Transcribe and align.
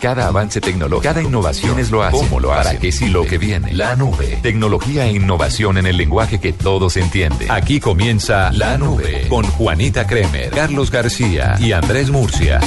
Cada 0.00 0.26
avance 0.26 0.60
tecnológico, 0.60 1.02
cada 1.02 1.22
innovación 1.22 1.78
es 1.78 1.90
lo 1.90 2.02
hace. 2.02 2.16
¿Cómo 2.16 2.38
lo 2.38 2.52
hace? 2.52 2.64
¿Para 2.64 2.78
qué 2.78 2.92
sí 2.92 3.08
lo 3.08 3.24
que 3.24 3.38
viene? 3.38 3.72
La 3.72 3.96
nube. 3.96 4.38
Tecnología 4.42 5.06
e 5.06 5.12
innovación 5.12 5.78
en 5.78 5.86
el 5.86 5.96
lenguaje 5.96 6.38
que 6.38 6.52
todos 6.52 6.96
entienden. 6.96 7.50
Aquí 7.50 7.80
comienza 7.80 8.52
La 8.52 8.76
Nube 8.76 9.26
con 9.28 9.46
Juanita 9.46 10.06
Kremer, 10.06 10.50
Carlos 10.50 10.90
García 10.90 11.56
y 11.58 11.72
Andrés 11.72 12.10
Murcia. 12.10 12.60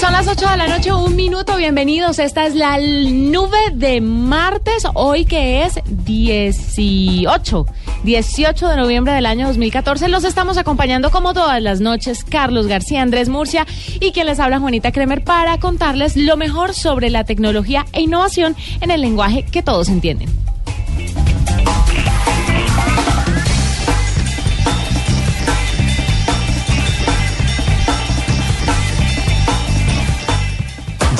Son 0.00 0.12
las 0.12 0.26
8 0.26 0.48
de 0.48 0.56
la 0.56 0.66
noche, 0.66 0.92
un 0.94 1.14
minuto, 1.14 1.56
bienvenidos. 1.56 2.18
Esta 2.18 2.46
es 2.46 2.54
la 2.54 2.78
nube 2.78 3.58
de 3.74 4.00
martes, 4.00 4.86
hoy 4.94 5.26
que 5.26 5.64
es 5.64 5.78
18, 5.84 7.66
18 8.04 8.68
de 8.68 8.76
noviembre 8.76 9.12
del 9.12 9.26
año 9.26 9.46
2014. 9.46 10.08
Los 10.08 10.24
estamos 10.24 10.58
acompañando 10.58 11.10
como 11.10 11.34
todas 11.34 11.62
las 11.62 11.80
noches, 11.80 12.24
Carlos 12.24 12.66
García, 12.66 13.02
Andrés 13.02 13.28
Murcia 13.28 13.66
y 14.00 14.12
quien 14.12 14.26
les 14.26 14.40
habla 14.40 14.58
Juanita 14.58 14.92
Kremer 14.92 15.22
para 15.22 15.58
contarles 15.58 16.16
lo 16.16 16.36
mejor 16.36 16.74
sobre 16.74 17.10
la 17.10 17.24
tecnología 17.24 17.86
e 17.92 18.02
innovación 18.02 18.56
en 18.80 18.90
el 18.90 19.00
lenguaje 19.00 19.44
que 19.44 19.62
todos 19.62 19.88
entienden. 19.88 20.28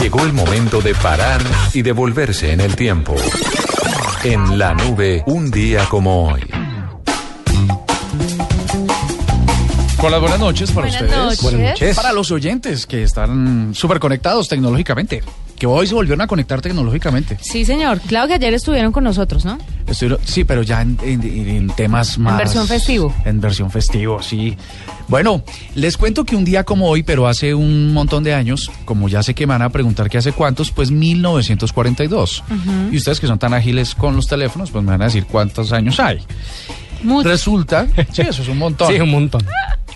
Llegó 0.00 0.24
el 0.24 0.32
momento 0.32 0.80
de 0.80 0.94
parar 0.94 1.42
y 1.74 1.82
devolverse 1.82 2.52
en 2.52 2.60
el 2.60 2.74
tiempo. 2.74 3.14
En 4.24 4.58
la 4.58 4.74
nube, 4.74 5.22
un 5.26 5.50
día 5.50 5.84
como 5.90 6.28
hoy. 6.28 6.59
Con 10.00 10.10
las 10.10 10.20
buenas 10.20 10.38
noches 10.40 10.70
para 10.70 10.86
Buenas 10.86 11.02
ustedes. 11.02 11.24
noches. 11.24 11.42
Buenas 11.42 11.60
noches. 11.72 11.96
Para 11.96 12.12
los 12.12 12.30
oyentes 12.30 12.86
que 12.86 13.02
están 13.02 13.74
súper 13.74 14.00
conectados 14.00 14.48
tecnológicamente. 14.48 15.22
Que 15.58 15.66
hoy 15.66 15.86
se 15.86 15.92
volvieron 15.94 16.22
a 16.22 16.26
conectar 16.26 16.62
tecnológicamente. 16.62 17.36
Sí, 17.42 17.66
señor. 17.66 18.00
Claro 18.00 18.26
que 18.28 18.34
ayer 18.34 18.54
estuvieron 18.54 18.92
con 18.92 19.04
nosotros, 19.04 19.44
¿no? 19.44 19.58
Estuvieron- 19.86 20.18
sí, 20.24 20.44
pero 20.44 20.62
ya 20.62 20.80
en, 20.80 20.96
en- 21.02 21.22
en 21.22 21.66
temas 21.68 22.16
más. 22.16 22.38
versión 22.38 22.66
festivo. 22.66 23.14
En 23.26 23.42
versión 23.42 23.70
festivo, 23.70 24.22
sí. 24.22 24.56
Bueno, 25.08 25.44
les 25.74 25.98
cuento 25.98 26.24
que 26.24 26.34
un 26.34 26.46
día 26.46 26.64
como 26.64 26.88
hoy, 26.88 27.02
pero 27.02 27.26
hace 27.28 27.52
un 27.54 27.92
montón 27.92 28.24
de 28.24 28.32
años, 28.32 28.70
como 28.86 29.06
ya 29.10 29.22
sé 29.22 29.34
que 29.34 29.46
me 29.46 29.52
van 29.52 29.60
a 29.62 29.68
preguntar 29.68 30.08
que 30.08 30.16
hace 30.16 30.32
cuántos, 30.32 30.70
pues 30.70 30.90
1942. 30.90 32.42
Y 32.90 32.96
ustedes 32.96 33.20
que 33.20 33.26
son 33.26 33.38
tan 33.38 33.52
ágiles 33.52 33.94
con 33.94 34.16
los 34.16 34.26
teléfonos, 34.28 34.70
pues 34.70 34.82
me 34.82 34.92
van 34.92 35.02
a 35.02 35.06
decir 35.06 35.26
cuántos 35.26 35.72
años 35.72 36.00
hay. 36.00 36.20
Mucho. 37.02 37.28
Resulta, 37.28 37.86
sí, 38.12 38.22
eso 38.22 38.40
es 38.42 38.48
un 38.48 38.56
montón. 38.58 38.88
Sí, 38.92 38.98
un 39.00 39.10
montón. 39.10 39.42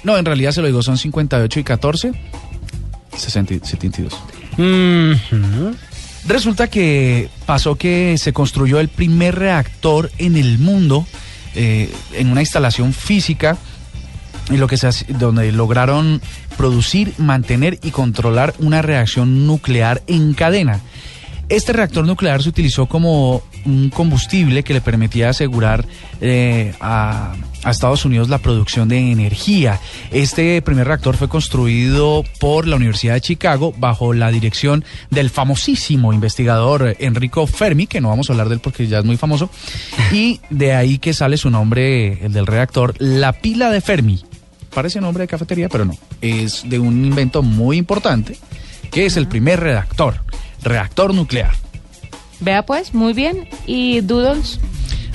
No, 0.04 0.16
en 0.18 0.24
realidad 0.24 0.52
se 0.52 0.60
lo 0.60 0.66
digo, 0.68 0.82
son 0.82 0.98
58 0.98 1.60
y 1.60 1.64
14, 1.64 2.12
60 3.16 3.54
y 3.54 3.60
72. 3.62 4.14
Mhm. 4.56 5.74
Resulta 6.26 6.68
que 6.68 7.28
pasó 7.46 7.74
que 7.76 8.16
se 8.18 8.32
construyó 8.32 8.80
el 8.80 8.88
primer 8.88 9.34
reactor 9.38 10.10
en 10.18 10.36
el 10.36 10.58
mundo 10.58 11.06
eh, 11.54 11.92
en 12.14 12.30
una 12.30 12.40
instalación 12.40 12.92
física 12.92 13.56
en 14.50 14.58
lo 14.60 14.66
que 14.66 14.76
se 14.76 14.86
hace- 14.88 15.06
donde 15.12 15.52
lograron 15.52 16.20
producir, 16.56 17.12
mantener 17.18 17.78
y 17.82 17.90
controlar 17.90 18.54
una 18.58 18.82
reacción 18.82 19.46
nuclear 19.46 20.02
en 20.06 20.34
cadena. 20.34 20.80
Este 21.48 21.72
reactor 21.72 22.06
nuclear 22.06 22.42
se 22.42 22.48
utilizó 22.48 22.86
como 22.86 23.42
un 23.64 23.90
combustible 23.90 24.62
que 24.62 24.74
le 24.74 24.80
permitía 24.80 25.30
asegurar 25.30 25.84
eh, 26.20 26.74
a, 26.80 27.34
a 27.62 27.70
Estados 27.70 28.04
Unidos 28.04 28.28
la 28.28 28.38
producción 28.38 28.88
de 28.88 28.98
energía. 29.10 29.80
Este 30.10 30.60
primer 30.62 30.86
reactor 30.86 31.16
fue 31.16 31.28
construido 31.28 32.24
por 32.38 32.66
la 32.66 32.76
Universidad 32.76 33.14
de 33.14 33.20
Chicago 33.20 33.74
bajo 33.76 34.12
la 34.12 34.30
dirección 34.30 34.84
del 35.10 35.30
famosísimo 35.30 36.12
investigador 36.12 36.96
Enrico 36.98 37.46
Fermi, 37.46 37.86
que 37.86 38.00
no 38.00 38.08
vamos 38.08 38.28
a 38.28 38.32
hablar 38.32 38.48
de 38.48 38.54
él 38.56 38.60
porque 38.60 38.86
ya 38.86 38.98
es 38.98 39.04
muy 39.04 39.16
famoso, 39.16 39.50
y 40.12 40.40
de 40.50 40.74
ahí 40.74 40.98
que 40.98 41.14
sale 41.14 41.36
su 41.36 41.50
nombre, 41.50 42.24
el 42.24 42.32
del 42.32 42.46
reactor, 42.46 42.94
la 42.98 43.32
pila 43.32 43.70
de 43.70 43.80
Fermi. 43.80 44.22
Parece 44.74 45.00
nombre 45.00 45.22
de 45.22 45.28
cafetería, 45.28 45.68
pero 45.68 45.84
no. 45.84 45.96
Es 46.20 46.68
de 46.68 46.78
un 46.78 47.04
invento 47.04 47.42
muy 47.42 47.76
importante, 47.76 48.36
que 48.90 49.06
es 49.06 49.16
el 49.16 49.28
primer 49.28 49.60
reactor, 49.60 50.16
reactor 50.62 51.14
nuclear. 51.14 51.54
Vea 52.40 52.64
pues, 52.64 52.94
muy 52.94 53.12
bien. 53.12 53.48
¿Y 53.66 54.00
Doodles? 54.00 54.60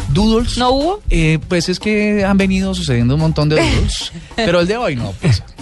Doodles. 0.09 0.57
¿No 0.57 0.71
hubo? 0.71 1.01
Eh, 1.09 1.39
pues 1.47 1.69
es 1.69 1.79
que 1.79 2.25
han 2.25 2.37
venido 2.37 2.73
sucediendo 2.73 3.15
un 3.15 3.21
montón 3.21 3.49
de 3.49 3.57
doodles, 3.57 4.11
pero 4.35 4.61
el 4.61 4.67
de 4.67 4.77
hoy 4.77 4.95
no. 4.95 5.13
Pues, 5.21 5.43
no. 5.43 5.59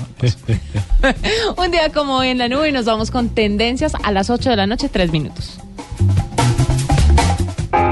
Un 1.64 1.72
día 1.72 1.92
como 1.92 2.18
hoy 2.18 2.30
en 2.30 2.38
la 2.40 2.48
nube 2.48 2.70
y 2.70 2.72
nos 2.72 2.86
vamos 2.86 3.12
con 3.12 3.30
tendencias 3.30 3.94
a 4.02 4.12
las 4.12 4.30
8 4.30 4.50
de 4.50 4.56
la 4.56 4.68
noche, 4.68 4.90
3 4.90 5.12
minutos. 5.12 5.60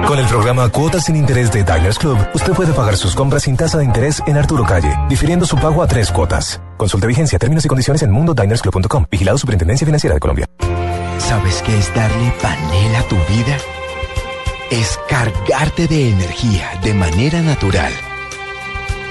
Con 0.07 0.19
el 0.19 0.25
programa 0.27 0.69
Cuotas 0.69 1.05
sin 1.05 1.15
Interés 1.15 1.51
de 1.51 1.63
Diners 1.63 1.97
Club, 1.97 2.17
usted 2.33 2.53
puede 2.53 2.73
pagar 2.73 2.95
sus 2.95 3.15
compras 3.15 3.43
sin 3.43 3.57
tasa 3.57 3.79
de 3.79 3.85
interés 3.85 4.21
en 4.27 4.37
Arturo 4.37 4.63
Calle, 4.63 4.95
difiriendo 5.09 5.45
su 5.45 5.57
pago 5.57 5.81
a 5.81 5.87
tres 5.87 6.11
cuotas. 6.11 6.61
Consulte 6.77 7.07
vigencia, 7.07 7.39
términos 7.39 7.65
y 7.65 7.67
condiciones 7.67 8.03
en 8.03 8.11
mundodinersclub.com. 8.11 9.05
Vigilado 9.09 9.37
Superintendencia 9.37 9.85
Financiera 9.85 10.13
de 10.13 10.19
Colombia. 10.19 10.45
¿Sabes 11.17 11.61
qué 11.63 11.77
es 11.77 11.93
darle 11.93 12.31
panela 12.41 12.99
a 12.99 13.07
tu 13.07 13.15
vida? 13.15 13.57
Es 14.69 14.99
cargarte 15.07 15.87
de 15.87 16.09
energía 16.09 16.79
de 16.81 16.93
manera 16.93 17.41
natural. 17.41 17.93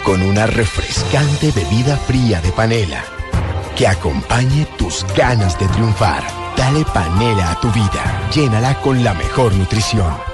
Con 0.04 0.22
una 0.22 0.46
refrescante 0.46 1.50
bebida 1.52 1.96
fría 1.96 2.40
de 2.40 2.52
panela 2.52 3.04
que 3.76 3.88
acompañe 3.88 4.66
tus 4.78 5.04
ganas 5.16 5.58
de 5.58 5.66
triunfar. 5.68 6.22
Dale 6.56 6.84
panela 6.84 7.52
a 7.52 7.60
tu 7.60 7.70
vida. 7.72 8.28
Llénala 8.32 8.80
con 8.80 9.02
la 9.02 9.14
mejor 9.14 9.54
nutrición. 9.54 10.33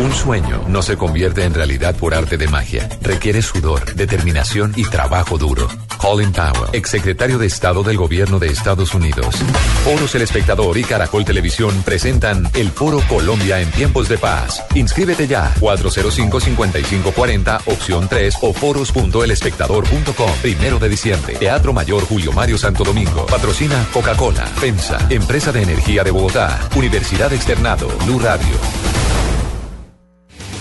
Un 0.00 0.12
sueño 0.14 0.64
no 0.66 0.80
se 0.80 0.96
convierte 0.96 1.44
en 1.44 1.52
realidad 1.52 1.94
por 1.94 2.14
arte 2.14 2.38
de 2.38 2.48
magia. 2.48 2.88
Requiere 3.02 3.42
sudor, 3.42 3.94
determinación 3.94 4.72
y 4.74 4.84
trabajo 4.84 5.36
duro. 5.36 5.68
Colin 5.98 6.32
Powell, 6.32 6.70
exsecretario 6.72 7.36
de 7.36 7.46
Estado 7.46 7.82
del 7.82 7.98
Gobierno 7.98 8.38
de 8.38 8.46
Estados 8.46 8.94
Unidos. 8.94 9.36
Foros 9.84 10.14
El 10.14 10.22
Espectador 10.22 10.78
y 10.78 10.84
Caracol 10.84 11.26
Televisión 11.26 11.82
presentan 11.84 12.48
el 12.54 12.70
Foro 12.70 13.02
Colombia 13.10 13.60
en 13.60 13.70
tiempos 13.72 14.08
de 14.08 14.16
paz. 14.16 14.64
Inscríbete 14.74 15.26
ya. 15.26 15.52
405-5540, 15.60 17.60
opción 17.66 18.08
3 18.08 18.36
o 18.40 18.54
foros.elespectador.com. 18.54 20.32
Primero 20.40 20.78
de 20.78 20.88
diciembre. 20.88 21.34
Teatro 21.34 21.74
Mayor 21.74 22.06
Julio 22.06 22.32
Mario 22.32 22.56
Santo 22.56 22.84
Domingo. 22.84 23.26
Patrocina 23.26 23.86
Coca-Cola, 23.92 24.46
FEMSA, 24.46 25.08
Empresa 25.10 25.52
de 25.52 25.60
Energía 25.60 26.02
de 26.04 26.10
Bogotá, 26.10 26.58
Universidad 26.74 27.30
Externado, 27.34 27.86
Blue 28.06 28.18
Radio. 28.18 28.56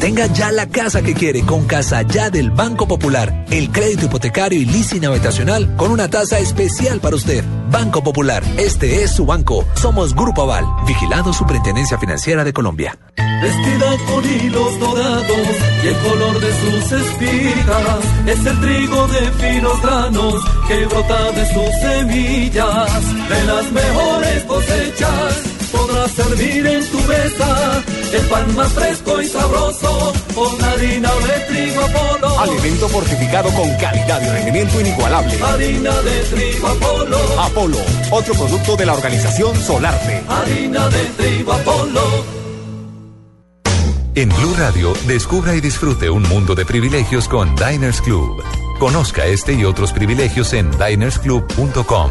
Tenga 0.00 0.26
ya 0.28 0.50
la 0.50 0.66
casa 0.66 1.02
que 1.02 1.12
quiere 1.12 1.42
con 1.42 1.66
Casa 1.66 2.00
Ya 2.00 2.30
del 2.30 2.50
Banco 2.50 2.88
Popular. 2.88 3.44
El 3.50 3.70
crédito 3.70 4.06
hipotecario 4.06 4.58
y 4.58 4.64
leasing 4.64 5.04
habitacional 5.04 5.76
con 5.76 5.90
una 5.90 6.08
tasa 6.08 6.38
especial 6.38 7.00
para 7.00 7.16
usted. 7.16 7.44
Banco 7.70 8.02
Popular, 8.02 8.42
este 8.56 9.04
es 9.04 9.10
su 9.10 9.26
banco. 9.26 9.66
Somos 9.74 10.14
Grupo 10.14 10.42
Aval, 10.42 10.64
vigilado 10.86 11.34
Superintendencia 11.34 11.98
Financiera 11.98 12.44
de 12.44 12.52
Colombia. 12.54 12.98
Vestida 13.42 13.96
con 14.06 14.24
hilos 14.24 14.80
dorados 14.80 15.48
y 15.84 15.88
el 15.88 15.96
color 15.96 16.40
de 16.40 16.52
sus 16.60 16.92
espigas 16.92 18.04
es 18.26 18.46
el 18.46 18.60
trigo 18.60 19.06
de 19.06 19.20
finos 19.32 19.82
granos 19.82 20.34
que 20.66 20.86
brota 20.86 21.32
de 21.32 21.46
sus 21.52 21.80
semillas. 21.82 23.28
De 23.28 23.44
las 23.44 23.70
mejores 23.70 24.44
cosechas 24.44 25.49
podrás 25.72 26.10
servir 26.12 26.66
en 26.66 26.90
tu 26.90 26.98
mesa 27.02 27.82
el 28.12 28.22
pan 28.26 28.54
más 28.56 28.72
fresco 28.72 29.20
y 29.20 29.26
sabroso 29.26 30.12
con 30.34 30.64
harina 30.64 31.10
de 31.14 31.54
trigo 31.54 31.80
Apolo. 31.84 32.40
Alimento 32.40 32.88
fortificado 32.88 33.50
con 33.50 33.70
calidad 33.76 34.20
y 34.22 34.28
rendimiento 34.28 34.80
inigualable. 34.80 35.38
Harina 35.42 35.92
de 36.02 36.20
trigo 36.22 36.66
Apolo. 36.68 37.18
Apolo, 37.40 37.78
otro 38.10 38.34
producto 38.34 38.76
de 38.76 38.86
la 38.86 38.94
organización 38.94 39.56
Solarte. 39.56 40.22
Harina 40.28 40.88
de 40.88 41.04
trigo 41.16 41.52
Apolo. 41.52 42.40
En 44.16 44.28
Blue 44.28 44.54
Radio, 44.58 44.92
descubra 45.06 45.54
y 45.54 45.60
disfrute 45.60 46.10
un 46.10 46.24
mundo 46.24 46.54
de 46.54 46.66
privilegios 46.66 47.28
con 47.28 47.54
Diners 47.54 48.00
Club. 48.00 48.42
Conozca 48.80 49.24
este 49.26 49.52
y 49.52 49.64
otros 49.64 49.92
privilegios 49.92 50.52
en 50.52 50.70
dinersclub.com. 50.72 52.10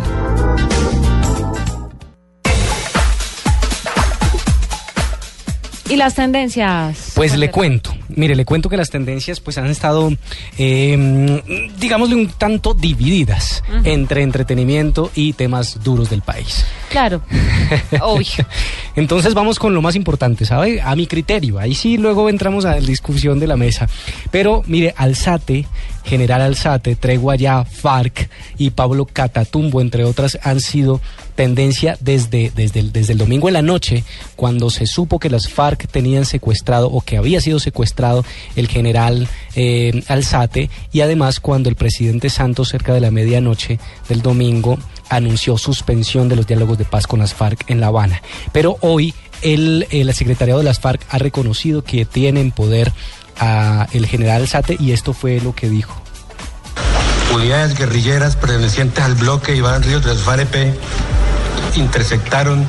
¿Y 5.89 5.95
las 5.95 6.13
tendencias? 6.13 7.13
Pues 7.15 7.36
le 7.36 7.50
cuento. 7.50 7.95
Mire, 8.09 8.36
le 8.36 8.45
cuento 8.45 8.69
que 8.69 8.77
las 8.77 8.91
tendencias 8.91 9.39
pues 9.39 9.57
han 9.57 9.68
estado, 9.68 10.12
eh, 10.57 11.69
digámosle, 11.80 12.15
un 12.15 12.27
tanto 12.27 12.75
divididas 12.75 13.63
entre 13.83 14.21
entretenimiento 14.21 15.12
y 15.15 15.33
temas 15.33 15.83
duros 15.83 16.12
del 16.12 16.21
país. 16.21 16.63
Claro, 16.89 17.24
obvio. 18.01 18.45
Entonces 18.95 19.33
vamos 19.33 19.57
con 19.57 19.74
lo 19.74 19.81
más 19.81 19.95
importante, 19.95 20.45
¿sabe? 20.45 20.80
A 20.80 20.95
mi 20.95 21.07
criterio. 21.07 21.57
Ahí 21.57 21.74
sí 21.74 21.97
luego 21.97 22.30
entramos 22.30 22.65
a 22.65 22.75
la 22.75 22.81
discusión 22.81 23.39
de 23.39 23.47
la 23.47 23.57
mesa. 23.57 23.88
Pero 24.30 24.63
mire, 24.68 24.94
Alzate, 24.95 25.65
General 26.09 26.41
Alzate, 26.41 26.95
Tregua 26.95 27.35
Ya, 27.35 27.63
FARC 27.63 28.31
y 28.57 28.71
Pablo 28.71 29.06
Catatumbo, 29.06 29.79
entre 29.79 30.06
otras, 30.06 30.39
han 30.41 30.59
sido 30.59 31.01
tendencia 31.35 31.97
desde, 32.01 32.51
desde, 32.56 32.79
el, 32.79 33.17
domingo 33.19 33.47
en 33.47 33.53
la 33.53 33.61
noche, 33.61 34.03
cuando 34.35 34.71
se 34.71 34.88
supo 34.88 35.19
que 35.19 35.29
las 35.29 35.47
FARC 35.47 35.88
tenían 35.88 36.25
secuestrado 36.25 36.88
o 36.88 37.01
que 37.01 37.17
había 37.17 37.41
sido 37.41 37.59
secuestrado 37.59 38.25
el 38.56 38.67
general 38.67 39.27
eh, 39.56 40.03
Alzate 40.07 40.71
y 40.91 41.01
además 41.01 41.39
cuando 41.39 41.69
el 41.69 41.75
presidente 41.75 42.31
Santos 42.31 42.69
cerca 42.69 42.91
de 42.91 43.01
la 43.01 43.11
medianoche 43.11 43.79
del 44.09 44.23
domingo 44.23 44.79
anunció 45.09 45.59
suspensión 45.59 46.27
de 46.27 46.35
los 46.35 46.47
diálogos 46.47 46.79
de 46.79 46.85
paz 46.85 47.06
con 47.06 47.19
las 47.19 47.35
FARC 47.35 47.69
en 47.69 47.79
La 47.79 47.88
Habana. 47.88 48.21
Pero 48.51 48.77
hoy 48.81 49.13
el, 49.41 49.88
el 49.91 50.13
secretariado 50.13 50.59
de 50.59 50.65
las 50.65 50.79
FARC 50.79 51.06
ha 51.09 51.19
reconocido 51.19 51.83
que 51.83 52.06
tiene 52.06 52.41
en 52.41 52.51
poder 52.51 52.91
a 53.39 53.88
el 53.91 54.06
general 54.06 54.41
Alzate 54.41 54.77
y 54.80 54.91
esto 54.91 55.13
fue 55.13 55.39
lo 55.41 55.53
que 55.53 55.69
dijo. 55.69 55.94
Unidades 57.33 57.77
guerrilleras 57.77 58.36
pertenecientes 58.36 59.03
al 59.03 59.15
bloque 59.15 59.56
Iván 59.56 59.83
Ríos 59.83 60.03
de 60.03 60.13
las 60.13 60.24
FAREP 60.24 60.74
interceptaron 61.75 62.65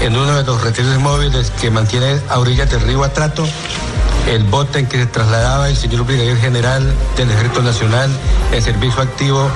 en 0.00 0.16
uno 0.16 0.34
de 0.36 0.44
los 0.44 0.62
retiros 0.62 0.98
móviles 0.98 1.52
que 1.60 1.70
mantiene 1.70 2.18
a 2.28 2.38
orillas 2.38 2.70
del 2.70 2.80
río 2.80 3.04
Atrato 3.04 3.46
el 4.28 4.44
bote 4.44 4.78
en 4.78 4.86
que 4.86 4.98
se 4.98 5.06
trasladaba 5.06 5.68
el 5.68 5.76
señor 5.76 6.04
brigadier 6.04 6.36
general 6.36 6.94
del 7.16 7.30
Ejército 7.30 7.62
Nacional 7.62 8.10
en 8.52 8.62
servicio 8.62 9.02
activo 9.02 9.48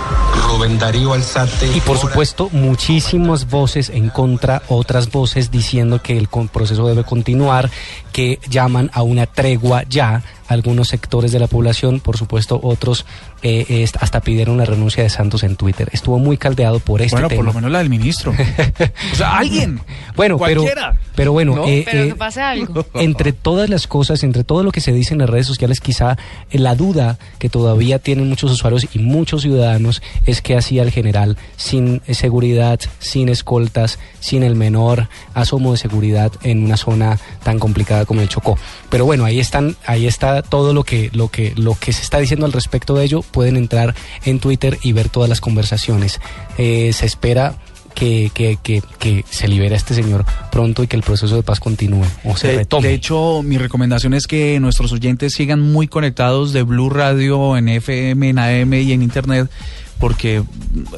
Rubén 0.49 0.79
Darío 0.79 1.13
Alzate. 1.13 1.69
Y 1.75 1.81
por 1.81 1.99
supuesto, 1.99 2.49
muchísimas 2.53 3.49
voces 3.49 3.91
en 3.91 4.09
contra, 4.09 4.63
otras 4.69 5.11
voces 5.11 5.51
diciendo 5.51 6.03
que 6.03 6.17
el 6.19 6.29
proceso 6.29 6.87
debe 6.87 7.05
continuar, 7.05 7.71
que 8.17 8.41
llaman 8.49 8.91
a 8.95 9.03
una 9.03 9.27
tregua 9.27 9.83
ya. 9.91 10.23
Algunos 10.49 10.89
sectores 10.89 11.33
de 11.33 11.41
la 11.41 11.49
población, 11.49 11.99
por 11.99 12.17
supuesto, 12.17 12.59
otros 12.63 13.05
eh, 13.43 13.67
eh, 13.69 13.87
hasta 14.01 14.21
pidieron 14.21 14.57
la 14.57 14.65
renuncia 14.65 15.03
de 15.03 15.11
Santos 15.11 15.43
en 15.43 15.57
Twitter. 15.57 15.89
Estuvo 15.93 16.19
muy 16.21 16.39
caldeado 16.39 16.79
por 16.79 17.03
este 17.03 17.17
Bueno, 17.17 17.29
tema. 17.29 17.39
por 17.41 17.45
lo 17.47 17.53
menos 17.53 17.71
la 17.73 17.79
del 17.81 17.91
ministro. 17.91 18.33
o 19.13 19.17
sea, 19.17 19.37
alguien. 19.39 19.81
Bueno, 20.15 20.39
pero, 20.39 20.63
Cualquiera. 20.63 20.97
pero 21.17 21.33
bueno, 21.33 21.57
¿No? 21.57 21.67
eh, 21.67 21.83
Pero 21.85 22.05
eh, 22.05 22.09
que 22.11 22.15
pase 22.15 22.41
algo. 22.43 22.87
entre 22.95 23.33
todas 23.33 23.69
las 23.69 23.89
cosas, 23.89 24.23
entre 24.23 24.45
todo 24.45 24.63
lo 24.63 24.71
que 24.71 24.81
se 24.81 24.93
dice 24.93 25.15
en 25.15 25.19
las 25.21 25.29
redes 25.29 25.49
sociales, 25.49 25.81
quizá 25.81 26.17
eh, 26.51 26.59
la 26.61 26.77
duda 26.77 27.19
que 27.41 27.49
todavía 27.49 27.99
tienen 27.99 28.29
muchos 28.29 28.53
usuarios 28.53 28.87
y 28.95 29.01
muchos 29.01 29.43
ciudadanos 29.43 30.01
es 30.27 30.41
que 30.43 30.57
hacía 30.57 30.83
el 30.85 30.93
general 30.93 31.37
sin 31.57 32.01
seguridad, 32.13 32.79
sin 33.01 33.29
escoltas, 33.29 33.99
sin 34.21 34.45
el 34.45 34.55
menor 34.55 35.09
asomo 35.35 35.73
de 35.73 35.79
seguridad 35.79 36.31
en 36.45 36.65
una 36.65 36.77
zona 36.77 37.19
tan 37.43 37.59
complicada 37.59 38.06
como 38.07 38.21
el 38.21 38.29
Chocó. 38.29 38.59
Pero 38.89 39.05
bueno, 39.05 39.25
ahí 39.25 39.39
están, 39.41 39.77
ahí 39.87 40.07
está 40.07 40.43
todo 40.43 40.73
lo 40.73 40.85
que, 40.85 41.11
lo 41.13 41.29
que, 41.29 41.53
lo 41.57 41.75
que 41.79 41.93
se 41.93 42.03
está 42.03 42.19
diciendo 42.19 42.47
al 42.47 42.53
respecto 42.53 42.95
de 42.95 43.05
ello. 43.05 43.23
Pueden 43.23 43.57
entrar 43.57 43.95
en 44.25 44.41
Twitter 44.41 44.79
y 44.83 44.93
ver 44.93 45.09
todas 45.09 45.29
las 45.29 45.41
conversaciones. 45.41 46.21
Eh, 46.59 46.93
se 46.93 47.07
espera 47.07 47.57
que, 47.97 48.31
que, 48.35 48.59
que, 48.63 48.83
que 48.99 49.25
se 49.31 49.49
libere 49.49 49.75
a 49.75 49.79
este 49.79 49.95
señor 49.95 50.25
pronto 50.53 50.83
y 50.83 50.87
que 50.87 50.97
el 50.97 51.03
proceso 51.03 51.35
de 51.35 51.43
paz 51.43 51.61
continúe 51.61 52.05
o 52.25 52.37
se 52.37 52.49
De, 52.49 52.57
retome. 52.59 52.89
de 52.89 52.95
hecho, 52.95 53.43
mi 53.43 53.57
recomendación 53.57 54.13
es 54.13 54.27
que 54.27 54.61
nuestros 54.61 54.93
oyentes 54.93 55.33
sigan 55.33 55.61
muy 55.61 55.89
conectados 55.89 56.53
de 56.53 56.63
Blue 56.63 56.91
Radio 56.91 57.57
en 57.57 57.69
FM, 57.71 58.29
en 58.29 58.39
AM 58.39 58.75
y 58.75 58.93
en 58.93 59.03
Internet, 59.03 59.51
porque 59.99 60.43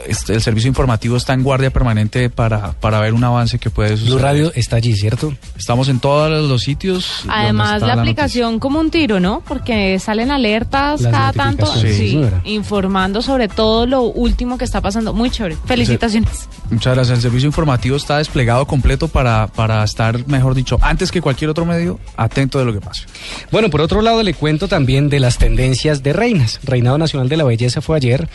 este, 0.07 0.35
el 0.35 0.43
servicio 0.43 0.69
informativo 0.69 1.17
está 1.17 1.33
en 1.35 1.43
guardia 1.43 1.71
permanente 1.71 2.31
para, 2.31 2.73
para 2.73 3.01
ver 3.01 3.15
un 3.15 3.25
avance 3.25 3.59
que 3.59 3.71
puede 3.71 3.97
suceder. 3.97 4.13
Blue 4.13 4.19
Radio 4.19 4.53
está 4.55 4.77
allí, 4.77 4.95
¿cierto? 4.95 5.35
Estamos 5.57 5.89
en 5.89 6.01
todos 6.01 6.49
los 6.49 6.63
sitios. 6.63 7.25
Además, 7.29 7.81
la 7.81 7.89
noticia. 7.89 8.01
aplicación 8.01 8.59
como 8.59 8.81
un 8.81 8.91
tiro, 8.91 9.21
¿no? 9.21 9.43
Porque 9.47 9.99
salen 9.99 10.31
alertas 10.31 11.01
Las 11.01 11.13
cada 11.13 11.33
tanto. 11.33 11.67
Sí, 11.67 11.93
sí, 11.93 12.21
informando 12.45 13.23
sobre 13.23 13.49
todo 13.49 13.87
lo 13.87 14.03
último 14.03 14.59
que 14.59 14.65
está 14.65 14.81
pasando. 14.81 15.13
Muy 15.13 15.31
chévere. 15.31 15.57
Felicitaciones. 15.65 16.49
Muchas 16.71 16.95
gracias. 16.95 17.19
El 17.19 17.23
servicio 17.23 17.47
informativo 17.47 17.97
está 17.97 18.19
desplegado 18.19 18.67
completo 18.67 19.09
para, 19.09 19.47
para 19.47 19.83
estar, 19.85 20.27
mejor 20.27 20.55
dicho, 20.55 20.79
antes 20.81 21.11
que 21.11 21.21
cualquier 21.21 21.51
otro 21.51 21.65
medio, 21.65 21.99
atento 22.17 22.59
de 22.59 22.65
lo 22.65 22.73
que 22.73 22.81
pase. 22.81 23.05
Bueno, 23.51 23.71
por 23.71 23.81
otro 23.81 24.03
lado 24.03 24.23
le 24.23 24.35
cuento 24.35 24.69
también 24.69 25.09
de 25.09 25.21
las 25.21 25.39
tendencias 25.39 26.03
de 26.03 26.13
reinas. 26.13 26.61
Reinado 26.63 26.99
Nacional 26.99 27.29
de 27.29 27.37
la 27.37 27.45
Belleza 27.45 27.81
fue 27.81 27.97
ayer, 27.97 28.29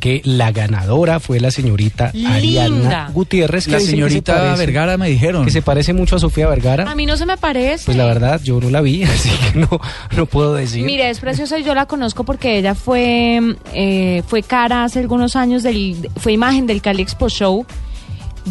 que 0.00 0.05
la 0.24 0.52
ganadora 0.52 1.20
fue 1.20 1.40
la 1.40 1.50
señorita 1.50 2.12
Ariana 2.28 3.10
Gutiérrez. 3.12 3.64
que 3.66 3.72
La 3.72 3.78
dicen 3.78 3.94
que 3.94 4.00
se 4.02 4.08
señorita 4.08 4.34
parece- 4.36 4.58
Vergara 4.66 4.96
me 4.96 5.08
dijeron. 5.08 5.44
Que 5.44 5.50
se 5.50 5.62
parece 5.62 5.92
mucho 5.92 6.16
a 6.16 6.18
Sofía 6.18 6.48
Vergara. 6.48 6.90
A 6.90 6.94
mí 6.94 7.06
no 7.06 7.16
se 7.16 7.26
me 7.26 7.36
parece. 7.36 7.84
Pues 7.86 7.96
la 7.96 8.06
verdad, 8.06 8.40
yo 8.42 8.60
no 8.60 8.70
la 8.70 8.80
vi, 8.80 9.02
así 9.04 9.30
que 9.52 9.58
no, 9.58 9.68
no 10.16 10.26
puedo 10.26 10.54
decir. 10.54 10.84
Mire, 10.84 11.10
es 11.10 11.20
preciosa 11.20 11.58
y 11.58 11.64
yo 11.64 11.74
la 11.74 11.86
conozco 11.86 12.24
porque 12.24 12.58
ella 12.58 12.74
fue 12.74 13.40
eh, 13.74 14.22
fue 14.26 14.42
cara 14.42 14.84
hace 14.84 14.98
algunos 15.00 15.36
años 15.36 15.62
del 15.62 15.96
fue 16.16 16.32
imagen 16.32 16.66
del 16.66 16.82
Cali 16.82 17.02
Expo 17.02 17.28
Show. 17.28 17.66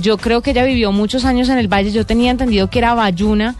Yo 0.01 0.17
creo 0.17 0.41
que 0.41 0.51
ella 0.51 0.63
vivió 0.65 0.91
muchos 0.91 1.23
años 1.25 1.47
en 1.49 1.57
el 1.57 1.67
Valle. 1.71 1.91
Yo 1.91 2.05
tenía 2.05 2.29
entendido 2.31 2.69
que 2.69 2.79
era 2.79 2.93
Bayuna, 2.93 3.55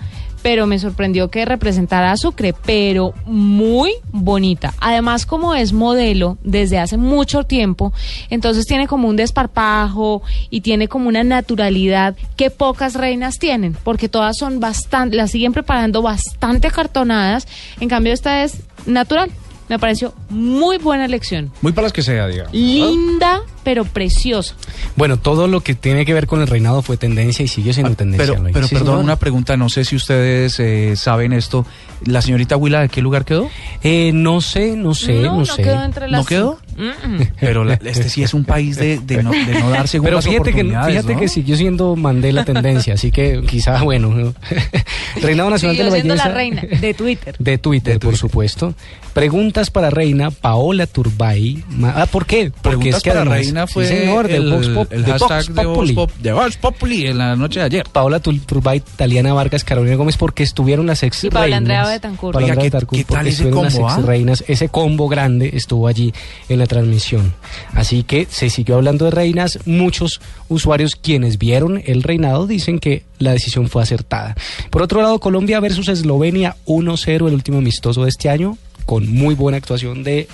pero 0.46 0.68
me 0.68 0.78
sorprendió 0.78 1.32
que 1.32 1.44
representara 1.44 2.12
a 2.12 2.18
Sucre, 2.18 2.54
pero 2.54 3.16
muy 3.26 3.94
bonita. 4.12 4.76
Además, 4.80 5.26
como 5.26 5.56
es 5.56 5.74
modelo 5.74 6.38
desde 6.44 6.78
hace 6.78 6.98
mucho 6.98 7.46
tiempo, 7.46 7.94
entonces 8.30 8.68
tiene 8.68 8.88
como 8.88 9.08
un 9.08 9.16
desparpajo 9.16 10.22
y 10.52 10.62
tiene 10.62 10.88
como 10.88 11.10
una 11.10 11.24
naturalidad 11.24 12.16
que 12.36 12.52
pocas 12.52 12.94
reinas 12.94 13.40
tienen, 13.40 13.76
porque 13.84 14.08
todas 14.08 14.38
son 14.38 14.60
bastante, 14.60 15.16
las 15.16 15.32
siguen 15.32 15.52
preparando 15.52 16.04
bastante 16.04 16.68
acartonadas. 16.68 17.48
En 17.80 17.90
cambio, 17.90 18.14
esta 18.14 18.44
es 18.44 18.62
natural. 18.86 19.32
Me 19.68 19.80
pareció 19.80 20.14
muy 20.30 20.78
buena 20.78 21.06
elección. 21.06 21.52
Muy 21.62 21.72
para 21.72 21.86
las 21.88 21.94
que 21.94 22.04
sea, 22.04 22.28
digamos. 22.28 22.54
Linda, 22.54 23.42
pero 23.64 23.84
preciosa. 23.84 24.54
Bueno, 24.96 25.18
todo 25.18 25.48
lo 25.48 25.62
que 25.62 25.74
tiene 25.74 26.06
que 26.06 26.14
ver 26.14 26.28
con 26.28 26.40
el 26.42 26.48
reinado 26.48 26.82
fue 26.84 26.98
tendencia 26.98 27.44
y 27.44 27.48
sigue 27.48 27.74
siendo 27.74 27.96
tendencia. 27.96 28.28
Pero, 28.34 28.42
Luis. 28.44 28.54
pero 28.54 28.68
Sí, 28.68 28.76
perdón, 28.76 28.94
señor. 28.94 29.04
una 29.04 29.16
pregunta, 29.16 29.58
no 29.58 29.70
sé 29.70 29.84
si 29.84 29.96
ustedes 29.96 30.60
eh, 30.60 30.96
saben 30.96 31.34
esto. 31.34 31.66
¿La 32.06 32.22
señorita 32.22 32.58
Huila 32.58 32.82
de 32.82 32.90
qué 32.90 33.02
lugar 33.02 33.26
quedó? 33.26 33.50
Eh, 33.82 34.12
no 34.14 34.40
sé, 34.42 34.76
no 34.76 34.94
sé, 34.94 35.14
No, 35.22 35.32
no, 35.34 35.38
no 35.40 35.46
sé. 35.48 35.64
quedó 35.64 35.84
entre 35.84 36.10
las 36.10 36.22
¿No 36.22 36.26
quedó? 36.28 36.60
Pero 37.40 37.64
la- 37.64 37.76
este 37.76 38.10
sí 38.10 38.24
es 38.24 38.34
un 38.34 38.44
país 38.46 38.76
de, 38.78 39.00
de 39.00 39.24
no, 39.24 39.32
de 39.32 39.60
no 39.60 39.70
dar 39.70 39.88
Pero 39.90 40.22
fíjate 40.22 40.52
que, 40.54 40.62
oportunidades, 40.62 40.96
fíjate 40.96 41.14
¿no? 41.14 41.20
que 41.20 41.28
siguió 41.28 41.56
siendo 41.56 41.96
Mandela 41.96 42.44
tendencia, 42.46 42.96
así 42.96 43.12
que 43.12 43.42
quizá, 43.48 43.82
bueno, 43.84 44.10
¿no? 44.10 44.34
Reinado 45.22 45.50
Nacional 45.50 45.76
Siguió 45.76 45.86
de 45.86 45.92
la 45.92 45.96
siendo 45.96 46.14
Belleza. 46.14 46.30
la 46.30 46.36
reina 46.36 46.62
de 46.62 46.94
Twitter. 46.94 47.36
De 47.40 47.58
Twitter, 47.58 48.00
por 48.00 48.18
supuesto. 48.18 48.74
Preguntas 49.14 49.72
para 49.72 49.90
Reina 49.90 50.30
Paola 50.30 50.88
Turbay. 50.88 51.64
Ah, 51.84 52.06
¿por 52.12 52.26
qué? 52.26 52.52
Porque 52.52 52.62
Preguntas 52.78 52.98
es 52.98 53.04
que 53.04 53.10
para 53.12 53.22
además- 53.22 53.38
Reina 53.40 53.68
sí, 53.68 53.74
fue 53.74 53.86
señor, 53.88 54.28
de 54.28 54.36
el, 54.36 54.52
Vox 54.52 54.68
Pop- 54.70 54.92
el 54.92 55.06
de 55.06 55.12
hashtag 55.14 55.46
de 55.46 55.54
Vox, 55.66 55.68
Populi. 55.78 55.94
Pop, 55.94 56.12
de 56.20 56.34
Vox 56.34 56.58
Populi 56.58 57.08
en 57.08 57.18
la 57.20 57.36
noche 57.38 57.60
de 57.62 57.66
ayer. 57.66 57.86
Paola 57.90 58.20
Turbay, 58.20 58.82
Taliana 58.98 59.34
Vargas, 59.34 59.64
Carolina 59.64 59.96
Gómez, 59.96 60.18
porque 60.18 60.44
estuvieron 60.44 60.86
las 60.88 61.02
ex 61.04 61.24
Y 61.24 61.30
Paula 61.30 61.56
Andrea 61.58 61.88
Betancourt. 61.88 62.36
Oiga, 62.36 62.48
Andrea 62.54 62.62
¿qué- 62.70 62.76
Betancourt, 62.76 62.98
qué 62.98 63.04
tal 63.06 63.16
porque 63.16 63.30
ese 63.30 63.44
estuvieron 63.44 63.72
combo, 63.72 63.88
las 63.88 63.96
ah? 63.96 64.00
ex 64.00 64.06
reinas. 64.06 64.44
Ese 64.50 64.68
combo 64.70 65.08
grande 65.08 65.52
estuvo 65.54 65.88
allí 65.88 66.14
en 66.50 66.60
la 66.60 66.65
transmisión. 66.68 67.34
Así 67.74 68.04
que 68.04 68.28
se 68.30 68.50
siguió 68.50 68.76
hablando 68.76 69.06
de 69.06 69.12
reinas. 69.12 69.60
Muchos 69.66 70.22
usuarios 70.50 70.96
quienes 70.96 71.38
vieron 71.38 71.82
el 71.86 72.04
reinado 72.04 72.48
dicen 72.48 72.80
que 72.80 73.04
la 73.20 73.32
decisión 73.32 73.70
fue 73.70 73.84
acertada. 73.84 74.36
Por 74.70 74.82
otro 74.82 75.02
lado, 75.02 75.20
Colombia 75.20 75.60
versus 75.60 75.88
Eslovenia 75.88 76.56
1-0, 76.66 77.28
el 77.28 77.34
último 77.34 77.60
amistoso 77.60 78.04
de 78.04 78.10
este 78.10 78.30
año, 78.30 78.58
con 78.86 79.12
muy 79.12 79.36
buena 79.36 79.58
actuación 79.58 80.04
de 80.04 80.28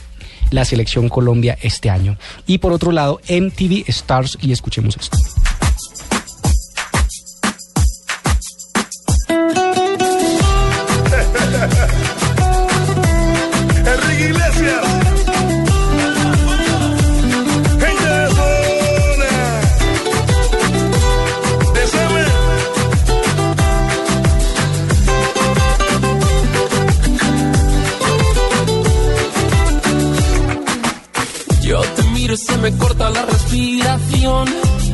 la 0.52 0.66
selección 0.66 1.10
Colombia 1.10 1.58
este 1.62 1.90
año. 1.90 2.18
Y 2.46 2.60
por 2.60 2.74
otro 2.74 2.92
lado, 2.92 3.22
MTV 3.30 3.86
Stars, 3.88 4.38
y 4.42 4.52
escuchemos 4.52 4.98
esto. 4.98 5.18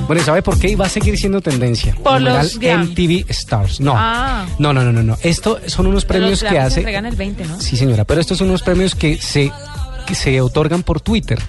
Bueno, 0.08 0.22
¿y 0.22 0.26
¿sabe 0.26 0.42
por 0.42 0.58
qué? 0.58 0.70
Y 0.70 0.76
va 0.76 0.86
a 0.86 0.90
seguir 0.90 1.18
siendo 1.18 1.42
tendencia. 1.42 1.94
Por 2.02 2.22
Numeral 2.22 2.46
los. 2.46 2.56
MTV 2.56 3.26
Stars. 3.30 3.80
No. 3.82 3.94
Ah. 3.96 4.46
No, 4.58 4.74
no, 4.74 4.84
no, 4.84 4.92
no, 4.94 5.04
no. 5.04 5.18
Esto 5.22 5.60
son 5.66 5.88
unos 5.88 6.06
premios 6.06 6.32
los 6.32 6.44
que 6.44 6.50
se 6.50 6.60
hace. 6.60 6.80
entregan 6.80 7.06
el 7.06 7.16
20, 7.16 7.46
¿no? 7.46 7.60
Sí, 7.60 7.76
señora, 7.76 8.06
pero 8.06 8.22
estos 8.22 8.38
son 8.38 8.48
unos 8.48 8.64
premios 8.64 8.96
que 8.96 9.18
se, 9.18 9.52
que 10.06 10.16
se 10.16 10.40
otorgan 10.42 10.84
por 10.84 11.02
Twitter. 11.02 11.40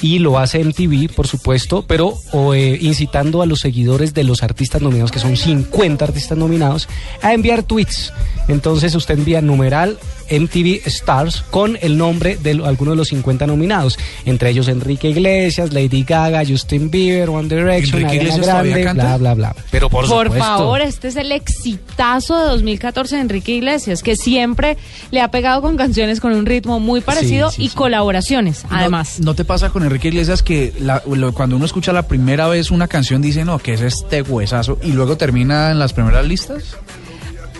Y 0.00 0.20
lo 0.20 0.38
hace 0.38 0.62
MTV, 0.62 1.12
por 1.12 1.26
supuesto, 1.26 1.84
pero 1.86 2.14
o, 2.30 2.54
eh, 2.54 2.78
incitando 2.80 3.42
a 3.42 3.46
los 3.46 3.58
seguidores 3.58 4.14
de 4.14 4.22
los 4.22 4.44
artistas 4.44 4.80
nominados, 4.80 5.10
que 5.10 5.18
son 5.18 5.36
50 5.36 6.04
artistas 6.04 6.38
nominados, 6.38 6.88
a 7.20 7.34
enviar 7.34 7.64
tweets. 7.64 8.12
Entonces 8.46 8.94
usted 8.94 9.18
envía 9.18 9.42
numeral 9.42 9.98
MTV 10.30 10.86
Stars 10.86 11.42
con 11.50 11.78
el 11.80 11.96
nombre 11.98 12.36
de 12.36 12.54
lo- 12.54 12.66
alguno 12.66 12.92
de 12.92 12.96
los 12.96 13.08
50 13.08 13.46
nominados, 13.46 13.98
entre 14.24 14.50
ellos 14.50 14.68
Enrique 14.68 15.08
Iglesias, 15.10 15.72
Lady 15.72 16.04
Gaga, 16.04 16.42
Justin 16.46 16.90
Bieber, 16.90 17.30
One 17.30 17.48
Direction, 17.48 18.02
¿Enrique 18.02 18.20
Ariana 18.30 18.62
Grande, 18.72 18.92
bla, 19.02 19.16
bla, 19.16 19.34
bla. 19.34 19.56
Pero 19.70 19.88
por, 19.90 20.06
Por 20.08 20.24
supuesto. 20.26 20.44
favor, 20.44 20.80
este 20.80 21.08
es 21.08 21.16
el 21.16 21.32
exitazo 21.32 22.36
de 22.38 22.44
2014 22.50 23.16
de 23.16 23.22
Enrique 23.22 23.52
Iglesias, 23.52 24.02
que 24.02 24.16
siempre 24.16 24.76
le 25.10 25.20
ha 25.20 25.30
pegado 25.30 25.62
con 25.62 25.76
canciones 25.76 26.20
con 26.20 26.32
un 26.32 26.46
ritmo 26.46 26.80
muy 26.80 27.00
parecido 27.00 27.50
sí, 27.50 27.64
y 27.64 27.68
sí. 27.68 27.74
colaboraciones, 27.76 28.64
No- 28.64 28.76
además. 28.76 29.20
¿No, 29.20 29.34
te 29.34 29.44
pasa 29.44 29.70
con 29.70 29.82
Enrique 29.82 30.08
Iglesias 30.08 30.42
que 30.42 30.72
la- 30.80 31.02
lo- 31.10 31.32
cuando 31.32 31.56
uno 31.56 31.64
escucha 31.64 31.92
la 31.92 32.06
primera 32.06 32.48
vez 32.48 32.70
una 32.70 32.88
canción 32.88 33.22
dice, 33.22 33.44
no, 33.44 33.58
que 33.58 33.74
es 33.74 33.80
este 33.80 34.22
huesazo 34.22 34.78
y 34.82 34.92
luego 34.92 35.16
termina 35.16 35.70
en 35.70 35.78
las 35.78 35.92
primeras 35.92 36.26
listas? 36.26 36.76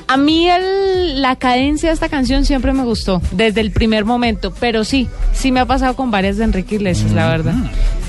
A 0.08 0.16
mí 0.16 0.48
el- 0.48 1.20
la 1.20 1.36
cadencia 1.36 1.90
de 1.90 1.94
esta 1.94 2.08
canción 2.08 2.44
siempre 2.46 2.72
me 2.72 2.82
gustó, 2.82 3.20
desde 3.32 3.60
el 3.60 3.70
primer 3.72 4.04
momento, 4.06 4.54
pero 4.58 4.82
sí, 4.84 5.06
sí 5.34 5.52
me 5.52 5.60
ha 5.60 5.66
pasado 5.66 5.94
con 5.96 6.10
varias 6.10 6.38
de 6.38 6.44
Enrique 6.44 6.76
Iglesias, 6.76 7.12
la 7.12 7.28
verdad. 7.28 7.54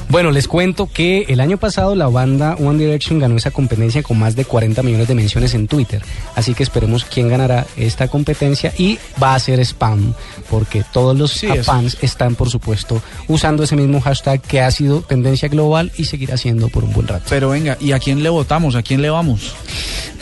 Bueno, 0.10 0.32
les 0.32 0.48
cuento 0.48 0.90
que 0.92 1.26
el 1.30 1.40
año 1.40 1.58
pasado 1.58 1.94
la 1.94 2.08
banda 2.08 2.56
One 2.56 2.80
Direction 2.84 3.20
ganó 3.20 3.38
esa 3.38 3.52
competencia 3.52 4.02
con 4.02 4.18
más 4.18 4.36
de 4.36 4.44
40 4.44 4.82
millones 4.82 5.08
de 5.08 5.14
menciones 5.14 5.54
en 5.54 5.68
Twitter. 5.68 6.02
Así 6.36 6.56
que 6.56 6.64
esperemos 6.64 7.06
quién 7.06 7.30
ganará 7.30 7.68
esta 7.78 8.08
competencia 8.08 8.74
y 8.76 8.98
va 9.22 9.36
a 9.36 9.40
ser 9.40 9.60
spam, 9.60 10.16
porque 10.50 10.84
todos 10.92 11.16
los 11.16 11.30
Sí, 11.32 11.48
fans 11.64 11.96
están, 12.02 12.34
por 12.34 12.50
supuesto, 12.50 13.00
usando 13.28 13.62
ese 13.62 13.76
mismo 13.76 14.02
hashtag 14.02 14.42
que 14.42 14.62
ha 14.62 14.72
sido 14.72 15.02
tendencia 15.02 15.48
global 15.48 15.92
y 15.96 16.06
seguirá 16.06 16.38
siendo 16.38 16.70
por 16.70 16.84
un 16.84 16.92
buen 16.92 17.08
rato. 17.08 17.26
Pero 17.30 17.50
venga, 17.50 17.78
¿y 17.80 17.92
a 17.92 18.00
quién 18.00 18.24
le 18.24 18.30
votamos? 18.30 18.76
¿A 18.76 18.82
quién 18.82 19.04
le 19.04 19.12
vamos? 19.12 19.54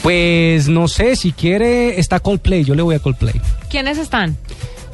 Pues 0.03 0.67
no 0.67 0.89
sé, 0.89 1.15
si 1.15 1.31
quiere, 1.31 1.97
está 1.97 2.19
Coldplay, 2.19 2.65
yo 2.65 2.75
le 2.75 2.81
voy 2.81 2.95
a 2.95 2.99
Coldplay. 2.99 3.39
¿Quiénes 3.69 3.97
están? 3.97 4.35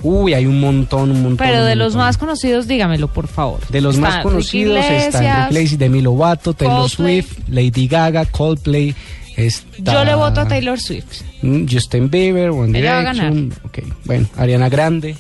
Uy, 0.04 0.34
hay 0.34 0.46
un 0.46 0.60
montón, 0.60 1.12
un 1.12 1.24
montón. 1.24 1.38
Pero 1.48 1.62
un 1.62 1.68
de 1.68 1.76
los 1.76 1.96
más 1.96 2.18
conocidos, 2.18 2.68
dígamelo, 2.68 3.08
por 3.08 3.28
favor. 3.28 3.60
De 3.70 3.80
los 3.82 3.96
Está 3.96 4.08
más 4.10 4.24
conocidos 4.24 4.78
está 4.78 4.92
Iglesias. 4.94 5.16
Enrique 5.16 5.48
Iglesias, 5.50 5.80
Demi 5.80 6.02
Lovato, 6.02 6.54
Taylor 6.54 6.78
Coldplay. 6.82 7.22
Swift, 7.22 7.38
Lady 7.50 7.88
Gaga, 7.88 8.26
Coldplay. 8.26 8.96
Está 9.38 9.94
Yo 9.94 10.04
le 10.06 10.14
voto 10.16 10.42
a 10.42 10.48
Taylor 10.48 10.80
Swift. 10.80 11.22
mm, 11.42 11.66
Justin 11.72 12.10
Bieber, 12.10 12.52
One 12.52 12.78
Ella 12.78 12.96
va 13.02 13.10
a 13.10 13.14
Direction. 13.14 13.54
Ok, 13.64 13.80
bueno, 14.06 14.28
Ariana 14.38 14.70
Grande. 14.70 15.16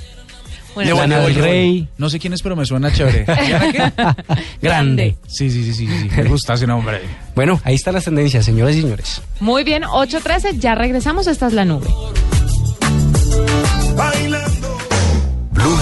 Bueno, 0.75 0.95
Lana 0.95 1.19
del. 1.19 1.35
Rey. 1.35 1.87
No 1.97 2.09
sé 2.09 2.19
quién 2.19 2.33
es, 2.33 2.41
pero 2.41 2.55
me 2.55 2.65
suena 2.65 2.91
chévere. 2.91 3.25
Grande. 4.61 5.15
Sí, 5.27 5.49
sí, 5.51 5.63
sí, 5.63 5.73
sí, 5.73 5.87
sí, 5.87 6.09
me 6.15 6.23
gusta 6.23 6.55
ese 6.55 6.65
nombre. 6.67 6.99
Bueno, 7.35 7.61
ahí 7.63 7.75
están 7.75 7.93
las 7.93 8.05
tendencias, 8.05 8.43
señoras 8.43 8.75
y 8.75 8.81
señores. 8.81 9.21
Muy 9.39 9.63
bien, 9.63 9.83
8.13, 9.83 10.57
ya 10.59 10.73
regresamos, 10.75 11.27
esta 11.27 11.47
es 11.47 11.53
la 11.53 11.63
nube. 11.65 11.87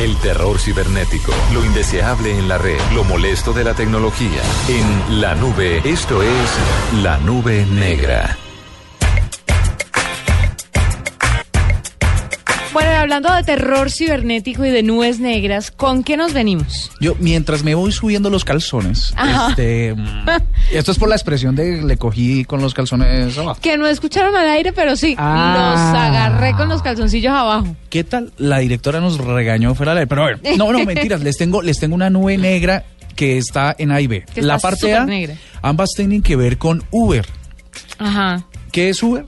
El 0.00 0.16
terror 0.16 0.58
cibernético, 0.58 1.30
lo 1.52 1.62
indeseable 1.62 2.30
en 2.30 2.48
la 2.48 2.56
red, 2.56 2.80
lo 2.94 3.04
molesto 3.04 3.52
de 3.52 3.64
la 3.64 3.74
tecnología. 3.74 4.40
En 4.66 5.20
la 5.20 5.34
nube, 5.34 5.82
esto 5.84 6.22
es 6.22 7.02
la 7.02 7.18
nube 7.18 7.66
negra. 7.66 8.38
Bueno, 12.72 12.90
hablando 12.90 13.34
de 13.34 13.42
terror 13.42 13.90
cibernético 13.90 14.64
y 14.64 14.70
de 14.70 14.84
nubes 14.84 15.18
negras, 15.18 15.72
¿con 15.72 16.04
qué 16.04 16.16
nos 16.16 16.32
venimos? 16.32 16.92
Yo, 17.00 17.16
mientras 17.18 17.64
me 17.64 17.74
voy 17.74 17.90
subiendo 17.90 18.30
los 18.30 18.44
calzones, 18.44 19.12
este, 19.48 19.94
mm, 19.96 20.26
esto 20.72 20.92
es 20.92 20.98
por 20.98 21.08
la 21.08 21.16
expresión 21.16 21.56
de 21.56 21.82
le 21.82 21.96
cogí 21.96 22.44
con 22.44 22.60
los 22.62 22.72
calzones 22.72 23.36
abajo. 23.36 23.58
Que 23.60 23.76
no 23.76 23.88
escucharon 23.88 24.36
al 24.36 24.48
aire, 24.48 24.72
pero 24.72 24.94
sí, 24.94 25.16
Ah. 25.18 25.56
los 25.92 26.00
agarré 26.00 26.52
con 26.52 26.68
los 26.68 26.80
calzoncillos 26.80 27.32
abajo. 27.32 27.74
¿Qué 27.88 28.04
tal? 28.04 28.32
La 28.38 28.58
directora 28.58 29.00
nos 29.00 29.18
regañó 29.18 29.74
fuera 29.74 29.96
de 29.96 30.06
pero 30.06 30.22
a 30.22 30.26
ver, 30.26 30.40
no, 30.56 30.72
no, 30.72 30.78
mentiras, 30.86 31.22
les 31.22 31.36
tengo, 31.38 31.62
les 31.62 31.80
tengo 31.80 31.96
una 31.96 32.08
nube 32.08 32.38
negra 32.38 32.84
que 33.16 33.36
está 33.36 33.74
en 33.76 33.90
A 33.90 34.00
y 34.00 34.06
B. 34.06 34.24
Que 34.32 34.42
La 34.42 34.60
parte 34.60 34.94
A, 34.94 35.04
negra. 35.06 35.34
ambas 35.60 35.90
tienen 35.96 36.22
que 36.22 36.36
ver 36.36 36.56
con 36.56 36.84
Uber. 36.92 37.26
Ajá. 37.98 38.44
¿Qué 38.70 38.90
es 38.90 39.02
Uber? 39.02 39.26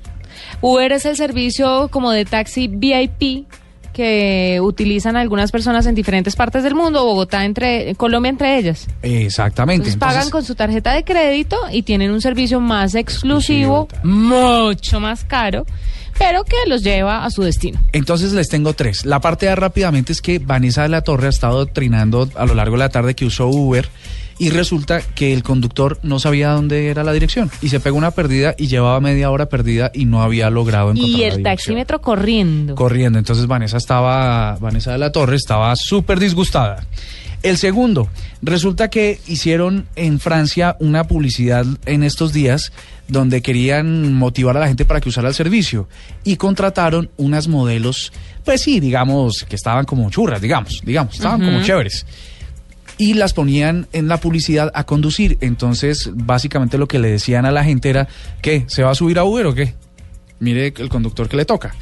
Uber 0.62 0.92
es 0.92 1.04
el 1.04 1.16
servicio 1.16 1.88
como 1.90 2.12
de 2.12 2.24
taxi 2.24 2.68
VIP 2.68 3.46
que 3.92 4.58
utilizan 4.62 5.16
algunas 5.16 5.52
personas 5.52 5.86
en 5.86 5.94
diferentes 5.94 6.34
partes 6.34 6.62
del 6.62 6.74
mundo, 6.74 7.04
Bogotá 7.04 7.44
entre 7.44 7.94
Colombia 7.96 8.30
entre 8.30 8.58
ellas. 8.58 8.88
Exactamente. 9.02 9.88
Entonces 9.88 9.98
pagan 9.98 10.30
con 10.30 10.44
su 10.44 10.54
tarjeta 10.54 10.94
de 10.94 11.04
crédito 11.04 11.58
y 11.70 11.82
tienen 11.82 12.10
un 12.10 12.20
servicio 12.20 12.60
más 12.60 12.94
exclusivo, 12.94 13.88
mucho 14.02 14.98
más 15.00 15.24
caro, 15.24 15.66
pero 16.16 16.44
que 16.44 16.56
los 16.68 16.82
lleva 16.82 17.24
a 17.24 17.30
su 17.30 17.42
destino. 17.42 17.80
Entonces 17.92 18.32
les 18.32 18.48
tengo 18.48 18.72
tres. 18.72 19.04
La 19.04 19.20
parte 19.20 19.48
A 19.48 19.56
rápidamente 19.56 20.12
es 20.12 20.22
que 20.22 20.38
Vanessa 20.38 20.82
de 20.82 20.88
la 20.88 21.02
Torre 21.02 21.26
ha 21.26 21.30
estado 21.30 21.66
trinando 21.66 22.28
a 22.34 22.46
lo 22.46 22.54
largo 22.54 22.76
de 22.76 22.80
la 22.80 22.88
tarde 22.88 23.14
que 23.14 23.26
usó 23.26 23.48
Uber 23.48 23.88
y 24.42 24.50
resulta 24.50 25.00
que 25.02 25.32
el 25.32 25.44
conductor 25.44 26.00
no 26.02 26.18
sabía 26.18 26.50
dónde 26.50 26.88
era 26.88 27.04
la 27.04 27.12
dirección 27.12 27.48
y 27.60 27.68
se 27.68 27.78
pegó 27.78 27.96
una 27.96 28.10
perdida 28.10 28.56
y 28.58 28.66
llevaba 28.66 28.98
media 29.00 29.30
hora 29.30 29.46
perdida 29.46 29.92
y 29.94 30.04
no 30.04 30.20
había 30.20 30.50
logrado 30.50 30.90
encontrar 30.90 31.08
Y 31.08 31.12
la 31.12 31.16
el 31.18 31.22
dirección. 31.36 31.42
taxímetro 31.44 32.00
corriendo. 32.00 32.74
corriendo. 32.74 33.20
Entonces 33.20 33.46
Vanessa 33.46 33.76
estaba, 33.76 34.56
Vanessa 34.56 34.90
de 34.90 34.98
la 34.98 35.12
Torre 35.12 35.36
estaba 35.36 35.76
súper 35.76 36.18
disgustada. 36.18 36.84
El 37.44 37.56
segundo, 37.56 38.08
resulta 38.42 38.90
que 38.90 39.20
hicieron 39.28 39.86
en 39.94 40.18
Francia 40.18 40.76
una 40.80 41.04
publicidad 41.04 41.64
en 41.86 42.02
estos 42.02 42.32
días 42.32 42.72
donde 43.06 43.42
querían 43.42 44.12
motivar 44.14 44.56
a 44.56 44.60
la 44.60 44.66
gente 44.66 44.84
para 44.84 45.00
que 45.00 45.08
usara 45.08 45.28
el 45.28 45.34
servicio 45.34 45.88
y 46.24 46.34
contrataron 46.34 47.10
unas 47.16 47.46
modelos, 47.46 48.12
pues 48.44 48.60
sí, 48.62 48.80
digamos, 48.80 49.44
que 49.48 49.54
estaban 49.54 49.84
como 49.84 50.10
churras, 50.10 50.40
digamos, 50.40 50.80
digamos, 50.84 51.14
estaban 51.14 51.40
como 51.44 51.62
chéveres. 51.62 52.06
Y 52.98 53.14
las 53.14 53.32
ponían 53.32 53.88
en 53.92 54.08
la 54.08 54.18
publicidad 54.18 54.70
a 54.74 54.84
conducir. 54.84 55.38
Entonces, 55.40 56.10
básicamente 56.14 56.78
lo 56.78 56.88
que 56.88 56.98
le 56.98 57.10
decían 57.10 57.46
a 57.46 57.50
la 57.50 57.64
gente 57.64 57.90
era, 57.90 58.08
¿qué? 58.40 58.64
¿Se 58.68 58.82
va 58.82 58.90
a 58.90 58.94
subir 58.94 59.18
a 59.18 59.24
Uber 59.24 59.46
o 59.46 59.54
qué? 59.54 59.74
Mire 60.38 60.74
el 60.76 60.88
conductor 60.88 61.28
que 61.28 61.36
le 61.36 61.44
toca. 61.44 61.74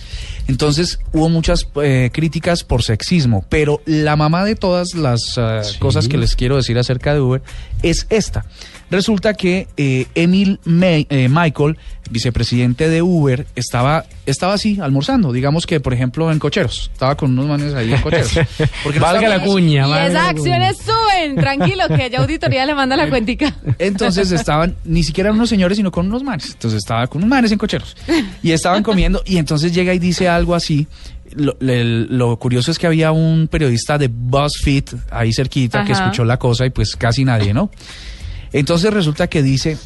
Entonces 0.47 0.99
hubo 1.13 1.29
muchas 1.29 1.67
eh, 1.83 2.11
críticas 2.13 2.65
por 2.65 2.83
sexismo, 2.83 3.45
pero 3.49 3.81
la 3.87 4.17
mamá 4.17 4.45
de 4.45 4.55
todas 4.55 4.95
las 4.95 5.39
eh, 5.39 5.63
cosas 5.79 6.09
que 6.09 6.19
les 6.19 6.37
quiero 6.37 6.57
decir 6.57 6.77
acerca 6.77 7.15
de 7.15 7.21
Uber 7.21 7.43
es 7.83 8.07
esta. 8.11 8.45
Resulta 8.91 9.35
que 9.35 9.69
eh, 9.77 10.07
Emil 10.17 10.59
May- 10.65 11.07
eh, 11.11 11.29
Michael, 11.31 11.79
vicepresidente 12.11 12.89
de 12.89 13.03
Uber, 13.03 13.47
estaba, 13.55 14.05
estaba 14.27 14.55
así, 14.55 14.81
almorzando. 14.81 15.33
Digamos 15.33 15.65
que, 15.65 15.79
por 15.79 15.95
ejemplo, 15.95 16.33
en 16.33 16.41
cocheros. 16.41 16.91
Estaba 16.93 17.17
con 17.17 17.31
unos 17.31 17.47
manes 17.47 17.73
ahí 17.75 17.93
en 17.93 18.01
cocheros. 18.01 18.33
Porque 18.83 18.99
no 18.99 19.05
Valga 19.07 19.29
la 19.29 19.45
cuña, 19.45 19.87
Y 19.87 19.91
valga 19.91 20.07
esas 20.09 20.13
la 20.15 20.29
acciones 20.31 20.77
suben, 20.79 21.37
tranquilo, 21.37 21.85
que 21.97 22.11
ya 22.11 22.19
auditoría 22.19 22.67
le 22.67 22.75
manda 22.75 22.97
la 22.97 23.09
cuentica. 23.09 23.55
Entonces 23.79 24.33
estaban 24.33 24.75
ni 24.85 25.05
siquiera 25.05 25.31
unos 25.31 25.49
señores, 25.49 25.77
sino 25.77 25.93
con 25.93 26.07
unos 26.07 26.25
manes. 26.25 26.51
Entonces 26.53 26.79
estaba 26.79 27.07
con 27.07 27.19
unos 27.23 27.31
manes 27.31 27.53
en 27.53 27.59
cocheros. 27.59 27.97
Y 28.43 28.51
estaban 28.51 28.83
comiendo 28.83 29.23
y 29.25 29.37
entonces 29.37 29.73
llega 29.73 29.95
y 29.95 30.01
dice 30.01 30.29
algo 30.29 30.57
así. 30.57 30.89
Lo, 31.35 31.57
le- 31.61 31.85
lo 32.07 32.37
curioso 32.39 32.71
es 32.71 32.79
que 32.79 32.87
había 32.87 33.13
un 33.13 33.49
periodista 33.49 33.99
de 33.99 34.09
BuzzFeed 34.09 34.85
ahí 35.11 35.33
cerquita 35.33 35.85
que 35.85 35.93
escuchó 35.93 36.25
la 36.25 36.39
cosa 36.39 36.67
y 36.67 36.71
pues 36.71 36.97
casi 36.97 37.25
nadie, 37.25 37.53
¿no? 37.55 37.71
Entonces 38.53 38.93
resulta 38.93 39.29
que 39.29 39.43
dice 39.43 39.77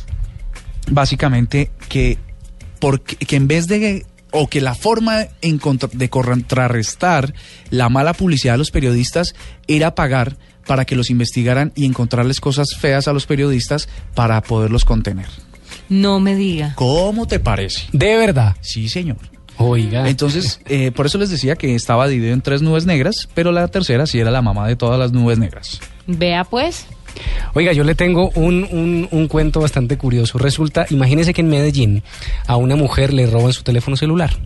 básicamente 0.91 1.71
que, 1.89 2.19
porque, 2.79 3.17
que 3.17 3.37
en 3.37 3.49
vez 3.49 3.67
de 3.67 4.05
o 4.31 4.49
que 4.49 4.61
la 4.61 4.75
forma 4.75 5.27
en 5.43 5.59
contra- 5.59 5.89
de 5.93 6.11
contrarrestar 6.11 7.35
la 7.71 7.89
mala 7.89 8.15
publicidad 8.15 8.55
de 8.55 8.59
los 8.59 8.71
periodistas 8.71 9.35
era 9.69 9.95
pagar 9.95 10.37
para 10.67 10.85
que 10.85 10.97
los 10.97 11.11
investigaran 11.11 11.73
y 11.77 11.85
encontrarles 11.85 12.41
cosas 12.41 12.69
feas 12.79 13.07
a 13.07 13.13
los 13.13 13.27
periodistas 13.27 13.89
para 14.15 14.43
poderlos 14.43 14.85
contener. 14.85 15.27
No 15.89 16.19
me 16.21 16.35
diga. 16.35 16.73
¿Cómo 16.75 17.27
te 17.27 17.39
parece? 17.39 17.83
De 17.93 18.17
verdad. 18.17 18.57
Sí, 18.61 18.89
señor. 18.89 19.19
Oiga. 19.59 20.09
Entonces, 20.09 20.61
eh, 20.67 20.91
por 20.91 21.07
eso 21.07 21.19
les 21.19 21.31
decía 21.31 21.57
que 21.57 21.75
estaba 21.75 22.09
dividido 22.09 22.35
en 22.35 22.41
tres 22.43 22.61
nubes 22.63 22.87
negras, 22.87 23.29
pero 23.35 23.53
la 23.53 23.69
tercera 23.69 24.07
sí 24.07 24.19
era 24.19 24.31
la 24.31 24.43
mamá 24.43 24.67
de 24.69 24.77
todas 24.77 24.99
las 24.99 25.13
nubes 25.13 25.39
negras. 25.39 25.81
Vea 26.07 26.45
pues. 26.45 26.87
Oiga, 27.55 27.73
yo 27.73 27.85
le 27.85 27.95
tengo 27.95 28.31
un, 28.35 28.65
un- 28.71 29.09
un 29.11 29.29
cuento 29.29 29.61
bastante 29.61 29.97
curioso. 29.97 30.37
Resulta, 30.39 30.87
imagínese 30.91 31.33
que 31.33 31.43
en 31.43 31.49
Medellín 31.49 32.03
a 32.49 32.57
una 32.57 32.75
mujer 32.75 33.13
le 33.13 33.27
roban 33.27 33.53
su 33.53 33.63
teléfono 33.63 33.97
celular. 33.97 34.37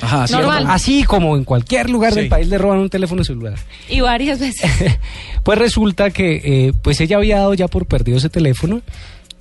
Ajá. 0.00 0.26
Normal. 0.30 0.66
Así 0.68 1.04
como 1.04 1.36
en 1.36 1.44
cualquier 1.44 1.88
lugar 1.88 2.12
Sí. 2.12 2.20
del 2.20 2.28
país 2.28 2.48
le 2.48 2.58
roban 2.58 2.80
un 2.80 2.90
teléfono 2.90 3.22
celular. 3.24 3.54
Y 3.88 4.00
varias 4.00 4.40
veces. 4.40 4.70
Pues 5.44 5.58
resulta 5.60 6.10
que 6.10 6.40
eh, 6.44 6.72
pues 6.82 7.00
ella 7.00 7.18
había 7.18 7.36
dado 7.38 7.54
ya 7.54 7.68
por 7.68 7.86
perdido 7.86 8.18
ese 8.18 8.28
teléfono, 8.28 8.82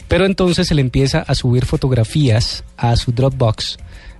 pero 0.08 0.28
entonces 0.28 0.68
se 0.68 0.76
le 0.76 0.82
empieza 0.82 1.22
a 1.22 1.34
subir 1.34 1.66
fotografías 1.66 2.64
a 2.78 2.96
su 2.96 3.12
Dropbox 3.12 3.80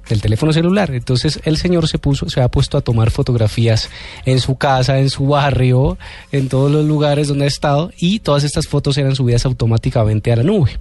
del 0.10 0.22
teléfono 0.22 0.54
celular. 0.54 0.92
Entonces 0.92 1.40
el 1.46 1.58
señor 1.58 1.88
se 1.88 1.98
puso, 1.98 2.30
se 2.30 2.42
ha 2.42 2.50
puesto 2.50 2.78
a 2.78 2.82
tomar 2.82 3.12
fotografías 3.12 3.90
en 4.26 4.40
su 4.40 4.56
casa, 4.58 5.00
en 5.00 5.10
su 5.10 5.28
barrio, 5.28 5.98
en 6.32 6.50
todos 6.50 6.72
los 6.72 6.86
lugares 6.86 7.28
donde 7.28 7.46
ha 7.46 7.48
estado 7.48 7.92
y 7.98 8.20
todas 8.20 8.44
estas 8.44 8.68
fotos 8.68 8.98
eran 8.98 9.16
subidas 9.16 9.46
automáticamente 9.46 10.32
a 10.32 10.36
la 10.36 10.44
nube. 10.44 10.72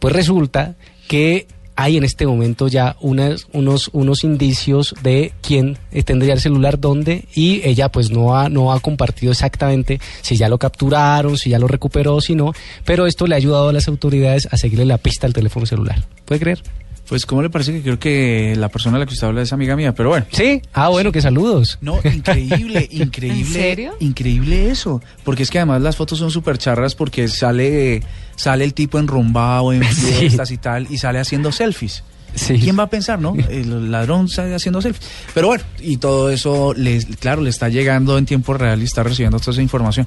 Pues 0.00 0.14
resulta 0.14 0.74
que 1.08 1.46
hay 1.76 1.96
en 1.96 2.04
este 2.04 2.24
momento 2.24 2.68
ya 2.68 2.96
unas- 3.00 3.46
unos, 3.52 3.90
unos 3.92 4.22
indicios 4.22 4.94
de 5.02 5.32
quién 5.42 5.76
eh, 5.90 6.04
tendría 6.04 6.32
el 6.34 6.40
celular 6.40 6.78
dónde 6.78 7.24
y 7.34 7.62
ella 7.68 7.90
pues 7.90 8.10
no 8.10 8.36
ha, 8.38 8.48
no 8.48 8.72
ha 8.72 8.78
compartido 8.78 9.32
exactamente 9.32 9.98
si 10.22 10.36
ya 10.36 10.48
lo 10.48 10.58
capturaron, 10.58 11.36
si 11.36 11.50
ya 11.50 11.58
lo 11.58 11.66
recuperó, 11.66 12.20
si 12.20 12.36
no, 12.36 12.52
pero 12.84 13.06
esto 13.06 13.26
le 13.26 13.34
ha 13.34 13.38
ayudado 13.38 13.70
a 13.70 13.72
las 13.72 13.88
autoridades 13.88 14.46
a 14.52 14.56
seguirle 14.56 14.84
la 14.84 14.98
pista 14.98 15.26
al 15.26 15.32
teléfono 15.32 15.66
celular. 15.66 16.04
¿Puede 16.26 16.40
creer? 16.40 16.62
Pues, 17.08 17.26
¿cómo 17.26 17.42
le 17.42 17.50
parece 17.50 17.72
que 17.72 17.82
creo 17.82 17.98
que 17.98 18.54
la 18.56 18.70
persona 18.70 18.96
a 18.96 19.00
la 19.00 19.06
que 19.06 19.12
usted 19.12 19.26
habla 19.26 19.42
es 19.42 19.52
amiga 19.52 19.76
mía? 19.76 19.94
Pero 19.94 20.08
bueno. 20.08 20.24
Sí. 20.32 20.62
Ah, 20.72 20.88
bueno, 20.88 21.12
que 21.12 21.20
saludos. 21.20 21.76
No, 21.82 22.00
increíble, 22.02 22.88
increíble. 22.90 23.40
¿En 23.40 23.46
serio? 23.46 23.94
Increíble 24.00 24.70
eso. 24.70 25.02
Porque 25.22 25.42
es 25.42 25.50
que 25.50 25.58
además 25.58 25.82
las 25.82 25.96
fotos 25.96 26.18
son 26.18 26.30
súper 26.30 26.56
charras 26.56 26.94
porque 26.94 27.28
sale, 27.28 28.02
sale 28.36 28.64
el 28.64 28.72
tipo 28.72 28.98
enrumbado 28.98 29.72
en 29.72 29.84
Sí. 29.94 30.06
fiestas 30.12 30.50
y 30.50 30.56
tal 30.56 30.86
y 30.90 30.96
sale 30.96 31.18
haciendo 31.20 31.52
selfies. 31.52 32.02
Sí. 32.34 32.58
¿Quién 32.58 32.78
va 32.78 32.84
a 32.84 32.90
pensar, 32.90 33.20
no? 33.20 33.34
El 33.50 33.90
ladrón 33.90 34.28
sale 34.28 34.54
haciendo 34.54 34.80
selfies. 34.82 35.08
Pero 35.32 35.48
bueno, 35.48 35.64
y 35.80 35.96
todo 35.98 36.30
eso, 36.30 36.74
le, 36.74 37.02
claro, 37.20 37.42
le 37.42 37.50
está 37.50 37.68
llegando 37.68 38.18
en 38.18 38.26
tiempo 38.26 38.54
real 38.54 38.80
y 38.80 38.84
está 38.84 39.02
recibiendo 39.02 39.38
toda 39.38 39.52
esa 39.52 39.62
información. 39.62 40.06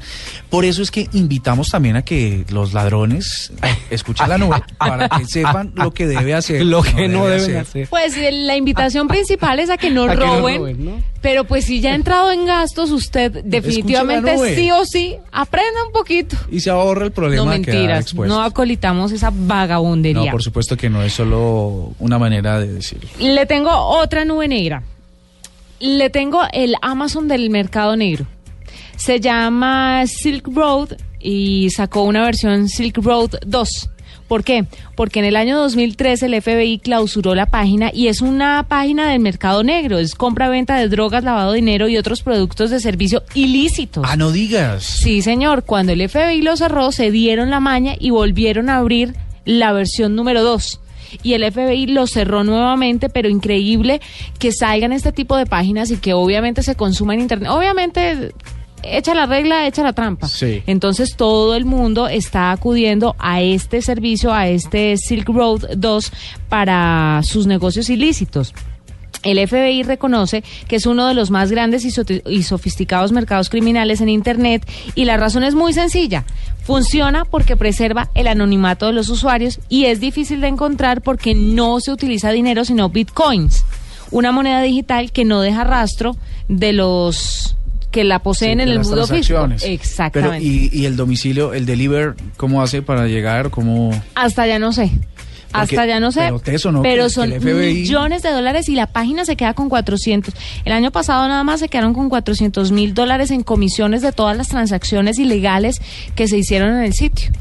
Por 0.49 0.65
eso 0.65 0.81
es 0.81 0.91
que 0.91 1.07
invitamos 1.13 1.69
también 1.69 1.95
a 1.95 2.01
que 2.03 2.45
los 2.49 2.73
ladrones 2.73 3.51
escuchen 3.89 4.29
la 4.29 4.37
nube 4.37 4.61
para 4.77 5.09
que 5.09 5.25
sepan 5.25 5.71
lo 5.75 5.93
que 5.93 6.07
debe 6.07 6.33
hacer. 6.33 6.63
Lo 6.65 6.83
que 6.83 7.07
no 7.07 7.27
deben 7.27 7.57
hacer. 7.57 7.87
Pues 7.89 8.15
eh, 8.17 8.31
la 8.31 8.55
invitación 8.55 9.07
principal 9.07 9.59
es 9.59 9.69
a 9.69 9.77
que 9.77 9.89
no 9.89 10.03
A 10.05 10.09
que 10.09 10.15
no 10.17 10.39
roben. 10.39 11.03
Pero 11.21 11.45
pues 11.45 11.65
si 11.65 11.81
ya 11.81 11.91
ha 11.91 11.95
entrado 11.95 12.31
en 12.31 12.45
gastos, 12.45 12.91
usted 12.91 13.43
definitivamente 13.43 14.55
sí 14.55 14.71
o 14.71 14.85
sí 14.85 15.15
aprenda 15.31 15.85
un 15.85 15.91
poquito. 15.91 16.37
Y 16.51 16.59
se 16.59 16.69
ahorra 16.69 17.05
el 17.05 17.11
problema 17.11 17.45
No 17.45 17.51
de 17.51 17.61
quedar 17.61 17.75
mentiras, 17.75 18.01
expuesto. 18.03 18.35
no 18.35 18.41
acolitamos 18.41 19.11
esa 19.11 19.31
vagabundería. 19.33 20.25
No, 20.25 20.31
por 20.31 20.43
supuesto 20.43 20.77
que 20.77 20.89
no 20.89 21.01
es 21.03 21.13
solo 21.13 21.93
una 21.99 22.16
manera 22.17 22.59
de 22.59 22.73
decirlo. 22.73 23.09
Le 23.19 23.45
tengo 23.45 23.71
otra 23.71 24.25
nube 24.25 24.47
negra. 24.47 24.83
Le 25.79 26.09
tengo 26.09 26.41
el 26.51 26.75
Amazon 26.81 27.27
del 27.27 27.49
mercado 27.49 27.95
negro. 27.95 28.25
Se 28.95 29.19
llama 29.19 30.05
Silk 30.07 30.47
Road 30.53 30.93
y 31.19 31.69
sacó 31.69 32.03
una 32.03 32.23
versión 32.23 32.67
Silk 32.67 32.97
Road 32.97 33.31
2. 33.45 33.89
¿Por 34.27 34.43
qué? 34.43 34.65
Porque 34.95 35.19
en 35.19 35.25
el 35.25 35.37
año 35.37 35.57
2013 35.57 36.25
el 36.25 36.41
FBI 36.41 36.79
clausuró 36.79 37.33
la 37.33 37.45
página 37.45 37.91
y 37.93 38.07
es 38.07 38.21
una 38.21 38.65
página 38.67 39.09
del 39.09 39.21
mercado 39.21 39.63
negro. 39.63 39.99
Es 39.99 40.15
compra-venta 40.15 40.75
de 40.77 40.89
drogas, 40.89 41.23
lavado 41.23 41.53
de 41.53 41.57
dinero 41.57 41.87
y 41.87 41.97
otros 41.97 42.23
productos 42.23 42.69
de 42.69 42.81
servicio 42.81 43.23
ilícitos. 43.35 44.03
Ah, 44.05 44.17
no 44.17 44.31
digas. 44.31 44.83
Sí, 44.83 45.21
señor. 45.21 45.63
Cuando 45.63 45.93
el 45.93 46.09
FBI 46.09 46.41
lo 46.41 46.57
cerró, 46.57 46.91
se 46.91 47.09
dieron 47.09 47.49
la 47.49 47.61
maña 47.61 47.93
y 47.97 48.09
volvieron 48.09 48.69
a 48.69 48.77
abrir 48.77 49.15
la 49.45 49.71
versión 49.71 50.15
número 50.15 50.43
2. 50.43 50.81
Y 51.23 51.33
el 51.33 51.51
FBI 51.51 51.87
lo 51.87 52.07
cerró 52.07 52.43
nuevamente, 52.43 53.09
pero 53.09 53.29
increíble 53.29 54.01
que 54.39 54.51
salgan 54.51 54.91
este 54.91 55.11
tipo 55.11 55.35
de 55.37 55.45
páginas 55.45 55.91
y 55.91 55.97
que 55.97 56.13
obviamente 56.13 56.63
se 56.63 56.75
consuma 56.75 57.13
en 57.13 57.21
Internet. 57.21 57.49
Obviamente, 57.49 58.31
echa 58.83 59.13
la 59.13 59.25
regla, 59.25 59.67
echa 59.67 59.83
la 59.83 59.93
trampa. 59.93 60.27
Sí. 60.27 60.63
Entonces 60.67 61.15
todo 61.15 61.55
el 61.55 61.65
mundo 61.65 62.07
está 62.07 62.51
acudiendo 62.51 63.15
a 63.19 63.41
este 63.41 63.81
servicio, 63.81 64.33
a 64.33 64.47
este 64.47 64.97
Silk 64.97 65.29
Road 65.29 65.69
2 65.75 66.11
para 66.49 67.21
sus 67.23 67.47
negocios 67.47 67.89
ilícitos. 67.89 68.53
El 69.27 69.47
FBI 69.47 69.83
reconoce 69.83 70.43
que 70.67 70.75
es 70.77 70.85
uno 70.85 71.07
de 71.07 71.13
los 71.13 71.29
más 71.31 71.51
grandes 71.51 71.85
y, 71.85 71.91
so- 71.91 72.03
y 72.29 72.43
sofisticados 72.43 73.11
mercados 73.11 73.49
criminales 73.49 74.01
en 74.01 74.09
Internet 74.09 74.67
y 74.95 75.05
la 75.05 75.17
razón 75.17 75.43
es 75.43 75.55
muy 75.55 75.73
sencilla. 75.73 76.23
Funciona 76.63 77.23
porque 77.25 77.55
preserva 77.55 78.09
el 78.13 78.27
anonimato 78.27 78.87
de 78.87 78.93
los 78.93 79.09
usuarios 79.09 79.59
y 79.69 79.85
es 79.85 79.99
difícil 79.99 80.41
de 80.41 80.47
encontrar 80.47 81.01
porque 81.01 81.33
no 81.35 81.79
se 81.79 81.91
utiliza 81.91 82.31
dinero 82.31 82.65
sino 82.65 82.89
bitcoins, 82.89 83.63
una 84.11 84.31
moneda 84.31 84.61
digital 84.61 85.11
que 85.11 85.23
no 85.25 85.41
deja 85.41 85.63
rastro 85.63 86.15
de 86.49 86.73
los 86.73 87.55
que 87.91 88.03
la 88.03 88.19
poseen 88.19 88.57
Sí, 88.59 88.63
en 88.63 88.69
el 88.69 88.79
mundo 88.79 89.07
físico. 89.07 89.47
Exactamente. 89.63 90.37
Pero, 90.45 90.53
¿y, 90.53 90.69
y 90.73 90.85
el 90.85 90.97
domicilio, 90.97 91.53
el 91.53 91.65
deliver, 91.65 92.15
cómo 92.35 92.61
hace 92.61 92.81
para 92.81 93.07
llegar? 93.07 93.49
¿Cómo...? 93.49 93.91
Hasta 94.13 94.45
ya 94.45 94.59
no 94.59 94.73
sé. 94.73 94.91
Hasta 95.53 95.85
ya 95.85 95.99
no 95.99 96.11
sé. 96.11 96.21
pero 96.21 96.39
teso, 96.39 96.71
¿no? 96.71 96.81
Pero 96.81 97.03
Que- 97.03 97.07
que 97.07 97.13
son 97.13 97.29
millones 97.73 98.21
de 98.23 98.31
dólares 98.31 98.69
y 98.69 98.75
la 98.75 98.87
página 98.87 99.25
se 99.25 99.35
queda 99.35 99.53
con 99.53 99.69
400. 99.69 100.33
El 100.65 100.73
año 100.73 100.91
pasado 100.91 101.27
nada 101.27 101.43
más 101.43 101.59
se 101.59 101.69
quedaron 101.69 101.93
con 101.93 102.09
400 102.09 102.71
mil 102.71 102.93
dólares 102.93 103.31
en 103.31 103.43
comisiones 103.43 104.01
de 104.01 104.11
todas 104.11 104.35
las 104.37 104.49
transacciones 104.49 105.17
ilegales 105.19 105.81
que 106.15 106.27
se 106.27 106.37
hicieron 106.37 106.75
en 106.77 106.83
el 106.83 106.93
sitio. 106.93 107.31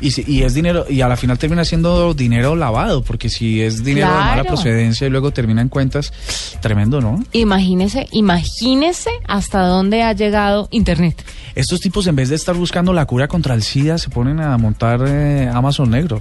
Y, 0.00 0.10
si- 0.10 0.24
y 0.26 0.42
es 0.42 0.52
dinero, 0.54 0.84
y 0.88 1.00
a 1.00 1.08
la 1.08 1.16
final 1.16 1.38
termina 1.38 1.64
siendo 1.64 2.12
dinero 2.14 2.54
lavado, 2.54 3.02
porque 3.02 3.28
si 3.30 3.62
es 3.62 3.82
dinero 3.82 4.08
de 4.08 4.12
mala 4.14 4.44
procedencia 4.44 5.06
y 5.06 5.10
luego 5.10 5.30
termina 5.30 5.62
en 5.62 5.68
cuentas, 5.70 6.12
tremendo, 6.60 7.00
¿no? 7.00 7.24
Imagínese, 7.32 8.06
imagínese 8.12 9.10
hasta 9.26 9.62
dónde 9.66 10.02
ha 10.02 10.12
llegado 10.12 10.68
Internet. 10.70 11.24
Estos 11.54 11.80
tipos, 11.80 12.06
en 12.06 12.16
vez 12.16 12.28
de 12.28 12.34
estar 12.36 12.54
buscando 12.54 12.92
la 12.92 13.06
cura 13.06 13.26
contra 13.28 13.54
el 13.54 13.62
SIDA, 13.62 13.96
se 13.96 14.10
ponen 14.10 14.40
a 14.40 14.58
montar 14.58 15.02
eh, 15.08 15.48
Amazon 15.52 15.90
negro. 15.90 16.20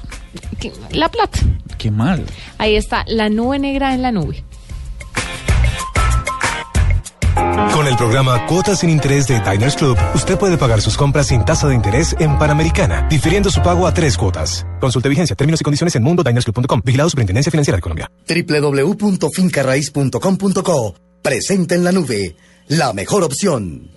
La 0.91 1.09
plata. 1.09 1.39
Qué 1.77 1.91
mal. 1.91 2.23
Ahí 2.57 2.75
está, 2.77 3.03
la 3.07 3.27
nube 3.29 3.59
negra 3.59 3.93
en 3.93 4.01
la 4.01 4.11
nube. 4.13 4.43
Con 7.73 7.87
el 7.87 7.95
programa 7.97 8.45
Cuotas 8.47 8.79
sin 8.79 8.89
Interés 8.89 9.27
de 9.27 9.39
Diners 9.39 9.75
Club, 9.75 9.97
usted 10.13 10.37
puede 10.37 10.57
pagar 10.57 10.81
sus 10.81 10.97
compras 10.97 11.27
sin 11.27 11.43
tasa 11.43 11.67
de 11.67 11.75
interés 11.75 12.15
en 12.19 12.37
Panamericana, 12.37 13.07
difiriendo 13.09 13.49
su 13.49 13.61
pago 13.61 13.87
a 13.87 13.93
tres 13.93 14.17
cuotas. 14.17 14.65
Consulte 14.79 15.09
vigencia, 15.09 15.35
términos 15.35 15.59
y 15.61 15.63
condiciones 15.63 15.95
en 15.95 16.03
mundodinersclub.com. 16.03 16.81
Vigilado 16.83 17.09
Superintendencia 17.09 17.51
Financiera 17.51 17.77
de 17.77 17.81
Colombia. 17.81 18.11
www.fincarraiz.com.co 18.27 20.95
Presente 21.21 21.75
en 21.75 21.83
la 21.83 21.91
nube. 21.91 22.35
La 22.67 22.93
mejor 22.93 23.23
opción. 23.23 23.89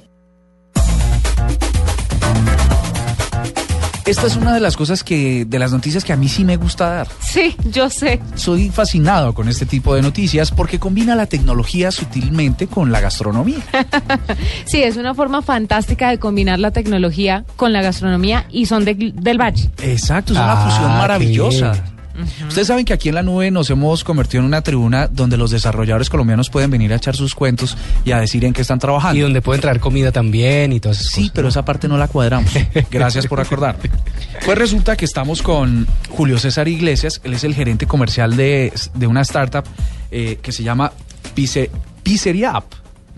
Esta 4.08 4.26
es 4.26 4.36
una 4.36 4.54
de 4.54 4.60
las 4.60 4.74
cosas 4.76 5.04
que, 5.04 5.44
de 5.44 5.58
las 5.58 5.70
noticias 5.70 6.02
que 6.02 6.14
a 6.14 6.16
mí 6.16 6.28
sí 6.28 6.42
me 6.42 6.56
gusta 6.56 6.88
dar. 6.88 7.08
Sí, 7.20 7.54
yo 7.70 7.90
sé. 7.90 8.20
Soy 8.36 8.70
fascinado 8.70 9.34
con 9.34 9.48
este 9.48 9.66
tipo 9.66 9.94
de 9.94 10.00
noticias 10.00 10.50
porque 10.50 10.78
combina 10.78 11.14
la 11.14 11.26
tecnología 11.26 11.90
sutilmente 11.90 12.66
con 12.68 12.90
la 12.90 13.00
gastronomía. 13.00 13.58
Sí, 14.64 14.82
es 14.82 14.96
una 14.96 15.14
forma 15.14 15.40
fantástica 15.42 16.10
de 16.10 16.18
combinar 16.18 16.58
la 16.58 16.70
tecnología 16.70 17.44
con 17.56 17.72
la 17.72 17.80
gastronomía 17.82 18.44
y 18.50 18.66
son 18.66 18.84
de- 18.84 19.12
del 19.14 19.38
Valle. 19.40 19.70
Exacto, 19.82 20.32
es 20.32 20.38
una 20.38 20.52
Ah, 20.52 20.70
fusión 20.70 20.90
qué 21.18 21.97
Ustedes 22.48 22.66
saben 22.66 22.84
que 22.84 22.92
aquí 22.92 23.08
en 23.08 23.14
la 23.14 23.22
nube 23.22 23.50
nos 23.50 23.70
hemos 23.70 24.04
convertido 24.04 24.40
en 24.40 24.46
una 24.46 24.62
tribuna 24.62 25.06
donde 25.08 25.36
los 25.36 25.50
desarrolladores 25.50 26.10
colombianos 26.10 26.50
pueden 26.50 26.70
venir 26.70 26.92
a 26.92 26.96
echar 26.96 27.14
sus 27.16 27.34
cuentos 27.34 27.76
y 28.04 28.12
a 28.12 28.18
decir 28.20 28.44
en 28.44 28.52
qué 28.52 28.62
están 28.62 28.78
trabajando. 28.78 29.18
Y 29.18 29.22
donde 29.22 29.40
pueden 29.42 29.60
traer 29.60 29.80
comida 29.80 30.12
también 30.12 30.72
y 30.72 30.80
todas 30.80 31.00
esas 31.00 31.12
Sí, 31.12 31.30
pero 31.34 31.48
esa 31.48 31.64
parte 31.64 31.88
no 31.88 31.96
la 31.98 32.08
cuadramos. 32.08 32.50
Gracias 32.90 33.26
por 33.26 33.40
acordar. 33.40 33.76
Pues 34.44 34.58
resulta 34.58 34.96
que 34.96 35.04
estamos 35.04 35.42
con 35.42 35.86
Julio 36.10 36.38
César 36.38 36.68
Iglesias, 36.68 37.20
él 37.24 37.34
es 37.34 37.44
el 37.44 37.54
gerente 37.54 37.86
comercial 37.86 38.36
de, 38.36 38.72
de 38.94 39.06
una 39.06 39.22
startup 39.22 39.64
eh, 40.10 40.38
que 40.42 40.52
se 40.52 40.62
llama 40.62 40.92
Pizze- 41.36 41.70
Pizzeria 42.02 42.52
App. 42.52 42.64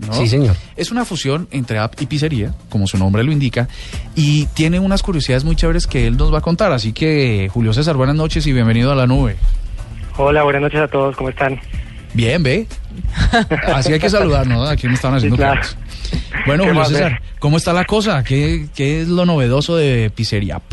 ¿No? 0.05 0.13
Sí, 0.13 0.27
señor. 0.27 0.55
Es 0.75 0.91
una 0.91 1.05
fusión 1.05 1.47
entre 1.51 1.79
app 1.79 1.99
y 2.01 2.05
pizzería, 2.05 2.53
como 2.69 2.87
su 2.87 2.97
nombre 2.97 3.23
lo 3.23 3.31
indica, 3.31 3.67
y 4.15 4.45
tiene 4.47 4.79
unas 4.79 5.03
curiosidades 5.03 5.43
muy 5.43 5.55
chéveres 5.55 5.87
que 5.87 6.07
él 6.07 6.17
nos 6.17 6.33
va 6.33 6.39
a 6.39 6.41
contar. 6.41 6.71
Así 6.71 6.93
que, 6.93 7.49
Julio 7.51 7.73
César, 7.73 7.95
buenas 7.95 8.15
noches 8.15 8.45
y 8.47 8.53
bienvenido 8.53 8.91
a 8.91 8.95
la 8.95 9.07
nube. 9.07 9.37
Hola, 10.17 10.43
buenas 10.43 10.61
noches 10.63 10.81
a 10.81 10.87
todos, 10.87 11.15
¿cómo 11.15 11.29
están? 11.29 11.59
Bien, 12.13 12.43
ve. 12.43 12.67
Así 13.73 13.93
hay 13.93 13.99
que 13.99 14.09
saludarnos, 14.09 14.57
¿no? 14.57 14.63
Aquí 14.65 14.87
me 14.87 14.95
estaban 14.95 15.17
haciendo 15.17 15.37
Sí, 15.37 15.41
claro. 15.41 15.61
Bueno, 16.45 16.63
¿Qué 16.63 16.69
Julio 16.69 16.85
César? 16.85 17.21
¿cómo 17.39 17.57
está 17.57 17.73
la 17.73 17.85
cosa? 17.85 18.23
¿Qué, 18.23 18.67
qué 18.75 19.01
es 19.01 19.07
lo 19.07 19.25
novedoso 19.25 19.75
de 19.75 20.11
Pizzeria 20.13 20.57
App? 20.57 20.63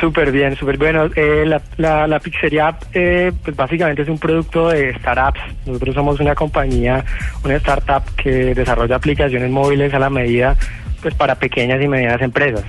Súper 0.00 0.32
bien, 0.32 0.56
súper 0.56 0.76
bueno. 0.76 1.08
Eh, 1.14 1.44
la, 1.46 1.62
la, 1.76 2.06
la 2.06 2.18
pizzería, 2.18 2.76
eh, 2.92 3.32
pues 3.42 3.56
básicamente 3.56 4.02
es 4.02 4.08
un 4.08 4.18
producto 4.18 4.68
de 4.68 4.94
startups. 4.98 5.40
Nosotros 5.66 5.94
somos 5.94 6.20
una 6.20 6.34
compañía, 6.34 7.04
una 7.44 7.56
startup 7.56 8.02
que 8.16 8.54
desarrolla 8.54 8.96
aplicaciones 8.96 9.50
móviles 9.50 9.94
a 9.94 9.98
la 9.98 10.10
medida, 10.10 10.56
pues 11.00 11.14
para 11.14 11.36
pequeñas 11.36 11.80
y 11.82 11.88
medianas 11.88 12.20
empresas. 12.20 12.64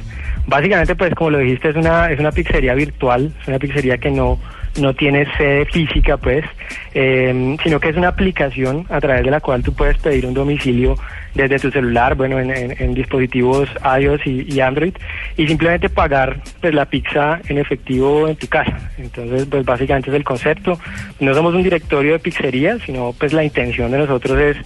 Básicamente, 0.48 0.96
pues 0.96 1.14
como 1.16 1.32
lo 1.32 1.40
dijiste, 1.40 1.70
es 1.70 1.76
una 1.76 2.10
es 2.12 2.20
una 2.20 2.32
pizzería 2.32 2.74
virtual, 2.74 3.34
es 3.42 3.48
una 3.48 3.60
pizzería 3.60 3.98
que 3.98 4.12
no 4.12 4.40
no 4.80 4.94
tiene 4.94 5.28
sede 5.38 5.66
física, 5.66 6.18
pues, 6.18 6.46
eh, 6.94 7.58
sino 7.64 7.80
que 7.80 7.90
es 7.90 7.98
una 7.98 8.10
aplicación 8.10 8.86
a 8.90 9.00
través 9.00 9.24
de 9.24 9.32
la 9.32 9.40
cual 9.40 9.64
tú 9.64 9.74
puedes 9.74 9.98
pedir 9.98 10.26
un 10.26 10.34
domicilio 10.34 10.96
desde 11.34 11.60
tu 11.60 11.72
celular, 11.72 12.16
bueno, 12.16 12.40
en, 12.40 12.94
dispositivos 12.94 13.70
iOS 14.00 14.26
y, 14.26 14.54
y 14.54 14.60
Android, 14.60 14.94
y 15.38 15.48
simplemente 15.48 15.90
pagar 15.90 16.42
pues, 16.60 16.74
la 16.74 16.86
pizza 16.86 17.40
en 17.48 17.60
efectivo 17.60 18.28
en 18.28 18.36
tu 18.36 18.48
casa. 18.48 18.92
Entonces, 18.98 19.46
pues 19.46 19.64
básicamente 19.64 20.10
es 20.10 20.16
el 20.16 20.24
concepto. 20.24 20.80
No 21.20 21.34
somos 21.34 21.54
un 21.54 21.64
directorio 21.64 22.14
de 22.14 22.20
pizzerías, 22.20 22.82
sino 22.86 23.14
pues 23.18 23.34
la 23.34 23.44
intención 23.44 23.92
de 23.92 24.00
nosotros 24.00 24.38
es 24.40 24.58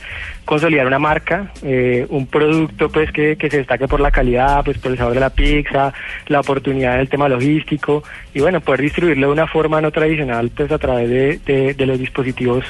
consolidar 0.46 0.88
una 0.88 1.00
marca, 1.00 1.52
eh, 1.64 2.06
un 2.10 2.28
producto 2.28 2.90
pues 2.90 3.12
que, 3.12 3.38
que 3.38 3.50
se 3.50 3.58
destaque 3.58 3.88
por 3.88 4.00
la 4.00 4.12
calidad, 4.12 4.64
pues 4.64 4.78
por 4.78 4.92
el 4.92 4.98
sabor 4.98 5.14
de 5.14 5.20
la 5.20 5.30
pizza, 5.30 5.94
la 6.28 6.40
oportunidad 6.40 6.98
del 6.98 7.10
tema 7.10 7.30
logístico 7.30 8.04
y 8.34 8.40
bueno, 8.42 8.62
poder 8.62 8.82
distribuirlo 8.82 9.28
de 9.28 9.34
una 9.34 9.48
forma 9.48 9.82
no 9.82 9.92
tradicional 9.92 10.50
pues 10.56 10.72
a 10.72 10.78
través 10.78 11.10
de, 11.10 11.40
de- 11.46 11.74
de 11.74 11.86
los 11.86 12.00
dispositivos 12.00 12.64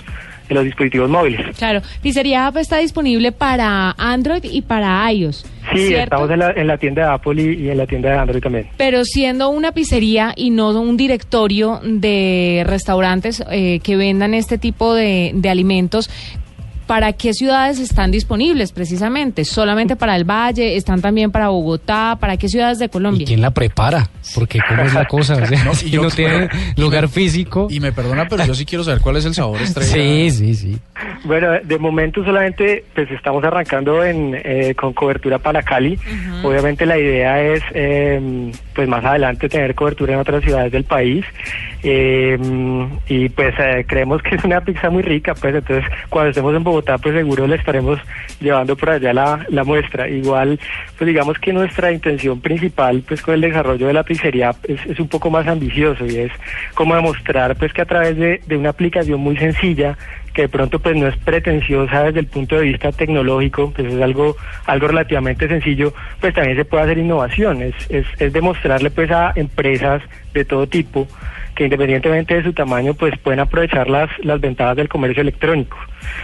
de 0.50 0.56
los 0.56 0.66
dispositivos 0.66 1.10
móviles. 1.10 1.56
Claro, 1.58 1.82
Pizzería 2.02 2.48
App 2.48 2.58
está 2.58 2.78
disponible 2.78 3.32
para 3.32 3.92
Android 3.98 4.44
y 4.44 4.62
para 4.62 5.10
iOS. 5.10 5.46
Sí, 5.74 5.88
¿cierto? 5.88 6.04
estamos 6.04 6.30
en 6.32 6.40
la, 6.40 6.52
en 6.52 6.68
la 6.68 6.78
tienda 6.78 7.04
de 7.08 7.14
Apple 7.14 7.42
y, 7.42 7.64
y 7.66 7.70
en 7.70 7.78
la 7.78 7.88
tienda 7.88 8.10
de 8.12 8.18
Android 8.18 8.42
también. 8.42 8.68
Pero 8.76 9.06
siendo 9.06 9.48
una 9.50 9.72
pizzería 9.72 10.34
y 10.36 10.50
no 10.50 10.72
un 10.72 10.98
directorio 10.98 11.80
de 11.82 12.64
restaurantes 12.68 13.42
eh, 13.50 13.80
que 13.82 13.96
vendan 13.96 14.34
este 14.34 14.58
tipo 14.58 14.94
de, 14.94 15.32
de 15.34 15.50
alimentos, 15.50 16.10
¿para 16.94 17.12
qué 17.14 17.34
ciudades 17.34 17.80
están 17.80 18.12
disponibles 18.12 18.72
precisamente? 18.72 19.46
¿Solamente 19.46 19.96
para 19.96 20.16
el 20.16 20.26
Valle? 20.26 20.76
¿Están 20.76 21.02
también 21.02 21.32
para 21.32 21.48
Bogotá? 21.50 22.18
¿Para 22.20 22.38
qué 22.38 22.48
ciudades 22.48 22.78
de 22.78 22.88
Colombia? 22.88 23.26
¿Quién 23.26 23.42
la 23.42 23.50
prepara? 23.50 24.08
Porque 24.36 24.60
cómo 24.70 24.84
es 24.84 24.94
la 24.94 25.06
cosa, 25.08 25.38
o 25.38 25.44
sea, 25.48 25.64
No, 25.66 25.72
y 25.72 25.76
si 25.76 25.90
yo- 25.90 26.04
no 26.04 26.12
tiene 26.12 26.50
lugar 26.78 27.10
físico. 27.10 27.66
Y 27.72 27.80
me 27.80 27.92
perdona, 27.94 28.28
pero 28.28 28.46
yo 28.46 28.54
sí 28.54 28.64
quiero 28.64 28.84
saber 28.84 29.02
cuál 29.02 29.16
es 29.18 29.26
el 29.26 29.34
sabor 29.34 29.60
estrella. 29.60 29.92
Sí, 29.92 30.30
sí, 30.30 30.54
sí. 30.54 30.78
Bueno, 31.24 31.48
de 31.64 31.80
momento 31.80 32.24
solamente 32.24 32.86
pues 32.94 33.10
estamos 33.10 33.44
arrancando 33.44 34.04
en, 34.06 34.40
eh, 34.44 34.76
con 34.76 34.94
cobertura 34.94 35.40
para 35.40 35.64
Cali. 35.64 35.98
Obviamente 36.44 36.86
la 36.86 37.00
idea 37.00 37.42
es 37.42 37.64
eh, 37.74 38.52
pues 38.76 38.88
más 38.88 39.04
adelante 39.04 39.50
tener 39.50 39.74
cobertura 39.74 40.14
en 40.14 40.20
otras 40.20 40.44
ciudades 40.44 40.72
del 40.72 40.84
país. 40.84 41.26
Eh, 41.82 42.38
y 43.08 43.30
pues 43.30 43.54
eh, 43.60 43.84
creemos 43.88 44.22
que 44.22 44.36
es 44.36 44.44
una 44.44 44.62
pizza 44.62 44.90
muy 44.90 45.02
rica, 45.02 45.34
pues 45.34 45.56
entonces 45.56 45.84
cuando 46.10 46.30
estemos 46.30 46.56
en 46.56 46.64
Bogotá 46.64 46.83
pues 47.02 47.16
seguro 47.16 47.48
le 47.48 47.56
estaremos 47.56 48.00
llevando 48.40 48.76
por 48.76 48.92
allá 48.92 49.14
la, 49.14 49.46
la 49.50 49.64
muestra. 49.64 50.08
Igual 50.10 50.60
pues 50.98 51.08
digamos 51.08 51.40
que 51.40 51.54
nuestra 51.54 51.92
intención 51.92 52.40
principal 52.42 53.04
pues 53.08 53.22
con 53.22 53.34
el 53.34 53.42
desarrollo 53.42 53.88
de 53.88 53.94
la 53.94 54.04
pizzería 54.04 54.54
es, 54.64 54.86
es 54.86 55.00
un 55.00 55.08
poco 55.08 55.30
más 55.30 55.48
ambicioso 55.48 56.06
y 56.06 56.18
es 56.18 56.32
como 56.74 56.96
demostrar 56.96 57.56
pues 57.56 57.74
que 57.74 57.82
a 57.82 57.86
través 57.86 58.18
de, 58.18 58.42
de 58.46 58.58
una 58.58 58.70
aplicación 58.70 59.20
muy 59.20 59.38
sencilla 59.38 59.98
que 60.34 60.44
de 60.44 60.50
pronto 60.50 60.80
pues 60.80 60.96
no 60.96 61.08
es 61.08 61.18
pretenciosa 61.18 62.04
desde 62.04 62.22
el 62.22 62.28
punto 62.28 62.56
de 62.56 62.64
vista 62.64 62.92
tecnológico, 62.92 63.72
pues 63.76 63.94
es 63.94 64.02
algo 64.02 64.36
algo 64.66 64.88
relativamente 64.88 65.48
sencillo, 65.48 65.94
pues 66.20 66.34
también 66.34 66.58
se 66.58 66.66
puede 66.66 66.84
hacer 66.84 66.98
innovación, 66.98 67.62
es, 67.62 67.76
es, 67.90 68.06
es 68.20 68.34
demostrarle 68.34 68.90
pues 68.90 69.12
a 69.12 69.34
empresas 69.36 70.02
de 70.34 70.46
todo 70.46 70.68
tipo 70.68 71.08
que 71.56 71.66
independientemente 71.66 72.36
de 72.36 72.44
su 72.44 72.54
tamaño 72.54 72.94
pues 72.94 73.18
pueden 73.20 73.40
aprovechar 73.40 73.90
las, 73.90 74.10
las 74.24 74.42
ventajas 74.42 74.76
del 74.76 74.90
comercio 74.90 75.22
electrónico. 75.22 75.78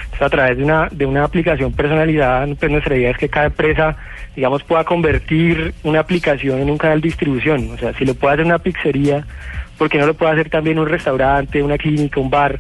Entonces, 0.05 0.21
a 0.21 0.29
través 0.29 0.57
de 0.57 0.63
una, 0.63 0.89
de 0.91 1.05
una 1.05 1.23
aplicación 1.23 1.71
personalizada, 1.73 2.47
pues 2.55 2.71
nuestra 2.71 2.95
idea 2.95 3.11
es 3.11 3.17
que 3.17 3.29
cada 3.29 3.47
empresa, 3.47 3.95
digamos, 4.35 4.63
pueda 4.63 4.83
convertir 4.83 5.73
una 5.83 5.99
aplicación 5.99 6.59
en 6.59 6.69
un 6.69 6.77
canal 6.77 7.01
de 7.01 7.07
distribución. 7.07 7.69
O 7.71 7.77
sea, 7.77 7.93
si 7.93 8.05
lo 8.05 8.15
puede 8.15 8.33
hacer 8.33 8.45
una 8.45 8.59
pizzería, 8.59 9.25
¿por 9.79 9.89
qué 9.89 9.97
no 9.97 10.05
lo 10.05 10.13
puede 10.13 10.33
hacer 10.33 10.49
también 10.49 10.77
un 10.77 10.87
restaurante, 10.87 11.63
una 11.63 11.77
clínica, 11.77 12.19
un 12.19 12.29
bar, 12.29 12.59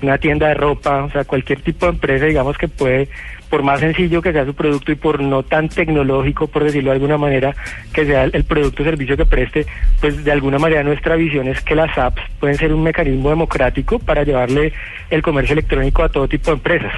una 0.00 0.16
tienda 0.16 0.46
de 0.48 0.54
ropa? 0.54 1.04
O 1.04 1.10
sea, 1.10 1.24
cualquier 1.24 1.60
tipo 1.60 1.84
de 1.84 1.92
empresa, 1.92 2.26
digamos, 2.26 2.56
que 2.56 2.68
puede, 2.68 3.08
por 3.50 3.64
más 3.64 3.80
sencillo 3.80 4.22
que 4.22 4.32
sea 4.32 4.46
su 4.46 4.54
producto 4.54 4.92
y 4.92 4.94
por 4.94 5.20
no 5.20 5.42
tan 5.42 5.68
tecnológico, 5.68 6.46
por 6.46 6.62
decirlo 6.62 6.90
de 6.90 6.94
alguna 6.94 7.18
manera, 7.18 7.54
que 7.92 8.06
sea 8.06 8.24
el, 8.24 8.44
producto 8.44 8.82
o 8.82 8.86
servicio 8.86 9.16
que 9.16 9.26
preste, 9.26 9.66
pues 10.00 10.24
de 10.24 10.30
alguna 10.30 10.58
manera 10.58 10.84
nuestra 10.84 11.16
visión 11.16 11.48
es 11.48 11.60
que 11.60 11.74
las 11.74 11.98
apps 11.98 12.22
pueden 12.38 12.56
ser 12.56 12.72
un 12.72 12.84
mecanismo 12.84 13.30
democrático 13.30 13.98
para 13.98 14.22
llevarle 14.22 14.72
el 15.10 15.22
comercio 15.22 15.54
electrónico 15.54 16.04
a 16.04 16.08
todo 16.08 16.28
tipo 16.28 16.52
de 16.52 16.56
empresas. 16.56 16.92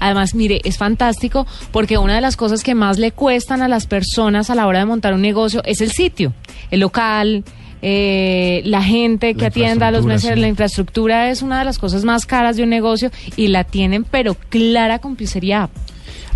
Además, 0.00 0.34
mire, 0.34 0.60
es 0.64 0.78
fantástico 0.78 1.46
porque 1.72 1.98
una 1.98 2.14
de 2.14 2.20
las 2.20 2.36
cosas 2.36 2.62
que 2.62 2.74
más 2.74 2.98
le 2.98 3.12
cuestan 3.12 3.60
a 3.60 3.68
las 3.68 3.86
personas 3.86 4.50
a 4.50 4.54
la 4.54 4.66
hora 4.66 4.80
de 4.80 4.84
montar 4.84 5.14
un 5.14 5.22
negocio 5.22 5.62
es 5.64 5.80
el 5.80 5.90
sitio, 5.90 6.32
el 6.70 6.80
local, 6.80 7.44
eh, 7.86 8.62
la 8.64 8.82
gente 8.82 9.34
que 9.34 9.42
La 9.42 9.48
atienda 9.48 9.88
a 9.88 9.90
los 9.90 10.06
meseros. 10.06 10.36
sí. 10.36 10.40
La 10.40 10.48
infraestructura 10.48 11.30
es 11.30 11.42
una 11.42 11.58
de 11.58 11.66
las 11.66 11.78
cosas 11.78 12.02
más 12.02 12.24
caras 12.24 12.56
de 12.56 12.62
un 12.62 12.70
negocio 12.70 13.10
y 13.36 13.48
la 13.48 13.64
tienen 13.64 14.04
pero 14.04 14.34
clara 14.48 15.00
con 15.00 15.16
Pizzería. 15.16 15.68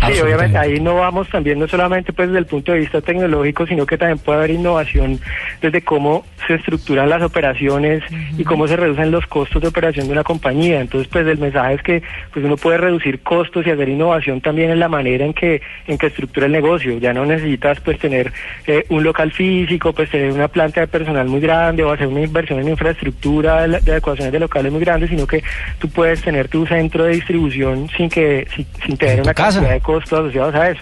Sí, 0.07 0.19
obviamente 0.21 0.57
ahí 0.57 0.79
no 0.79 0.95
vamos 0.95 1.27
también 1.29 1.59
no 1.59 1.67
solamente 1.67 2.13
pues 2.13 2.29
desde 2.29 2.39
el 2.39 2.45
punto 2.45 2.71
de 2.71 2.79
vista 2.79 3.01
tecnológico, 3.01 3.67
sino 3.67 3.85
que 3.85 3.97
también 3.97 4.17
puede 4.19 4.39
haber 4.39 4.51
innovación 4.51 5.19
desde 5.61 5.81
cómo 5.81 6.25
se 6.47 6.55
estructuran 6.55 7.09
las 7.09 7.21
operaciones 7.21 8.03
y 8.37 8.43
cómo 8.43 8.67
se 8.67 8.77
reducen 8.77 9.11
los 9.11 9.27
costos 9.27 9.61
de 9.61 9.67
operación 9.67 10.07
de 10.07 10.13
una 10.13 10.23
compañía. 10.23 10.79
Entonces, 10.79 11.09
pues 11.11 11.27
el 11.27 11.37
mensaje 11.37 11.73
es 11.75 11.81
que 11.83 12.03
pues 12.33 12.45
uno 12.45 12.55
puede 12.55 12.77
reducir 12.77 13.21
costos 13.21 13.67
y 13.67 13.71
hacer 13.71 13.89
innovación 13.89 14.41
también 14.41 14.71
en 14.71 14.79
la 14.79 14.87
manera 14.87 15.25
en 15.25 15.33
que 15.33 15.61
en 15.87 15.97
que 15.97 16.07
estructura 16.07 16.45
el 16.45 16.53
negocio. 16.53 16.97
Ya 16.97 17.13
no 17.13 17.25
necesitas 17.25 17.79
pues 17.81 17.99
tener 17.99 18.31
eh, 18.67 18.85
un 18.89 19.03
local 19.03 19.31
físico, 19.31 19.91
pues 19.93 20.09
tener 20.09 20.31
una 20.31 20.47
planta 20.47 20.81
de 20.81 20.87
personal 20.87 21.27
muy 21.27 21.41
grande 21.41 21.83
o 21.83 21.91
hacer 21.91 22.07
una 22.07 22.21
inversión 22.21 22.59
en 22.59 22.69
infraestructura 22.69 23.67
de, 23.67 23.79
de 23.81 23.91
adecuaciones 23.91 24.31
de 24.31 24.39
locales 24.39 24.71
muy 24.71 24.81
grandes, 24.81 25.09
sino 25.09 25.27
que 25.27 25.43
tú 25.77 25.89
puedes 25.89 26.21
tener 26.21 26.47
tu 26.47 26.65
centro 26.65 27.03
de 27.03 27.15
distribución 27.15 27.89
sin 27.95 28.09
que 28.09 28.47
sin, 28.55 28.65
sin 28.85 28.97
tener 28.97 29.21
una 29.21 29.33
casa. 29.33 29.59
cantidad 29.59 29.73
de 29.75 29.81
costos 29.93 30.19
asociados 30.19 30.53
a 30.55 30.69
eso. 30.69 30.81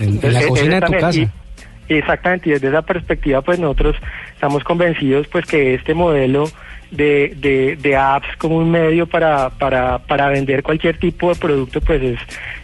En- 0.00 0.18
en 0.24 0.32
la 0.32 0.42
cocina 0.46 0.74
de 0.76 0.80
tu 0.80 0.92
exactamente, 0.94 1.00
casa. 1.00 1.18
y- 1.18 1.28
Exactamente, 1.90 2.48
y 2.50 2.52
desde 2.52 2.68
esa 2.68 2.82
perspectiva 2.82 3.40
pues 3.42 3.58
nosotros 3.58 3.96
estamos 4.34 4.62
convencidos 4.64 5.26
pues 5.28 5.44
que 5.46 5.74
este 5.74 5.94
modelo 5.94 6.44
de, 6.90 7.34
de, 7.36 7.76
de 7.76 7.96
apps 7.96 8.28
como 8.38 8.56
un 8.56 8.70
medio 8.70 9.06
para, 9.06 9.50
para, 9.50 9.98
para 9.98 10.28
vender 10.28 10.62
cualquier 10.62 10.98
tipo 10.98 11.28
de 11.28 11.38
producto, 11.38 11.80
pues 11.80 12.02
es, 12.02 12.18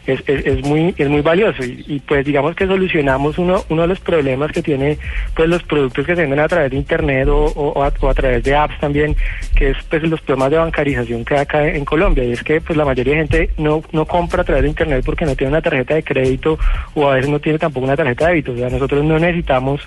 es, 0.06 0.46
es, 0.46 0.62
muy 0.64 0.94
es 0.96 1.08
muy 1.08 1.20
valioso. 1.20 1.64
Y, 1.64 1.84
y, 1.87 2.00
pues 2.00 2.24
digamos 2.24 2.54
que 2.54 2.66
solucionamos 2.66 3.38
uno 3.38 3.64
uno 3.68 3.82
de 3.82 3.88
los 3.88 4.00
problemas 4.00 4.52
que 4.52 4.62
tiene 4.62 4.98
pues 5.34 5.48
los 5.48 5.62
productos 5.62 6.06
que 6.06 6.14
se 6.14 6.22
venden 6.22 6.40
a 6.40 6.48
través 6.48 6.70
de 6.70 6.76
internet 6.76 7.28
o, 7.28 7.44
o, 7.46 7.82
a, 7.82 7.92
o 8.00 8.08
a 8.08 8.14
través 8.14 8.42
de 8.44 8.54
apps 8.54 8.78
también 8.80 9.16
que 9.56 9.70
es 9.70 9.76
pues 9.88 10.02
los 10.02 10.20
problemas 10.20 10.50
de 10.50 10.58
bancarización 10.58 11.24
que 11.24 11.34
hay 11.34 11.40
acá 11.40 11.66
en 11.66 11.84
Colombia. 11.84 12.24
Y 12.24 12.32
es 12.32 12.42
que 12.42 12.60
pues 12.60 12.76
la 12.76 12.84
mayoría 12.84 13.14
de 13.14 13.18
gente 13.20 13.50
no 13.58 13.82
no 13.92 14.06
compra 14.06 14.42
a 14.42 14.44
través 14.44 14.62
de 14.62 14.68
internet 14.70 15.02
porque 15.04 15.24
no 15.24 15.34
tiene 15.37 15.52
una 15.52 15.62
tarjeta 15.62 15.94
de 15.94 16.02
crédito 16.02 16.58
o 16.94 17.08
a 17.08 17.14
veces 17.14 17.30
no 17.30 17.40
tiene 17.40 17.58
tampoco 17.58 17.87
una 17.87 17.96
tarjeta 17.96 18.26
de 18.26 18.32
débito. 18.32 18.52
O 18.52 18.56
sea 18.56 18.70
nosotros 18.70 19.04
no 19.04 19.18
necesitamos 19.18 19.80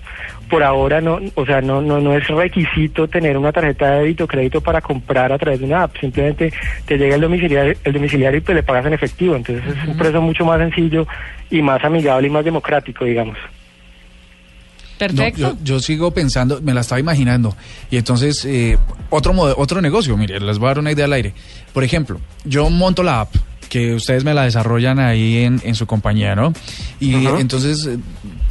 por 0.50 0.63
ahora 0.63 1.02
no 1.02 1.19
o 1.36 1.45
sea 1.45 1.62
no 1.62 1.82
no 1.82 2.00
no 2.00 2.13
es 2.13 2.28
requisito 2.28 3.08
tener 3.08 3.38
una 3.38 3.52
tarjeta 3.52 3.91
de 3.91 4.00
débito 4.00 4.27
o 4.28 4.30
crédito 4.30 4.62
para 4.62 4.82
comprar 4.82 5.32
a 5.32 5.38
través 5.38 5.60
de 5.60 5.66
una 5.66 5.84
app 5.84 5.98
simplemente 6.00 6.52
te 6.86 6.98
llega 6.98 7.16
el 7.16 7.22
domiciliario 7.22 7.74
el 7.84 7.94
domiciliario 7.94 8.38
y 8.38 8.42
pues 8.42 8.56
le 8.56 8.63
pagas 8.63 8.86
en 8.86 8.94
efectivo 8.94 9.36
entonces 9.36 9.63
es 9.66 9.88
un 9.88 9.98
proceso 9.98 10.22
mucho 10.22 10.46
más 10.46 10.60
sencillo 10.60 11.08
y 11.50 11.62
más 11.62 11.84
amigable 11.84 12.28
y 12.28 12.32
más 12.32 12.46
democrático 12.46 13.06
digamos 13.06 13.38
Perfecto. 14.98 15.42
No, 15.42 15.54
yo, 15.54 15.58
yo, 15.63 15.80
sigo 15.80 16.10
pensando, 16.10 16.60
me 16.62 16.74
la 16.74 16.82
estaba 16.82 17.00
imaginando. 17.00 17.56
Y 17.92 17.98
entonces, 17.98 18.44
eh, 18.46 18.80
otro, 19.12 19.32
otro 19.56 19.80
negocio, 19.80 20.18
mire, 20.18 20.40
les 20.40 20.58
voy 20.58 20.66
a 20.66 20.70
dar 20.70 20.80
una 20.80 20.92
idea 20.92 21.06
al 21.06 21.13
aire. 21.13 21.34
Por 21.72 21.84
ejemplo, 21.84 22.20
yo 22.46 22.68
monto 22.72 23.04
la 23.04 23.22
app, 23.22 23.36
que 23.70 23.94
ustedes 23.94 24.24
me 24.24 24.34
la 24.34 24.46
desarrollan 24.46 24.98
ahí 24.98 25.44
en, 25.44 25.62
en 25.63 25.76
su 25.76 25.86
compañía, 25.86 26.36
¿no? 26.36 26.52
Y 27.00 27.13
uh 27.13 27.20
-huh. 27.20 27.42
entonces 27.42 27.86
eh, 27.86 27.98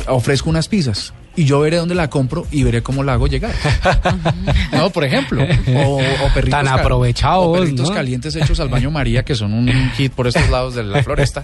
ofrezco 0.07 0.49
unas 0.49 0.69
pizzas 0.69 1.12
y 1.37 1.44
yo 1.44 1.61
veré 1.61 1.77
dónde 1.77 1.94
la 1.94 2.09
compro 2.09 2.46
y 2.51 2.62
veré 2.64 2.83
cómo 2.83 3.05
la 3.05 3.12
hago 3.12 3.27
llegar. 3.27 3.55
no, 4.72 4.90
por 4.90 5.05
ejemplo. 5.05 5.44
O, 5.77 5.96
o 5.99 6.35
perritos, 6.35 6.62
Tan 6.62 6.68
aprovechados, 6.68 7.46
o 7.46 7.53
perritos 7.53 7.88
¿no? 7.90 7.94
calientes 7.94 8.35
hechos 8.37 8.59
al 8.61 8.68
baño 8.68 8.90
María, 8.90 9.25
que 9.25 9.35
son 9.35 9.53
un 9.53 9.68
hit 9.96 10.12
por 10.12 10.27
estos 10.27 10.49
lados 10.49 10.75
de 10.75 10.85
la 10.85 11.03
floresta. 11.03 11.42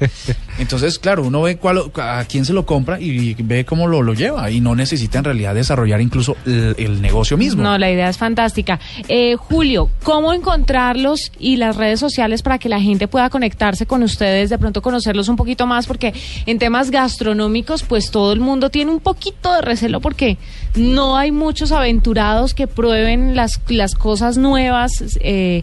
Entonces, 0.58 0.98
claro, 0.98 1.24
uno 1.24 1.42
ve 1.42 1.56
cuál, 1.56 1.90
a 1.96 2.24
quién 2.28 2.44
se 2.44 2.52
lo 2.52 2.64
compra 2.66 3.00
y 3.00 3.34
ve 3.34 3.64
cómo 3.64 3.86
lo, 3.86 4.02
lo 4.02 4.14
lleva. 4.14 4.50
Y 4.50 4.60
no 4.60 4.74
necesita 4.74 5.18
en 5.18 5.24
realidad 5.24 5.54
desarrollar 5.54 6.00
incluso 6.00 6.36
el, 6.46 6.74
el 6.78 7.02
negocio 7.02 7.36
mismo. 7.36 7.62
No, 7.62 7.76
la 7.78 7.90
idea 7.90 8.08
es 8.08 8.18
fantástica. 8.18 8.80
Eh, 9.08 9.36
Julio, 9.36 9.90
¿cómo 10.02 10.32
encontrarlos 10.32 11.32
y 11.38 11.56
las 11.56 11.76
redes 11.76 12.00
sociales 12.00 12.42
para 12.42 12.58
que 12.58 12.68
la 12.68 12.80
gente 12.80 13.08
pueda 13.08 13.30
conectarse 13.30 13.86
con 13.86 14.02
ustedes, 14.02 14.50
de 14.50 14.58
pronto 14.58 14.82
conocerlos 14.82 15.28
un 15.28 15.36
poquito 15.36 15.66
más? 15.66 15.86
Porque 15.86 16.14
en 16.46 16.58
temas 16.58 16.90
gastronómicos, 16.90 17.82
pues 17.82 18.10
todo 18.10 18.32
el 18.32 18.40
mundo 18.40 18.70
tiene 18.70 18.90
un 18.90 19.00
poquito 19.00 19.52
de 19.54 19.62
porque 20.00 20.36
no 20.74 21.16
hay 21.16 21.32
muchos 21.32 21.72
aventurados 21.72 22.54
que 22.54 22.66
prueben 22.66 23.36
las, 23.36 23.60
las 23.68 23.94
cosas 23.94 24.38
nuevas 24.38 25.18
eh, 25.20 25.62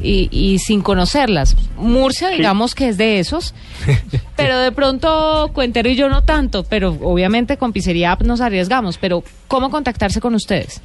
y, 0.00 0.28
y, 0.30 0.58
sin 0.58 0.82
conocerlas. 0.82 1.56
Murcia, 1.76 2.30
digamos 2.30 2.74
que 2.74 2.88
es 2.88 2.96
de 2.96 3.18
esos, 3.18 3.54
pero 4.36 4.58
de 4.58 4.72
pronto 4.72 5.50
Cuentero 5.52 5.88
y 5.88 5.96
yo 5.96 6.08
no 6.08 6.22
tanto, 6.22 6.64
pero 6.64 6.96
obviamente 7.02 7.56
con 7.56 7.72
Pizzería 7.72 8.12
App 8.12 8.22
nos 8.22 8.40
arriesgamos, 8.40 8.98
pero 8.98 9.22
¿cómo 9.48 9.70
contactarse 9.70 10.20
con 10.20 10.34
ustedes? 10.34 10.82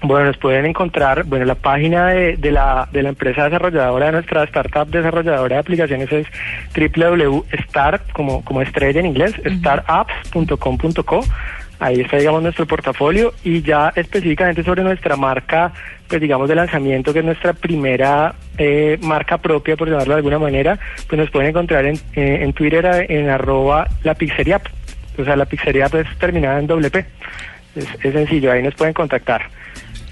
Bueno, 0.00 0.26
nos 0.26 0.36
pueden 0.38 0.64
encontrar, 0.64 1.24
bueno, 1.24 1.44
la 1.44 1.56
página 1.56 2.08
de, 2.08 2.36
de, 2.36 2.52
la, 2.52 2.88
de 2.92 3.02
la 3.02 3.08
empresa 3.08 3.44
desarrolladora 3.44 4.06
de 4.06 4.12
nuestra 4.12 4.44
startup 4.44 4.86
desarrolladora 4.88 5.56
de 5.56 5.60
aplicaciones 5.60 6.12
es 6.12 6.26
www.start, 6.76 8.12
como, 8.12 8.44
como 8.44 8.62
estrella 8.62 9.00
en 9.00 9.06
inglés, 9.06 9.34
uh 9.38 9.42
-huh. 9.42 9.58
startapps.com.co. 9.58 11.24
Ahí 11.80 12.00
está, 12.00 12.16
digamos, 12.16 12.42
nuestro 12.42 12.66
portafolio 12.66 13.32
y 13.44 13.62
ya 13.62 13.92
específicamente 13.94 14.64
sobre 14.64 14.82
nuestra 14.82 15.16
marca, 15.16 15.72
pues 16.08 16.20
digamos, 16.20 16.48
de 16.48 16.56
lanzamiento, 16.56 17.12
que 17.12 17.20
es 17.20 17.24
nuestra 17.24 17.52
primera 17.52 18.34
eh, 18.56 18.98
marca 19.00 19.38
propia, 19.38 19.76
por 19.76 19.88
llamarlo 19.88 20.14
de 20.14 20.18
alguna 20.18 20.38
manera, 20.40 20.78
pues 21.06 21.20
nos 21.20 21.30
pueden 21.30 21.50
encontrar 21.50 21.86
en, 21.86 21.96
eh, 22.14 22.40
en 22.42 22.52
Twitter 22.52 23.06
en 23.08 23.28
arroba 23.28 23.86
la 24.02 24.14
pizzería. 24.14 24.60
O 25.16 25.24
sea, 25.24 25.36
la 25.36 25.46
pizzería 25.46 25.88
pues 25.88 26.06
terminada 26.18 26.58
en 26.58 26.66
doble 26.66 26.90
P. 26.90 27.04
Es, 27.76 28.12
sencillo, 28.12 28.50
ahí 28.50 28.62
nos 28.62 28.74
pueden 28.74 28.94
contactar. 28.94 29.42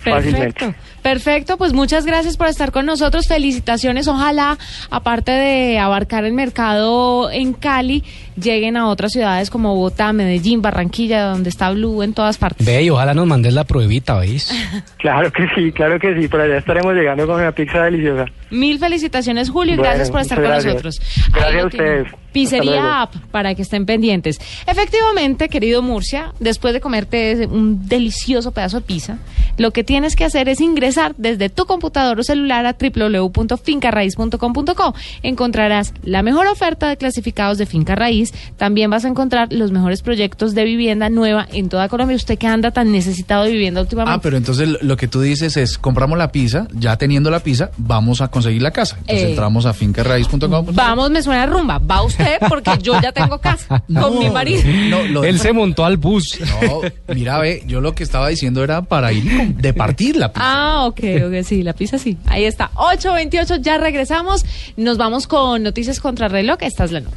Fácilmente. 0.02 0.72
Perfecto, 1.06 1.56
pues 1.56 1.72
muchas 1.72 2.04
gracias 2.04 2.36
por 2.36 2.48
estar 2.48 2.72
con 2.72 2.84
nosotros. 2.84 3.28
Felicitaciones. 3.28 4.08
Ojalá, 4.08 4.58
aparte 4.90 5.30
de 5.30 5.78
abarcar 5.78 6.24
el 6.24 6.32
mercado 6.32 7.30
en 7.30 7.52
Cali, 7.52 8.02
lleguen 8.34 8.76
a 8.76 8.88
otras 8.88 9.12
ciudades 9.12 9.48
como 9.48 9.72
Bogotá, 9.72 10.12
Medellín, 10.12 10.62
Barranquilla, 10.62 11.26
donde 11.26 11.48
está 11.48 11.70
Blue, 11.70 12.02
en 12.02 12.12
todas 12.12 12.38
partes. 12.38 12.66
Ve, 12.66 12.82
y 12.82 12.90
ojalá 12.90 13.14
nos 13.14 13.24
mandes 13.24 13.54
la 13.54 13.62
pruebita, 13.62 14.18
¿veis? 14.18 14.52
claro 14.98 15.30
que 15.30 15.46
sí, 15.54 15.70
claro 15.70 16.00
que 16.00 16.20
sí. 16.20 16.26
Por 16.26 16.40
allá 16.40 16.58
estaremos 16.58 16.92
llegando 16.92 17.24
con 17.24 17.36
una 17.36 17.52
pizza 17.52 17.84
deliciosa. 17.84 18.24
Mil 18.50 18.76
felicitaciones, 18.80 19.48
Julio, 19.48 19.74
y 19.74 19.76
bueno, 19.76 19.90
gracias 19.90 20.10
por 20.10 20.20
estar 20.22 20.38
con 20.38 20.46
gracias. 20.48 20.74
nosotros. 20.74 21.00
Gracias 21.32 21.62
a 21.62 21.66
ustedes. 21.66 22.08
Pizzería 22.32 23.00
App, 23.02 23.14
para 23.30 23.54
que 23.54 23.62
estén 23.62 23.86
pendientes. 23.86 24.38
Efectivamente, 24.66 25.48
querido 25.48 25.80
Murcia, 25.80 26.32
después 26.38 26.74
de 26.74 26.80
comerte 26.80 27.46
un 27.46 27.88
delicioso 27.88 28.52
pedazo 28.52 28.80
de 28.80 28.86
pizza, 28.86 29.18
lo 29.56 29.70
que 29.70 29.84
tienes 29.84 30.16
que 30.16 30.24
hacer 30.24 30.48
es 30.50 30.60
ingresar 30.60 30.95
desde 31.16 31.48
tu 31.48 31.64
computador 31.66 32.18
o 32.20 32.24
celular 32.24 32.66
a 32.66 32.76
www.fincarraiz.com.co. 32.78 34.94
Encontrarás 35.22 35.92
la 36.04 36.22
mejor 36.22 36.46
oferta 36.46 36.88
de 36.88 36.96
clasificados 36.96 37.58
de 37.58 37.66
Finca 37.66 37.94
Raíz. 37.94 38.32
También 38.56 38.90
vas 38.90 39.04
a 39.04 39.08
encontrar 39.08 39.52
los 39.52 39.72
mejores 39.72 40.02
proyectos 40.02 40.54
de 40.54 40.64
vivienda 40.64 41.08
nueva 41.08 41.46
en 41.52 41.68
toda 41.68 41.88
Colombia. 41.88 42.16
Usted 42.16 42.38
que 42.38 42.46
anda 42.46 42.70
tan 42.70 42.92
necesitado 42.92 43.44
de 43.44 43.52
vivienda 43.52 43.80
últimamente. 43.80 44.16
Ah, 44.16 44.20
pero 44.22 44.36
entonces 44.36 44.68
lo 44.82 44.96
que 44.96 45.08
tú 45.08 45.20
dices 45.20 45.56
es, 45.56 45.78
compramos 45.78 46.18
la 46.18 46.32
pizza, 46.32 46.66
ya 46.72 46.96
teniendo 46.96 47.30
la 47.30 47.40
pizza, 47.40 47.70
vamos 47.76 48.20
a 48.20 48.28
conseguir 48.28 48.62
la 48.62 48.70
casa. 48.70 48.96
Entonces 49.00 49.24
Eh, 49.24 49.30
entramos 49.30 49.66
a 49.66 49.72
fincarraiz.com. 49.72 50.66
Vamos, 50.72 51.10
me 51.10 51.22
suena 51.22 51.46
rumba. 51.46 51.78
Va 51.78 52.02
usted 52.02 52.38
porque 52.48 52.70
yo 52.82 53.00
ya 53.00 53.12
tengo 53.12 53.38
casa 53.38 53.82
con 54.00 54.18
mi 54.18 54.30
marido. 54.30 54.62
No, 54.88 55.02
lo- 55.02 55.24
Él 55.24 55.38
se 55.38 55.52
montó 55.52 55.84
al 55.84 55.96
bus. 55.96 56.38
No, 56.62 56.80
mira, 57.14 57.38
ve, 57.38 57.62
yo 57.66 57.80
lo 57.80 57.94
que 57.94 58.02
estaba 58.02 58.28
diciendo 58.28 58.62
era 58.64 58.82
para 58.82 59.12
ir 59.12 59.26
y 59.26 59.52
de 59.54 59.72
partir 59.74 60.16
la 60.16 60.32
pizza. 60.32 60.44
Ah, 60.46 60.85
ok, 60.86 61.00
ok, 61.26 61.42
sí, 61.44 61.62
la 61.62 61.72
pizza 61.72 61.98
sí. 61.98 62.18
Ahí 62.26 62.44
está. 62.44 62.70
8.28, 62.74 63.60
ya 63.60 63.78
regresamos. 63.78 64.44
Nos 64.76 64.98
vamos 64.98 65.26
con 65.26 65.62
Noticias 65.62 66.00
contra 66.00 66.28
Reloj. 66.28 66.58
Esta 66.60 66.84
es 66.84 66.92
la 66.92 67.00
nube. 67.00 67.16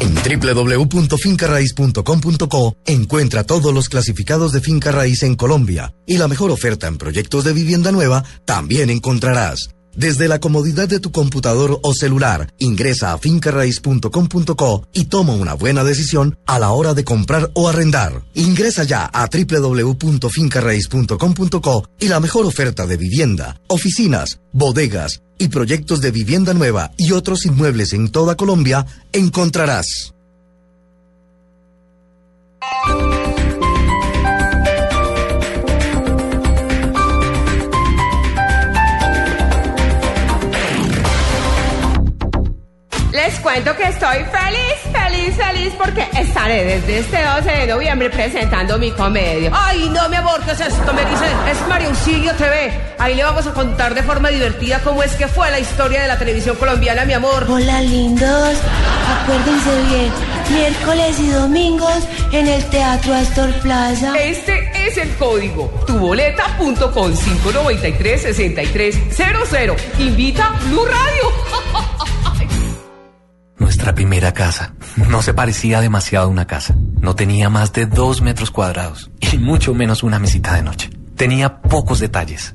En 0.00 0.14
www.fincarraiz.com.co 0.14 2.76
encuentra 2.86 3.44
todos 3.44 3.74
los 3.74 3.88
clasificados 3.88 4.52
de 4.52 4.60
finca 4.60 4.92
raíz 4.92 5.22
en 5.22 5.36
Colombia 5.36 5.94
y 6.06 6.18
la 6.18 6.28
mejor 6.28 6.50
oferta 6.50 6.86
en 6.86 6.98
proyectos 6.98 7.44
de 7.44 7.52
vivienda 7.52 7.92
nueva 7.92 8.24
también 8.44 8.90
encontrarás. 8.90 9.70
Desde 9.94 10.28
la 10.28 10.38
comodidad 10.38 10.88
de 10.88 11.00
tu 11.00 11.10
computador 11.10 11.80
o 11.82 11.92
celular, 11.94 12.52
ingresa 12.58 13.12
a 13.12 13.18
fincarraiz.com.co 13.18 14.86
y 14.92 15.06
toma 15.06 15.32
una 15.34 15.54
buena 15.54 15.82
decisión 15.84 16.38
a 16.46 16.58
la 16.58 16.70
hora 16.70 16.94
de 16.94 17.04
comprar 17.04 17.50
o 17.54 17.68
arrendar. 17.68 18.22
Ingresa 18.34 18.84
ya 18.84 19.04
a 19.06 19.28
www.fincarraiz.com.co 19.28 21.88
y 21.98 22.08
la 22.08 22.20
mejor 22.20 22.46
oferta 22.46 22.86
de 22.86 22.96
vivienda, 22.96 23.60
oficinas, 23.66 24.40
bodegas 24.52 25.20
y 25.38 25.48
proyectos 25.48 26.00
de 26.00 26.10
vivienda 26.10 26.54
nueva 26.54 26.92
y 26.96 27.12
otros 27.12 27.44
inmuebles 27.46 27.92
en 27.92 28.08
toda 28.10 28.36
Colombia 28.36 28.86
encontrarás. 29.12 30.14
Cuento 43.62 43.76
que 43.76 43.88
estoy 43.88 44.24
feliz, 44.24 44.78
feliz, 44.90 45.36
feliz 45.36 45.74
porque 45.76 46.08
estaré 46.18 46.64
desde 46.64 47.00
este 47.00 47.22
12 47.22 47.50
de 47.50 47.66
noviembre 47.66 48.08
presentando 48.08 48.78
mi 48.78 48.90
comedia. 48.92 49.50
Ay, 49.52 49.90
no, 49.90 50.08
mi 50.08 50.16
amor, 50.16 50.40
¿qué 50.46 50.52
es 50.52 50.60
esto? 50.60 50.90
Me 50.94 51.04
dicen, 51.04 51.28
es 51.50 51.68
Mario 51.68 51.90
Auxilio 51.90 52.32
TV. 52.36 52.72
Ahí 52.98 53.16
le 53.16 53.22
vamos 53.22 53.46
a 53.46 53.52
contar 53.52 53.94
de 53.94 54.02
forma 54.02 54.30
divertida 54.30 54.80
cómo 54.82 55.02
es 55.02 55.14
que 55.14 55.28
fue 55.28 55.50
la 55.50 55.58
historia 55.58 56.00
de 56.00 56.08
la 56.08 56.18
televisión 56.18 56.56
colombiana, 56.56 57.04
mi 57.04 57.12
amor. 57.12 57.44
Hola 57.50 57.82
lindos, 57.82 58.56
acuérdense 59.20 59.82
bien, 59.90 60.10
miércoles 60.50 61.20
y 61.20 61.28
domingos 61.28 62.08
en 62.32 62.46
el 62.46 62.64
Teatro 62.70 63.12
Astor 63.14 63.52
Plaza. 63.60 64.18
Este 64.18 64.72
es 64.86 64.96
el 64.96 65.14
código, 65.16 65.70
tuboleta.com 65.86 67.12
593-6300. 67.12 69.76
Invita 69.98 70.50
Blue 70.70 70.86
Radio. 70.86 71.30
Nuestra 73.80 73.94
primera 73.94 74.32
casa. 74.34 74.74
No 75.08 75.22
se 75.22 75.32
parecía 75.32 75.80
demasiado 75.80 76.26
a 76.26 76.28
una 76.28 76.46
casa. 76.46 76.76
No 77.00 77.14
tenía 77.14 77.48
más 77.48 77.72
de 77.72 77.86
dos 77.86 78.20
metros 78.20 78.50
cuadrados 78.50 79.10
y 79.32 79.38
mucho 79.38 79.72
menos 79.72 80.02
una 80.02 80.18
mesita 80.18 80.52
de 80.52 80.62
noche. 80.62 80.90
Tenía 81.16 81.62
pocos 81.62 81.98
detalles, 81.98 82.54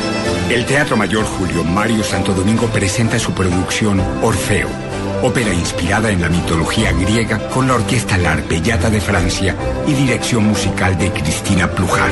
El 0.51 0.65
Teatro 0.65 0.97
Mayor 0.97 1.23
Julio 1.23 1.63
Mario 1.63 2.03
Santo 2.03 2.33
Domingo 2.33 2.67
presenta 2.67 3.17
su 3.17 3.31
producción 3.31 4.01
Orfeo, 4.21 4.67
ópera 5.23 5.53
inspirada 5.53 6.11
en 6.11 6.19
la 6.19 6.27
mitología 6.27 6.91
griega 6.91 7.47
con 7.51 7.69
la 7.69 7.75
Orquesta 7.75 8.17
La 8.17 8.33
Arpellata 8.33 8.89
de 8.89 8.99
Francia 8.99 9.55
y 9.87 9.93
dirección 9.93 10.43
musical 10.43 10.97
de 10.97 11.09
Cristina 11.13 11.71
Plujar. 11.71 12.11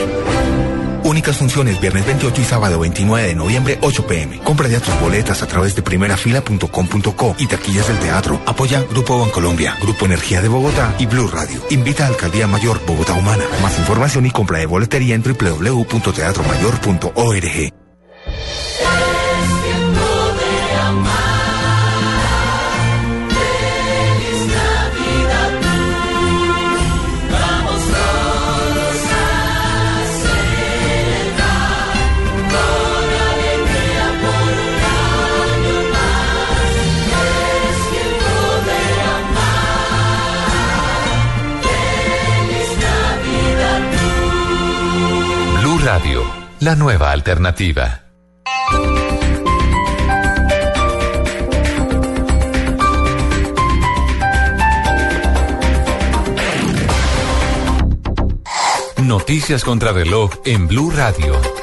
Únicas 1.04 1.36
funciones 1.36 1.82
viernes 1.82 2.06
28 2.06 2.41
y 2.41 2.45
sábado 2.45 2.80
29 2.80 3.28
de 3.28 3.36
noviembre 3.36 3.78
8 3.82 4.08
pm. 4.08 4.39
Compra 4.39 4.69
ya 4.69 4.80
tus 4.80 4.97
boletas 5.02 5.43
a 5.43 5.47
través 5.47 5.75
de 5.75 5.82
primerafila.com.co 5.82 7.36
y 7.39 7.47
taquillas 7.47 7.89
del 7.89 7.99
teatro. 7.99 8.41
Apoya 8.45 8.86
Grupo 8.89 9.19
Bancolombia, 9.19 9.75
Grupo 9.82 10.06
Energía 10.06 10.41
de 10.41 10.47
Bogotá 10.47 10.95
y 10.97 11.08
Blue 11.08 11.28
Radio. 11.28 11.60
Invita 11.71 12.06
a 12.06 12.08
Alcaldía 12.08 12.47
Mayor 12.47 12.80
Bogotá 12.88 13.15
Humana. 13.15 13.43
Más 13.62 13.78
información 13.80 14.25
y 14.25 14.32
compra 14.32 14.60
de 14.60 14.65
boletería 14.65 15.15
en 15.15 15.23
www.teatromayor.org. 15.23 17.79
la 46.60 46.76
nueva 46.76 47.12
alternativa. 47.12 48.02
Noticias 58.98 59.63
contra 59.63 59.91
reloj 59.93 60.32
en 60.45 60.67
Blue 60.67 60.91
Radio. 60.91 61.59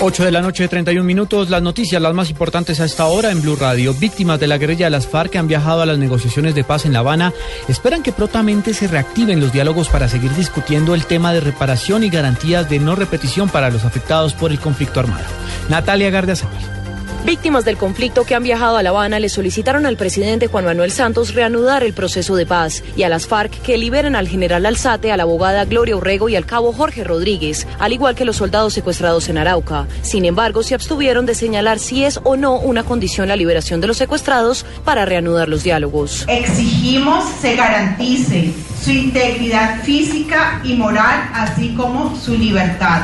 8 0.00 0.24
de 0.24 0.30
la 0.30 0.40
noche, 0.40 0.68
31 0.68 1.04
minutos. 1.04 1.50
Las 1.50 1.60
noticias, 1.60 2.00
las 2.00 2.14
más 2.14 2.30
importantes 2.30 2.78
a 2.78 2.84
esta 2.84 3.06
hora 3.06 3.32
en 3.32 3.42
Blue 3.42 3.56
Radio. 3.56 3.92
Víctimas 3.94 4.38
de 4.38 4.46
la 4.46 4.56
guerrilla 4.56 4.86
de 4.86 4.90
las 4.90 5.08
FARC 5.08 5.32
que 5.32 5.38
han 5.38 5.48
viajado 5.48 5.82
a 5.82 5.86
las 5.86 5.98
negociaciones 5.98 6.54
de 6.54 6.62
paz 6.62 6.86
en 6.86 6.92
La 6.92 7.00
Habana 7.00 7.32
esperan 7.66 8.04
que 8.04 8.12
prontamente 8.12 8.74
se 8.74 8.86
reactiven 8.86 9.40
los 9.40 9.52
diálogos 9.52 9.88
para 9.88 10.08
seguir 10.08 10.32
discutiendo 10.34 10.94
el 10.94 11.04
tema 11.04 11.32
de 11.32 11.40
reparación 11.40 12.04
y 12.04 12.10
garantías 12.10 12.70
de 12.70 12.78
no 12.78 12.94
repetición 12.94 13.48
para 13.48 13.70
los 13.70 13.84
afectados 13.84 14.34
por 14.34 14.52
el 14.52 14.60
conflicto 14.60 15.00
armado. 15.00 15.26
Natalia 15.68 16.10
Gardiazabal. 16.10 16.77
Víctimas 17.24 17.64
del 17.64 17.76
conflicto 17.76 18.24
que 18.24 18.34
han 18.34 18.42
viajado 18.42 18.76
a 18.76 18.82
La 18.82 18.90
Habana 18.90 19.18
le 19.18 19.28
solicitaron 19.28 19.86
al 19.86 19.96
presidente 19.96 20.46
Juan 20.46 20.64
Manuel 20.64 20.92
Santos 20.92 21.34
reanudar 21.34 21.82
el 21.82 21.92
proceso 21.92 22.36
de 22.36 22.46
paz 22.46 22.82
y 22.96 23.02
a 23.02 23.08
las 23.08 23.26
FARC 23.26 23.60
que 23.60 23.76
liberen 23.76 24.16
al 24.16 24.28
general 24.28 24.64
Alzate, 24.64 25.12
a 25.12 25.16
la 25.16 25.24
abogada 25.24 25.64
Gloria 25.64 25.96
Urrego 25.96 26.28
y 26.28 26.36
al 26.36 26.46
cabo 26.46 26.72
Jorge 26.72 27.04
Rodríguez, 27.04 27.66
al 27.80 27.92
igual 27.92 28.14
que 28.14 28.24
los 28.24 28.36
soldados 28.36 28.72
secuestrados 28.72 29.28
en 29.28 29.36
Arauca. 29.36 29.86
Sin 30.00 30.24
embargo, 30.24 30.62
se 30.62 30.74
abstuvieron 30.74 31.26
de 31.26 31.34
señalar 31.34 31.80
si 31.80 32.04
es 32.04 32.20
o 32.22 32.36
no 32.36 32.56
una 32.56 32.84
condición 32.84 33.28
la 33.28 33.36
liberación 33.36 33.80
de 33.80 33.88
los 33.88 33.98
secuestrados 33.98 34.64
para 34.84 35.04
reanudar 35.04 35.48
los 35.48 35.64
diálogos. 35.64 36.24
Exigimos 36.28 37.24
se 37.42 37.56
garantice 37.56 38.54
su 38.82 38.90
integridad 38.90 39.82
física 39.82 40.62
y 40.64 40.74
moral, 40.74 41.28
así 41.34 41.74
como 41.74 42.16
su 42.16 42.38
libertad. 42.38 43.02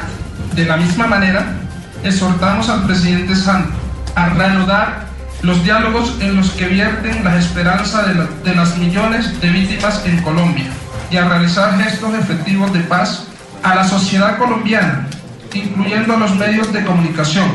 De 0.55 0.65
la 0.65 0.77
misma 0.77 1.09
manera, 1.09 1.57
exhortamos 2.05 2.69
al 2.69 2.87
presidente 2.87 3.35
Santos 3.35 3.84
a 4.15 4.29
reanudar 4.31 5.05
los 5.43 5.63
diálogos 5.65 6.17
en 6.21 6.37
los 6.37 6.51
que 6.53 6.67
vierten 6.67 7.25
las 7.25 7.45
esperanzas 7.45 8.07
de, 8.09 8.15
la- 8.15 8.29
de 8.45 8.55
las 8.55 8.77
millones 8.79 9.41
de 9.41 9.51
víctimas 9.51 10.03
en 10.07 10.23
Colombia 10.23 10.67
y 11.11 11.17
a 11.17 11.29
realizar 11.29 11.77
gestos 11.83 12.15
efectivos 12.15 12.73
de 12.73 12.81
paz 12.81 13.25
a 13.63 13.75
la 13.75 13.85
sociedad 13.87 14.39
colombiana, 14.39 15.07
incluyendo 15.53 16.15
a 16.15 16.19
los 16.19 16.35
medios 16.37 16.73
de 16.73 16.85
comunicación, 16.85 17.49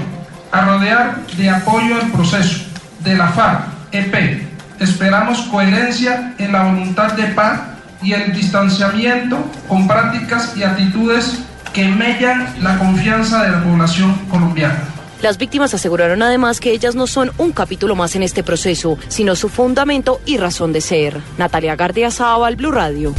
a 0.51 0.61
rodear 0.61 1.17
de 1.37 1.49
apoyo 1.49 1.99
el 1.99 2.11
proceso 2.11 2.63
de 2.99 3.15
la 3.15 3.27
FARC, 3.27 3.61
EP. 3.91 4.43
Esperamos 4.79 5.41
coherencia 5.51 6.33
en 6.37 6.51
la 6.51 6.63
voluntad 6.63 7.13
de 7.13 7.23
paz 7.27 7.59
y 8.01 8.13
el 8.13 8.33
distanciamiento 8.33 9.37
con 9.67 9.87
prácticas 9.87 10.53
y 10.55 10.63
actitudes 10.63 11.39
que 11.73 11.87
mellan 11.89 12.47
la 12.61 12.77
confianza 12.77 13.43
de 13.43 13.51
la 13.51 13.63
población 13.63 14.13
colombiana. 14.29 14.79
Las 15.21 15.37
víctimas 15.37 15.73
aseguraron 15.73 16.21
además 16.21 16.59
que 16.59 16.71
ellas 16.71 16.95
no 16.95 17.05
son 17.05 17.31
un 17.37 17.51
capítulo 17.51 17.95
más 17.95 18.15
en 18.15 18.23
este 18.23 18.43
proceso, 18.43 18.97
sino 19.09 19.35
su 19.35 19.49
fundamento 19.49 20.21
y 20.25 20.37
razón 20.37 20.71
de 20.71 20.81
ser. 20.81 21.19
Natalia 21.37 21.75
Gardia 21.75 22.09
Zaval, 22.09 22.55
Blue 22.55 22.71
Radio. 22.71 23.13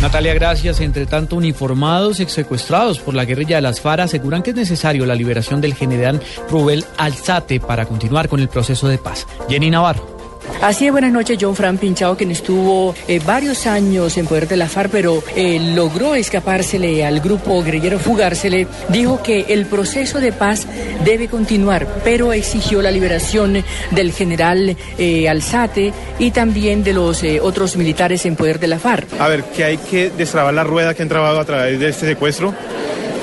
Natalia, 0.00 0.34
gracias. 0.34 0.80
Entre 0.80 1.06
tanto, 1.06 1.36
uniformados 1.36 2.18
y 2.18 2.26
secuestrados 2.26 2.98
por 2.98 3.14
la 3.14 3.24
guerrilla 3.24 3.56
de 3.56 3.62
las 3.62 3.80
FARC 3.80 4.00
aseguran 4.00 4.42
que 4.42 4.50
es 4.50 4.56
necesario 4.56 5.06
la 5.06 5.14
liberación 5.14 5.60
del 5.60 5.74
general 5.74 6.20
Rubel 6.50 6.84
Alzate 6.96 7.60
para 7.60 7.86
continuar 7.86 8.28
con 8.28 8.40
el 8.40 8.48
proceso 8.48 8.88
de 8.88 8.98
paz. 8.98 9.28
Jenny 9.48 9.70
Navarro. 9.70 10.11
Así 10.60 10.86
es, 10.86 10.92
buenas 10.92 11.12
noches, 11.12 11.38
John 11.40 11.56
Fran 11.56 11.76
Pinchao, 11.76 12.16
quien 12.16 12.30
estuvo 12.30 12.94
eh, 13.08 13.20
varios 13.26 13.66
años 13.66 14.16
en 14.16 14.26
poder 14.26 14.46
de 14.46 14.56
la 14.56 14.68
FARC, 14.68 14.90
pero 14.92 15.22
eh, 15.34 15.58
logró 15.74 16.14
escapársele 16.14 17.04
al 17.04 17.20
grupo 17.20 17.62
guerrillero, 17.64 17.98
fugársele, 17.98 18.68
dijo 18.88 19.22
que 19.22 19.46
el 19.48 19.66
proceso 19.66 20.20
de 20.20 20.32
paz 20.32 20.66
debe 21.04 21.26
continuar, 21.26 21.86
pero 22.04 22.32
exigió 22.32 22.80
la 22.80 22.92
liberación 22.92 23.64
del 23.90 24.12
general 24.12 24.76
eh, 24.98 25.28
Alzate 25.28 25.92
y 26.20 26.30
también 26.30 26.84
de 26.84 26.92
los 26.92 27.22
otros 27.42 27.76
militares 27.76 28.24
en 28.26 28.36
poder 28.36 28.60
de 28.60 28.68
la 28.68 28.78
FARC. 28.78 29.20
A 29.20 29.28
ver, 29.28 29.42
que 29.44 29.64
hay 29.64 29.78
que 29.78 30.10
destrabar 30.10 30.54
la 30.54 30.64
rueda 30.64 30.94
que 30.94 31.02
han 31.02 31.08
trabado 31.08 31.40
a 31.40 31.44
través 31.44 31.80
de 31.80 31.88
este 31.88 32.06
secuestro, 32.06 32.54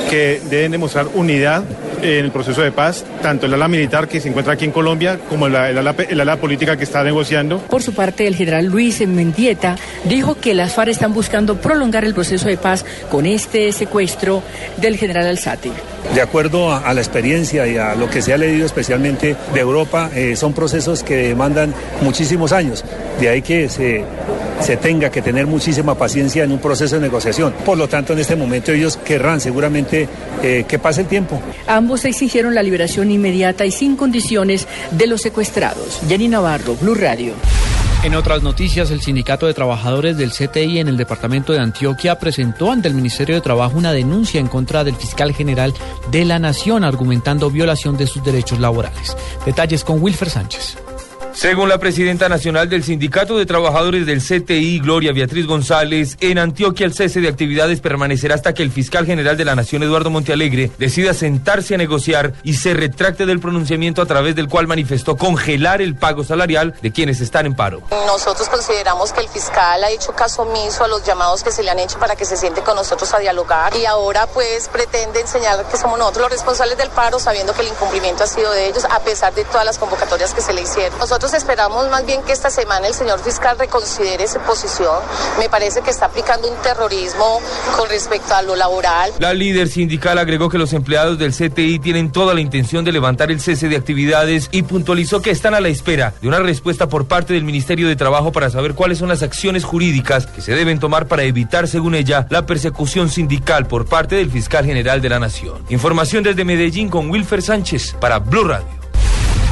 que 0.10 0.42
deben 0.50 0.74
demostrar 0.74 1.08
unidad 1.14 1.64
en 2.02 2.26
el 2.26 2.32
proceso 2.32 2.62
de 2.62 2.72
paz, 2.72 3.06
tanto 3.22 3.46
el 3.46 3.54
ala 3.54 3.68
militar 3.68 4.08
que 4.08 4.20
se 4.20 4.30
encuentra 4.30 4.54
aquí 4.54 4.66
en 4.66 4.72
Colombia 4.72 5.20
como 5.30 5.48
el, 5.48 5.56
el 5.56 5.78
ala, 5.78 5.96
el 6.10 6.20
ala 6.20 6.38
política 6.38 6.78
que 6.78 6.84
está 6.84 7.04
negociando. 7.04 7.60
Por 7.60 7.84
su 7.84 7.94
parte, 7.94 8.28
el 8.28 8.36
general 8.36 8.66
Luis 8.66 9.06
Mendieta 9.08 9.76
dijo 10.06 10.36
que 10.36 10.54
las 10.54 10.74
FARC 10.74 10.90
están 10.90 11.14
buscando 11.14 11.58
prolongar 11.58 12.06
el 12.06 12.14
proceso 12.14 12.48
de 12.48 12.58
paz 12.58 12.86
con 13.10 13.26
este 13.26 13.72
secuestro 13.72 14.44
del 14.78 14.98
general 14.98 15.28
Alzate. 15.28 15.72
De 16.14 16.22
acuerdo 16.22 16.72
a, 16.72 16.80
a 16.80 16.94
la 16.94 17.02
experiencia 17.02 17.68
y 17.68 17.78
a 17.78 17.96
lo 17.96 18.10
que 18.10 18.22
se 18.22 18.34
ha 18.34 18.38
leído 18.38 18.66
especialmente 18.66 19.36
de 19.54 19.60
Europa, 19.60 20.10
eh, 20.16 20.36
son 20.36 20.54
procesos 20.54 21.04
que 21.04 21.16
demandan 21.16 21.74
muchísimos 22.02 22.52
años. 22.52 22.84
De 23.20 23.30
ahí 23.30 23.42
que 23.42 23.68
se, 23.70 24.04
se 24.62 24.78
tenga 24.78 25.10
que 25.12 25.22
tener 25.22 25.46
muchísima 25.46 25.96
paciencia 25.96 26.44
en 26.44 26.52
un 26.52 26.60
proceso 26.60 26.96
de 26.96 27.02
negociación. 27.02 27.54
Por 27.66 27.78
lo 27.78 27.88
tanto, 27.88 28.14
en 28.14 28.20
este 28.20 28.36
momento 28.36 28.72
ellos 28.72 28.98
querrán 28.98 29.42
seguramente 29.42 30.08
eh, 30.42 30.66
que 30.68 30.80
pase 30.80 31.02
el 31.02 31.08
tiempo. 31.08 31.42
Ambos 31.68 31.89
exigieron 31.96 32.56
la 32.56 32.64
liberación 32.64 33.12
inmediata 33.12 33.66
y 33.66 33.72
sin 33.72 33.96
condiciones 33.96 34.68
de 34.92 35.08
los 35.08 35.22
secuestrados. 35.22 36.00
Jenny 36.08 36.28
Navarro, 36.28 36.76
Blue 36.76 36.96
Radio. 36.96 37.34
En 38.02 38.16
otras 38.16 38.44
noticias, 38.44 38.92
el 38.92 39.02
Sindicato 39.02 39.46
de 39.46 39.54
Trabajadores 39.54 40.18
del 40.18 40.32
CTI 40.32 40.80
en 40.80 40.88
el 40.88 40.96
departamento 40.96 41.52
de 41.52 41.60
Antioquia 41.60 42.18
presentó 42.18 42.72
ante 42.72 42.88
el 42.88 42.94
Ministerio 42.94 43.36
de 43.36 43.42
Trabajo 43.42 43.78
una 43.78 43.92
denuncia 43.92 44.40
en 44.40 44.48
contra 44.48 44.86
del 44.86 44.96
fiscal 44.96 45.34
general 45.34 45.74
de 46.10 46.24
la 46.24 46.40
Nación, 46.40 46.86
argumentando 46.86 47.52
violación 47.52 47.98
de 47.98 48.08
sus 48.08 48.24
derechos 48.24 48.60
laborales. 48.60 49.18
Detalles 49.46 49.84
con 49.84 50.02
Wilfer 50.02 50.30
Sánchez. 50.30 50.78
Según 51.34 51.70
la 51.70 51.78
presidenta 51.78 52.28
nacional 52.28 52.70
del 52.70 52.84
Sindicato 52.84 53.38
de 53.38 53.46
Trabajadores 53.46 54.06
del 54.06 54.22
CTI, 54.22 54.80
Gloria 54.80 55.14
Beatriz 55.14 55.46
González, 55.48 56.18
en 56.20 56.38
Antioquia 56.38 56.86
el 56.86 56.94
cese 56.94 57.22
de 57.22 57.30
actividades 57.30 57.82
permanecerá 57.82 58.36
hasta 58.36 58.54
que 58.54 58.64
el 58.64 58.72
fiscal 58.72 59.06
general 59.06 59.38
de 59.38 59.46
la 59.46 59.56
Nación, 59.56 59.84
Eduardo 59.84 60.10
Montealegre, 60.10 60.72
decida 60.78 61.14
sentarse 61.14 61.76
a 61.76 61.78
negociar 61.78 62.34
y 62.44 62.56
se 62.56 62.74
retracte 62.74 63.26
del 63.26 63.40
pronunciamiento 63.40 64.02
a 64.02 64.06
través 64.06 64.36
del 64.36 64.48
cual 64.48 64.68
manifestó 64.68 65.16
congelar 65.18 65.82
el 65.82 65.96
pago 65.96 66.24
salarial 66.24 66.74
de 66.82 66.92
quienes 66.92 67.22
están 67.22 67.46
en 67.46 67.56
paro. 67.56 67.82
Nosotros 67.90 68.50
consideramos 68.50 69.14
que 69.14 69.22
el 69.22 69.30
fiscal 69.30 69.84
ha 69.84 69.90
hecho 69.92 70.14
caso 70.14 70.42
omiso 70.42 70.84
a 70.84 70.88
los 70.88 71.06
llamados 71.06 71.44
que 71.44 71.52
se 71.52 71.64
le 71.64 71.70
han 71.70 71.80
hecho 71.80 72.00
para 72.00 72.16
que 72.16 72.26
se 72.26 72.38
siente 72.38 72.62
con 72.62 72.76
nosotros 72.76 73.14
a 73.14 73.20
dialogar 73.20 73.76
y 73.76 73.86
ahora 73.86 74.28
pues 74.28 74.68
pretende 74.68 75.22
enseñar 75.22 75.66
que 75.70 75.78
somos 75.78 75.98
nosotros 75.98 76.24
los 76.24 76.32
responsables 76.32 76.78
del 76.78 76.90
paro 76.90 77.20
sabiendo 77.20 77.54
que 77.54 77.62
el 77.62 77.68
incumplimiento 77.68 78.24
ha 78.24 78.28
sido 78.28 78.52
de 78.52 78.68
ellos 78.68 78.86
a 78.90 79.00
pesar 79.02 79.34
de 79.34 79.46
todas 79.46 79.66
las 79.66 79.78
convocatorias 79.78 80.34
que 80.34 80.42
se 80.42 80.54
le 80.54 80.62
hicieron. 80.62 81.00
Nosotros 81.20 81.42
esperamos 81.42 81.90
más 81.90 82.06
bien 82.06 82.22
que 82.24 82.32
esta 82.32 82.50
semana 82.50 82.88
el 82.88 82.94
señor 82.94 83.20
fiscal 83.20 83.60
reconsidere 83.60 84.26
su 84.26 84.40
posición. 84.40 85.00
Me 85.38 85.50
parece 85.50 85.82
que 85.82 85.90
está 85.90 86.06
aplicando 86.06 86.50
un 86.50 86.56
terrorismo 86.62 87.42
con 87.76 87.90
respecto 87.90 88.34
a 88.34 88.42
lo 88.42 88.56
laboral. 88.56 89.12
La 89.20 89.34
líder 89.34 89.68
sindical 89.68 90.18
agregó 90.18 90.48
que 90.48 90.58
los 90.58 90.72
empleados 90.72 91.20
del 91.20 91.34
CTI 91.34 91.80
tienen 91.80 92.14
toda 92.14 92.34
la 92.34 92.40
intención 92.40 92.86
de 92.86 92.94
levantar 92.94 93.32
el 93.32 93.42
cese 93.42 93.68
de 93.68 93.76
actividades 93.76 94.48
y 94.54 94.64
puntualizó 94.64 95.22
que 95.22 95.32
están 95.32 95.54
a 95.54 95.60
la 95.60 95.68
espera 95.68 96.14
de 96.22 96.30
una 96.30 96.40
respuesta 96.40 96.88
por 96.88 97.06
parte 97.06 97.34
del 97.34 97.44
Ministerio 97.44 97.90
de 97.90 97.98
Trabajo 97.98 98.32
para 98.32 98.50
saber 98.50 98.74
cuáles 98.74 99.00
son 99.00 99.10
las 99.10 99.22
acciones 99.22 99.66
jurídicas 99.66 100.26
que 100.26 100.42
se 100.42 100.56
deben 100.56 100.80
tomar 100.80 101.10
para 101.10 101.24
evitar, 101.24 101.68
según 101.68 101.96
ella, 101.96 102.28
la 102.30 102.46
persecución 102.46 103.10
sindical 103.10 103.68
por 103.68 103.88
parte 103.88 104.16
del 104.16 104.32
fiscal 104.32 104.66
general 104.66 105.02
de 105.02 105.10
la 105.10 105.20
Nación. 105.20 105.66
Información 105.68 106.24
desde 106.24 106.46
Medellín 106.46 106.88
con 106.88 107.10
Wilfer 107.10 107.42
Sánchez 107.42 107.94
para 108.00 108.20
Blue 108.20 108.46
Radio. 108.46 108.79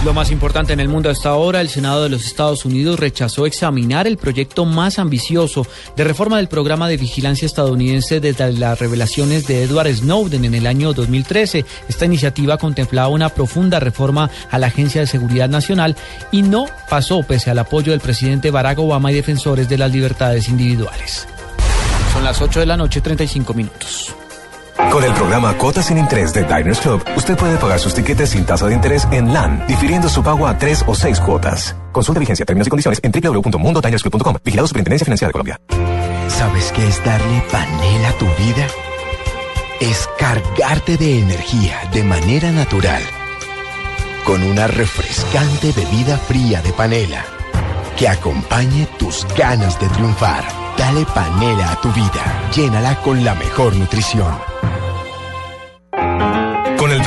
Lo 0.08 0.14
más 0.14 0.32
importante 0.32 0.72
en 0.72 0.80
el 0.80 0.88
mundo 0.88 1.10
hasta 1.10 1.28
ahora, 1.28 1.60
el 1.60 1.68
Senado 1.68 2.04
de 2.04 2.08
los 2.08 2.26
Estados 2.26 2.64
Unidos 2.64 2.98
rechazó 2.98 3.46
examinar 3.46 4.08
el 4.08 4.16
proyecto 4.16 4.64
más 4.64 5.00
ambicioso 5.00 5.68
de 5.98 6.06
reforma 6.06 6.38
del 6.38 6.48
programa 6.48 6.88
de 6.88 6.96
vigilancia 6.96 7.46
estadounidense 7.46 8.22
desde 8.22 8.54
las 8.54 8.80
revelaciones 8.80 9.48
de 9.48 9.64
Edward 9.64 9.94
Snowden 9.94 10.46
en 10.46 10.54
el 10.54 10.66
año 10.66 10.94
2013. 10.94 11.66
Esta 11.90 12.06
iniciativa 12.06 12.58
contemplaba 12.58 13.10
una 13.10 13.28
profunda 13.28 13.82
reforma 13.82 14.30
a 14.50 14.58
la 14.58 14.68
Agencia 14.68 15.02
de 15.02 15.08
Seguridad 15.08 15.50
Nacional 15.50 15.98
y 16.32 16.42
no 16.42 16.68
pasó 16.90 17.24
pese 17.24 17.52
al 17.52 17.60
apoyo 17.60 17.92
del 17.92 18.00
presidente 18.00 18.50
Barack 18.50 18.80
Obama 18.80 19.12
y 19.12 19.16
defensores 19.16 19.68
de 19.68 19.78
las 19.78 19.92
libertades 19.92 20.48
individuales. 20.48 21.28
Son 22.14 22.24
las 22.24 22.42
8 22.42 22.62
de 22.62 22.66
la 22.66 22.78
noche, 22.78 23.02
35 23.02 23.54
minutos. 23.54 24.16
Con 24.92 25.04
el 25.04 25.14
programa 25.14 25.58
Cuotas 25.58 25.88
sin 25.88 25.98
Interés 25.98 26.34
de 26.34 26.44
Diners 26.44 26.80
Club, 26.80 27.04
usted 27.16 27.36
puede 27.36 27.58
pagar 27.58 27.80
sus 27.80 27.94
tiquetes 27.94 28.30
sin 28.30 28.46
tasa 28.46 28.68
de 28.68 28.76
interés 28.76 29.08
en 29.12 29.34
LAN, 29.34 29.66
difiriendo 29.68 30.08
su 30.08 30.24
pago 30.24 30.48
a 30.48 30.58
tres 30.58 30.84
o 30.88 30.96
seis 30.96 31.20
cuotas. 31.20 31.76
Consulta 31.92 32.20
vigencia, 32.20 32.46
términos 32.46 32.68
y 32.68 32.70
condiciones 32.70 33.00
en 33.04 33.12
www.mundotinersclub.com. 33.12 34.36
Vigilado 34.44 34.68
Superintendencia 34.68 35.06
Financiera 35.06 35.30
de 35.30 35.34
Colombia. 35.34 35.60
¿Sabes 36.30 36.72
qué 36.74 36.88
es 36.88 37.04
darle 37.04 37.44
panela 37.52 38.10
a 38.10 38.14
tu 38.14 38.26
vida? 38.26 38.68
Es 39.82 40.08
cargarte 40.18 40.98
de 40.98 41.20
energía 41.20 41.80
de 41.92 42.04
manera 42.04 42.52
natural. 42.52 43.02
Con 44.26 44.44
una 44.44 44.68
refrescante 44.68 45.72
bebida 45.72 46.18
fría 46.18 46.62
de 46.62 46.72
panela 46.74 47.26
que 47.98 48.08
acompañe 48.08 48.88
tus 49.00 49.26
ganas 49.36 49.80
de 49.80 49.90
triunfar. 49.90 50.44
Dale 50.78 51.06
panela 51.06 51.72
a 51.72 51.82
tu 51.82 51.92
vida. 51.92 52.50
Llénala 52.56 52.96
con 53.02 53.26
la 53.26 53.34
mejor 53.34 53.76
nutrición. 53.76 54.47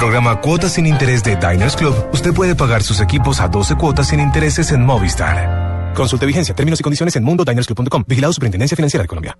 Programa 0.00 0.40
Cuotas 0.40 0.72
sin 0.72 0.86
Interés 0.86 1.22
de 1.22 1.36
Diners 1.36 1.76
Club, 1.76 1.94
usted 2.14 2.32
puede 2.32 2.54
pagar 2.54 2.82
sus 2.82 3.02
equipos 3.02 3.38
a 3.38 3.48
12 3.48 3.74
cuotas 3.74 4.08
sin 4.08 4.18
intereses 4.18 4.72
en 4.72 4.82
Movistar. 4.82 5.92
Consulte 5.94 6.24
vigencia, 6.24 6.54
términos 6.54 6.80
y 6.80 6.82
condiciones 6.82 7.16
en 7.16 7.22
mundodinersclub.com. 7.22 8.04
Vigilado 8.06 8.32
Superintendencia 8.32 8.74
Financiera 8.74 9.02
de 9.02 9.08
Colombia. 9.08 9.36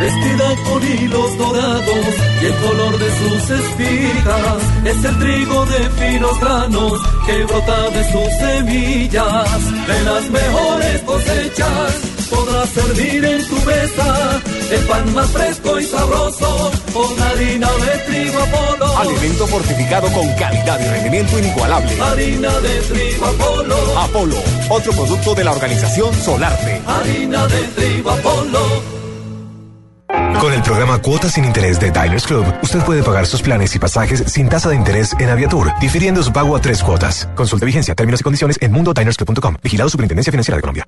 Vestida 0.00 0.44
con 0.62 0.80
hilos 0.86 1.38
dorados 1.38 2.06
y 2.40 2.46
el 2.46 2.54
color 2.54 2.98
de 3.00 3.10
sus 3.18 3.50
espigas 3.50 4.62
es 4.84 5.04
el 5.04 5.18
trigo 5.18 5.66
de 5.66 5.90
finos 5.90 6.40
granos 6.40 7.02
que 7.26 7.44
brota 7.44 7.90
de 7.90 8.12
sus 8.12 8.32
semillas. 8.38 9.86
De 9.88 10.04
las 10.04 10.30
mejores 10.30 11.02
cosechas 11.02 12.17
podrás 12.30 12.68
servir 12.70 13.24
en 13.24 13.46
tu 13.46 13.56
mesa 13.62 14.40
el 14.70 14.80
pan 14.86 15.14
más 15.14 15.30
fresco 15.30 15.78
y 15.78 15.84
sabroso 15.84 16.70
con 16.92 17.22
harina 17.22 17.68
de 17.72 17.98
trigo 18.06 18.38
Apolo. 18.40 18.98
Alimento 18.98 19.46
fortificado 19.46 20.08
con 20.12 20.28
calidad 20.34 20.80
y 20.80 20.88
rendimiento 20.88 21.38
inigualable. 21.38 22.00
Harina 22.00 22.60
de 22.60 22.80
trigo 22.80 23.26
Apolo. 23.26 23.98
Apolo, 23.98 24.36
otro 24.68 24.92
producto 24.92 25.34
de 25.34 25.44
la 25.44 25.52
organización 25.52 26.14
Solarte. 26.14 26.82
Harina 26.86 27.46
de 27.46 27.62
trigo 27.68 28.10
Apolo. 28.10 28.98
Con 30.40 30.52
el 30.52 30.62
programa 30.62 31.02
Cuotas 31.02 31.32
sin 31.32 31.44
Interés 31.44 31.80
de 31.80 31.90
Diners 31.90 32.26
Club, 32.26 32.46
usted 32.62 32.80
puede 32.84 33.02
pagar 33.02 33.26
sus 33.26 33.42
planes 33.42 33.74
y 33.74 33.78
pasajes 33.78 34.22
sin 34.26 34.48
tasa 34.48 34.68
de 34.68 34.76
interés 34.76 35.14
en 35.18 35.28
Aviatur, 35.30 35.72
difiriendo 35.80 36.22
su 36.22 36.32
pago 36.32 36.54
a 36.54 36.60
tres 36.60 36.82
cuotas. 36.82 37.28
Consulte 37.34 37.66
vigencia, 37.66 37.94
términos 37.94 38.20
y 38.20 38.24
condiciones 38.24 38.56
en 38.60 38.70
mundodinersclub.com. 38.72 39.56
Vigilado 39.62 39.90
Superintendencia 39.90 40.30
Financiera 40.30 40.56
de 40.56 40.60
Colombia. 40.60 40.84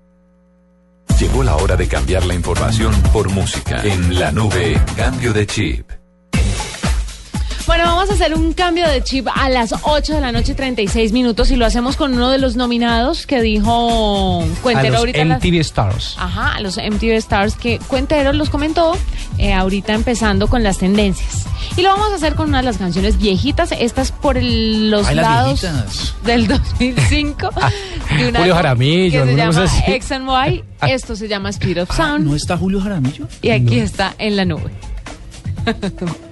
Llegó 1.20 1.42
la 1.42 1.54
hora 1.56 1.76
de 1.76 1.86
cambiar 1.86 2.24
la 2.24 2.32
información 2.32 2.94
por 3.12 3.28
música. 3.28 3.82
En 3.84 4.18
la 4.18 4.32
nube, 4.32 4.82
cambio 4.96 5.34
de 5.34 5.46
chip. 5.46 5.99
Bueno, 7.70 7.84
vamos 7.84 8.10
a 8.10 8.14
hacer 8.14 8.34
un 8.34 8.52
cambio 8.52 8.88
de 8.88 9.00
chip 9.04 9.28
a 9.32 9.48
las 9.48 9.72
8 9.82 10.14
de 10.14 10.20
la 10.20 10.32
noche, 10.32 10.54
36 10.54 11.12
minutos, 11.12 11.52
y 11.52 11.56
lo 11.56 11.64
hacemos 11.64 11.94
con 11.94 12.12
uno 12.14 12.28
de 12.28 12.38
los 12.38 12.56
nominados 12.56 13.28
que 13.28 13.40
dijo 13.40 14.44
Cuentero 14.60 14.88
a 14.88 14.90
los 14.90 14.98
ahorita. 14.98 15.24
las- 15.24 15.38
MTV 15.40 15.60
Stars. 15.60 16.16
Ajá, 16.18 16.54
a 16.56 16.60
los 16.60 16.78
MTV 16.78 17.12
Stars 17.18 17.54
que 17.54 17.78
Cuentero 17.86 18.32
los 18.32 18.50
comentó 18.50 18.96
eh, 19.38 19.52
ahorita 19.52 19.94
empezando 19.94 20.48
con 20.48 20.64
las 20.64 20.78
tendencias. 20.78 21.44
Y 21.76 21.82
lo 21.82 21.90
vamos 21.90 22.10
a 22.10 22.16
hacer 22.16 22.34
con 22.34 22.48
una 22.48 22.58
de 22.58 22.64
las 22.64 22.76
canciones 22.78 23.18
viejitas, 23.18 23.70
estas 23.70 24.10
por 24.10 24.36
el- 24.36 24.90
los 24.90 25.06
Ay, 25.06 25.14
lados 25.14 25.64
del 26.24 26.48
2005. 26.48 27.50
de 28.18 28.28
un 28.30 28.34
Julio 28.34 28.54
Jaramillo, 28.56 29.22
que 29.22 29.30
se 29.30 29.36
llama 29.36 29.60
and 30.10 30.54
Y. 30.56 30.64
Esto 30.90 31.14
se 31.14 31.28
llama 31.28 31.50
Speed 31.50 31.82
of 31.82 31.96
Sound. 31.96 32.26
¿No 32.26 32.34
está 32.34 32.58
Julio 32.58 32.80
Jaramillo? 32.80 33.28
Y 33.42 33.50
aquí 33.50 33.78
está 33.78 34.16
en 34.18 34.34
la 34.34 34.44
nube. 34.44 34.72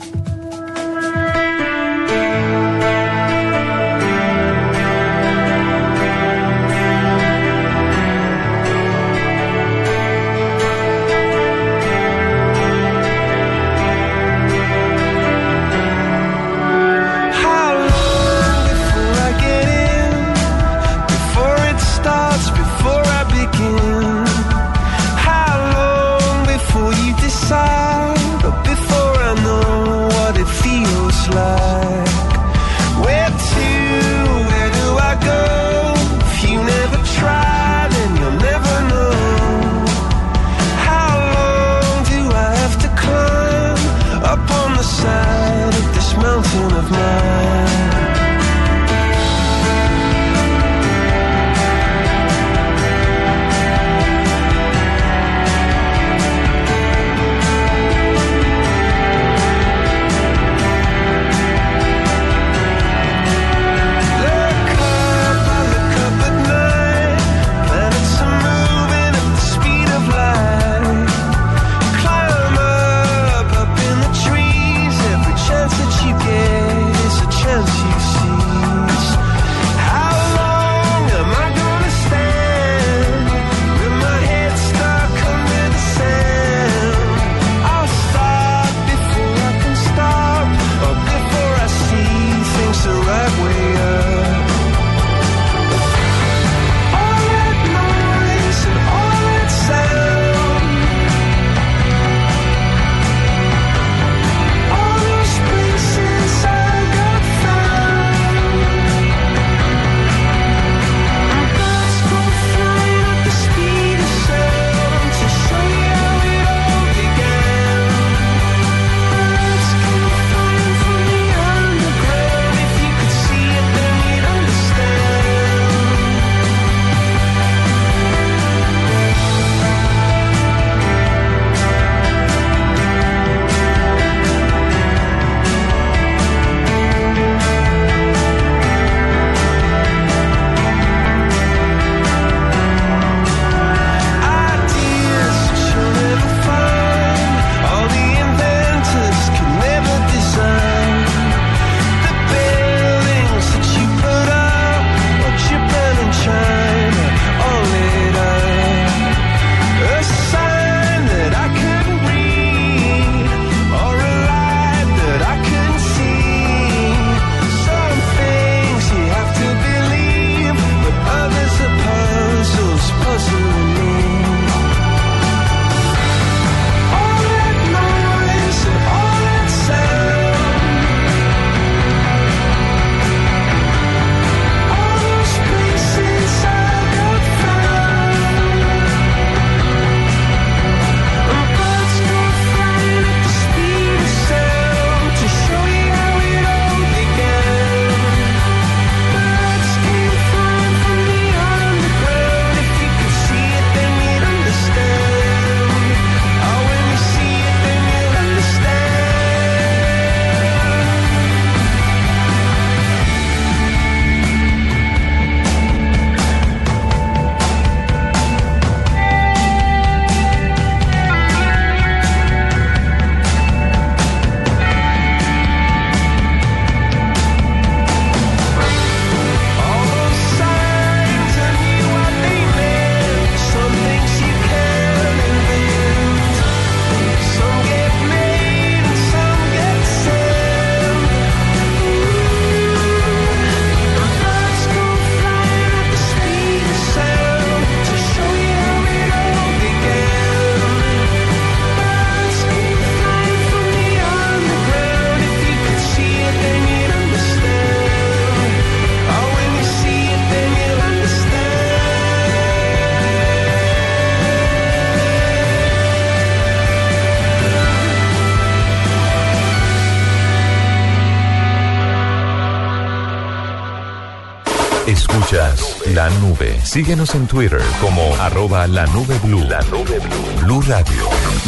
Síguenos 276.69 277.15
en 277.15 277.27
Twitter 277.27 277.63
como 277.81 278.15
arroba 278.17 278.67
la 278.67 278.85
nube 278.89 279.19
blue. 279.25 279.43
La 279.49 279.63
nube 279.71 279.99
blue. 280.01 280.43
Blue 280.43 280.61
Radio, 280.61 281.03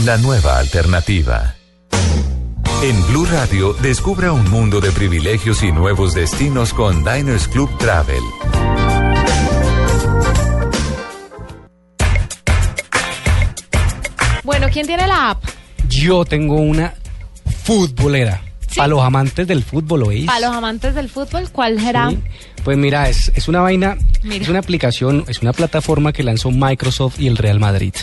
la 0.06 0.16
nueva 0.16 0.58
alternativa. 0.58 1.56
En 2.82 3.06
Blue 3.08 3.26
Radio, 3.26 3.74
descubra 3.74 4.32
un 4.32 4.50
mundo 4.50 4.80
de 4.80 4.90
privilegios 4.92 5.62
y 5.62 5.72
nuevos 5.72 6.14
destinos 6.14 6.72
con 6.72 7.04
Diners 7.04 7.48
Club 7.48 7.68
Travel. 7.76 8.22
Bueno, 14.42 14.68
¿quién 14.72 14.86
tiene 14.86 15.06
la 15.06 15.32
app? 15.32 15.44
Yo 15.86 16.24
tengo 16.24 16.54
una 16.54 16.94
futbolera. 17.62 18.40
Para 18.74 18.88
los 18.88 19.02
amantes 19.02 19.46
del 19.46 19.64
fútbol, 19.64 20.04
¿oís? 20.04 20.24
Para 20.24 20.40
los 20.40 20.56
amantes 20.56 20.94
del 20.94 21.10
fútbol, 21.10 21.50
¿cuál 21.50 21.78
será? 21.78 22.08
Sí. 22.08 22.22
Pues 22.64 22.76
mira, 22.76 23.08
es, 23.08 23.32
es 23.34 23.48
una 23.48 23.60
vaina, 23.60 23.96
Mira. 24.22 24.42
es 24.42 24.48
una 24.48 24.58
aplicación, 24.58 25.24
es 25.28 25.40
una 25.42 25.52
plataforma 25.52 26.12
que 26.12 26.22
lanzó 26.22 26.50
Microsoft 26.50 27.18
y 27.18 27.26
el 27.26 27.36
Real 27.36 27.58
Madrid. 27.58 27.94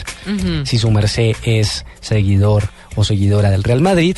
Si 0.64 0.78
su 0.78 0.92
merced 0.92 1.36
es 1.44 1.86
seguidor 2.02 2.70
o 2.96 3.04
seguidora 3.04 3.50
del 3.50 3.64
Real 3.64 3.82
Madrid, 3.82 4.18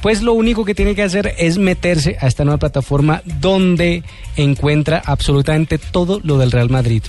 pues 0.00 0.22
lo 0.22 0.32
único 0.32 0.64
que 0.64 0.74
tiene 0.74 0.94
que 0.94 1.02
hacer 1.02 1.34
es 1.38 1.58
meterse 1.58 2.16
a 2.20 2.26
esta 2.26 2.44
nueva 2.44 2.58
plataforma 2.58 3.22
donde 3.24 4.02
encuentra 4.36 5.02
absolutamente 5.04 5.76
todo 5.78 6.20
lo 6.22 6.38
del 6.38 6.50
Real 6.52 6.70
Madrid. 6.70 7.02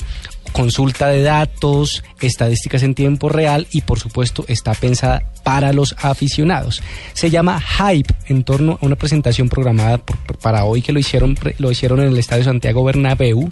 Consulta 0.54 1.08
de 1.08 1.24
datos, 1.24 2.04
estadísticas 2.20 2.84
en 2.84 2.93
tiempo 2.93 3.30
real 3.30 3.68
y 3.72 3.82
por 3.82 3.99
supuesto 3.99 4.43
está 4.47 4.74
pensada 4.74 5.24
para 5.43 5.74
los 5.74 5.95
aficionados. 5.99 6.84
Se 7.14 7.30
llama 7.32 7.60
Hype 7.60 8.14
en 8.28 8.43
torno 8.43 8.78
a 8.80 8.86
una 8.86 8.95
presentación 8.95 9.49
programada 9.49 9.97
por- 9.97 10.18
para 10.38 10.66
hoy 10.66 10.82
que 10.84 10.91
lo 10.93 10.99
hicieron, 10.99 11.36
lo 11.58 11.72
hicieron 11.72 11.99
en 12.02 12.10
el 12.10 12.18
Estadio 12.20 12.43
Santiago 12.43 12.84
Bernabéu 12.84 13.49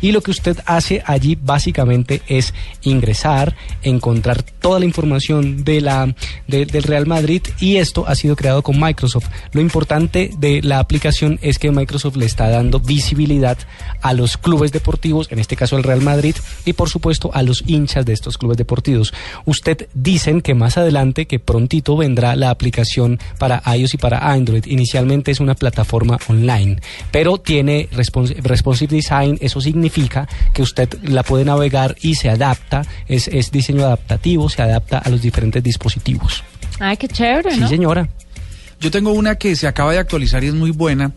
y 0.00 0.12
lo 0.12 0.20
que 0.20 0.30
usted 0.30 0.56
hace 0.66 1.02
allí 1.06 1.36
básicamente 1.40 2.22
es 2.28 2.54
ingresar, 2.82 3.56
encontrar 3.82 4.42
toda 4.42 4.78
la 4.78 4.84
información 4.84 5.64
de 5.64 5.80
la, 5.80 6.14
de- 6.46 6.66
del 6.66 6.82
Real 6.84 7.06
Madrid 7.06 7.42
y 7.58 7.76
esto 7.78 8.06
ha 8.06 8.14
sido 8.14 8.36
creado 8.36 8.62
con 8.62 8.78
Microsoft. 8.78 9.26
Lo 9.52 9.60
importante 9.60 10.30
de 10.38 10.60
la 10.62 10.78
aplicación 10.78 11.38
es 11.42 11.58
que 11.58 11.70
Microsoft 11.72 12.16
le 12.16 12.26
está 12.26 12.48
dando 12.50 12.78
visibilidad 12.78 13.58
a 14.00 14.12
los 14.12 14.36
clubes 14.36 14.70
deportivos, 14.70 15.26
en 15.32 15.38
este 15.40 15.56
caso 15.56 15.76
el 15.76 15.82
Real 15.82 16.02
Madrid, 16.02 16.36
y 16.64 16.72
por 16.74 16.88
supuesto 16.88 17.30
a 17.34 17.42
los 17.42 17.62
hinchas 17.66 18.04
de 18.06 18.12
estos 18.12 18.38
clubes 18.38 18.56
deportivos. 18.56 19.12
Usted 19.44 19.88
dicen 19.94 20.40
que 20.40 20.54
más 20.54 20.78
adelante, 20.78 21.26
que 21.26 21.38
prontito 21.38 21.96
vendrá 21.96 22.36
la 22.36 22.50
aplicación 22.50 23.18
para 23.38 23.62
iOS 23.76 23.94
y 23.94 23.98
para 23.98 24.30
Android. 24.30 24.64
Inicialmente 24.66 25.30
es 25.30 25.40
una 25.40 25.54
plataforma 25.54 26.18
online, 26.28 26.80
pero 27.10 27.38
tiene 27.38 27.88
respons- 27.90 28.34
responsive 28.42 28.94
design, 28.96 29.38
eso 29.40 29.60
significa 29.60 30.28
que 30.52 30.62
usted 30.62 30.88
la 31.02 31.22
puede 31.22 31.44
navegar 31.44 31.96
y 32.02 32.14
se 32.14 32.28
adapta, 32.30 32.82
es, 33.08 33.28
es 33.28 33.50
diseño 33.50 33.84
adaptativo, 33.84 34.48
se 34.48 34.62
adapta 34.62 34.98
a 34.98 35.08
los 35.10 35.22
diferentes 35.22 35.62
dispositivos. 35.62 36.42
Ay, 36.78 36.96
qué 36.96 37.08
chévere, 37.08 37.52
Sí, 37.54 37.60
¿no? 37.60 37.68
señora. 37.68 38.08
Yo 38.80 38.90
tengo 38.90 39.12
una 39.12 39.36
que 39.36 39.54
se 39.54 39.68
acaba 39.68 39.92
de 39.92 39.98
actualizar 39.98 40.42
y 40.42 40.48
es 40.48 40.54
muy 40.54 40.72
buena 40.72 41.12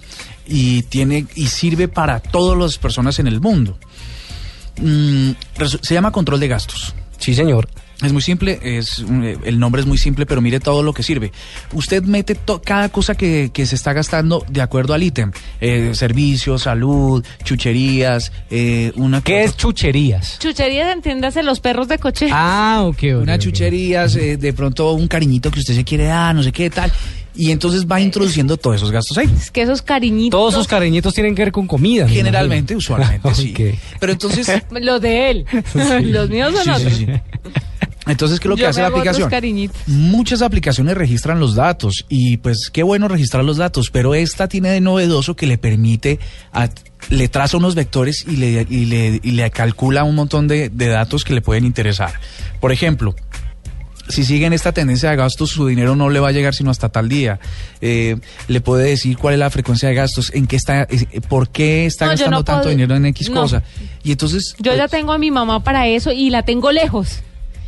y 0.47 0.83
tiene 0.83 1.25
y 1.35 1.47
sirve 1.47 1.87
para 1.87 2.19
todas 2.19 2.55
las 2.57 2.77
personas 2.77 3.17
en 3.17 3.25
el 3.25 3.41
mundo. 3.41 3.79
Mm, 4.81 5.31
se 5.81 5.93
llama 5.93 6.11
control 6.11 6.39
de 6.39 6.47
gastos. 6.47 6.93
Sí, 7.17 7.33
señor. 7.33 7.67
Es 8.03 8.11
muy 8.11 8.21
simple, 8.21 8.59
es 8.61 8.99
un- 8.99 9.23
eh, 9.23 9.37
el 9.45 9.57
nombre 9.57 9.79
es 9.81 9.87
muy 9.87 9.97
simple, 9.97 10.25
pero 10.25 10.41
mire 10.41 10.59
todo 10.59 10.83
lo 10.83 10.93
que 10.93 11.01
sirve. 11.01 11.31
Usted 11.71 12.03
mete 12.03 12.35
to- 12.35 12.61
cada 12.61 12.89
cosa 12.89 13.15
que, 13.15 13.51
que 13.53 13.65
se 13.65 13.75
está 13.75 13.93
gastando 13.93 14.45
de 14.49 14.61
acuerdo 14.61 14.93
al 14.93 15.01
ítem. 15.01 15.31
Eh, 15.61 15.91
servicios, 15.93 16.63
salud, 16.63 17.23
chucherías, 17.45 18.33
eh, 18.51 18.91
una 18.97 19.21
¿Qué 19.21 19.45
es 19.45 19.55
chucherías? 19.55 20.39
Chucherías, 20.39 20.93
entiéndase, 20.93 21.41
los 21.41 21.61
perros 21.61 21.87
de 21.87 21.97
coche. 21.97 22.27
Ah, 22.31 22.81
ok. 22.85 23.21
Una 23.21 23.39
chucherías, 23.39 24.13
eh, 24.17 24.35
de 24.35 24.51
pronto 24.53 24.91
un 24.91 25.07
cariñito 25.07 25.49
que 25.49 25.59
usted 25.59 25.73
se 25.73 25.85
quiere 25.85 26.03
dar, 26.05 26.35
no 26.35 26.43
sé 26.43 26.51
qué 26.51 26.69
tal. 26.69 26.91
Y 27.37 27.51
entonces 27.51 27.85
va 27.85 27.99
introduciendo 27.99 28.57
todos 28.57 28.77
esos 28.77 28.91
gastos 28.91 29.17
ahí. 29.17 29.29
Es 29.37 29.51
que 29.51 29.61
esos 29.61 29.81
cariñitos. 29.81 30.37
Todos 30.39 30.53
sus 30.53 30.67
cariñitos 30.67 31.13
tienen 31.13 31.35
que 31.35 31.41
ver 31.43 31.51
con 31.51 31.67
comida. 31.67 32.05
me 32.05 32.11
Generalmente, 32.11 32.75
usualmente, 32.77 33.33
sí. 33.35 33.51
Ok. 33.51 33.77
Pero 33.99 34.11
entonces, 34.13 34.47
Los 34.71 35.01
de 35.01 35.29
él. 35.31 35.45
Los 36.03 36.29
míos 36.29 36.53
son 36.63 36.79
Sí, 36.79 36.85
sí, 36.89 37.03
otros. 37.03 37.19
sí. 37.21 37.51
entonces 38.07 38.39
¿qué 38.39 38.47
es 38.47 38.49
lo 38.49 38.55
que 38.55 38.61
Yo 38.61 38.69
hace 38.69 38.79
me 38.81 38.89
la 38.89 38.95
aplicación? 38.95 39.29
cariñitos. 39.29 39.77
Muchas 39.87 40.41
aplicaciones 40.41 40.95
registran 40.95 41.39
los 41.39 41.55
datos 41.55 42.05
y 42.07 42.37
pues 42.37 42.69
qué 42.71 42.83
bueno 42.83 43.07
registrar 43.07 43.43
los 43.43 43.57
datos, 43.57 43.89
pero 43.91 44.13
esta 44.15 44.47
tiene 44.47 44.69
de 44.69 44.81
novedoso 44.81 45.35
que 45.35 45.47
le 45.47 45.57
permite, 45.57 46.19
a- 46.53 46.69
le 47.09 47.27
traza 47.27 47.57
unos 47.57 47.75
vectores 47.75 48.25
y 48.27 48.37
le, 48.37 48.65
y 48.69 48.85
le, 48.85 49.19
y 49.21 49.31
le 49.31 49.49
calcula 49.51 50.03
un 50.03 50.15
montón 50.15 50.47
de, 50.47 50.69
de 50.69 50.87
datos 50.87 51.23
que 51.23 51.33
le 51.33 51.41
pueden 51.41 51.65
interesar. 51.65 52.13
Por 52.59 52.71
ejemplo, 52.71 53.15
si 54.07 54.23
siguen 54.23 54.53
esta 54.53 54.71
tendencia 54.71 55.09
de 55.09 55.15
gastos, 55.15 55.49
su 55.49 55.67
dinero 55.67 55.95
no 55.95 56.09
le 56.09 56.19
va 56.19 56.29
a 56.29 56.31
llegar 56.31 56.53
sino 56.53 56.71
hasta 56.71 56.89
tal 56.89 57.09
día. 57.09 57.39
Eh, 57.81 58.17
le 58.47 58.61
puede 58.61 58.89
decir 58.89 59.17
cuál 59.17 59.33
es 59.35 59.39
la 59.39 59.49
frecuencia 59.49 59.89
de 59.89 59.95
gastos, 59.95 60.31
en 60.33 60.47
qué 60.47 60.55
está, 60.55 60.83
eh, 60.83 61.21
por 61.27 61.49
qué 61.49 61.85
está 61.85 62.05
No, 62.05 62.11
gastando 62.11 62.37
no 62.37 62.43
tanto 62.43 62.61
puedo- 62.63 62.71
dinero 62.71 62.95
en 62.95 63.05
X 63.07 63.29
no. 63.29 63.41
cosa. 63.41 63.63
Y 64.03 64.11
entonces, 64.11 64.55
Yo 64.59 64.75
ya 64.75 64.87
tengo 64.87 65.11
a 65.11 65.17
mi 65.17 65.31
mamá 65.31 65.63
para 65.63 65.87
eso 65.87 66.11
y 66.11 66.29
la 66.29 66.43
tengo 66.43 66.71
lejos. 66.71 67.19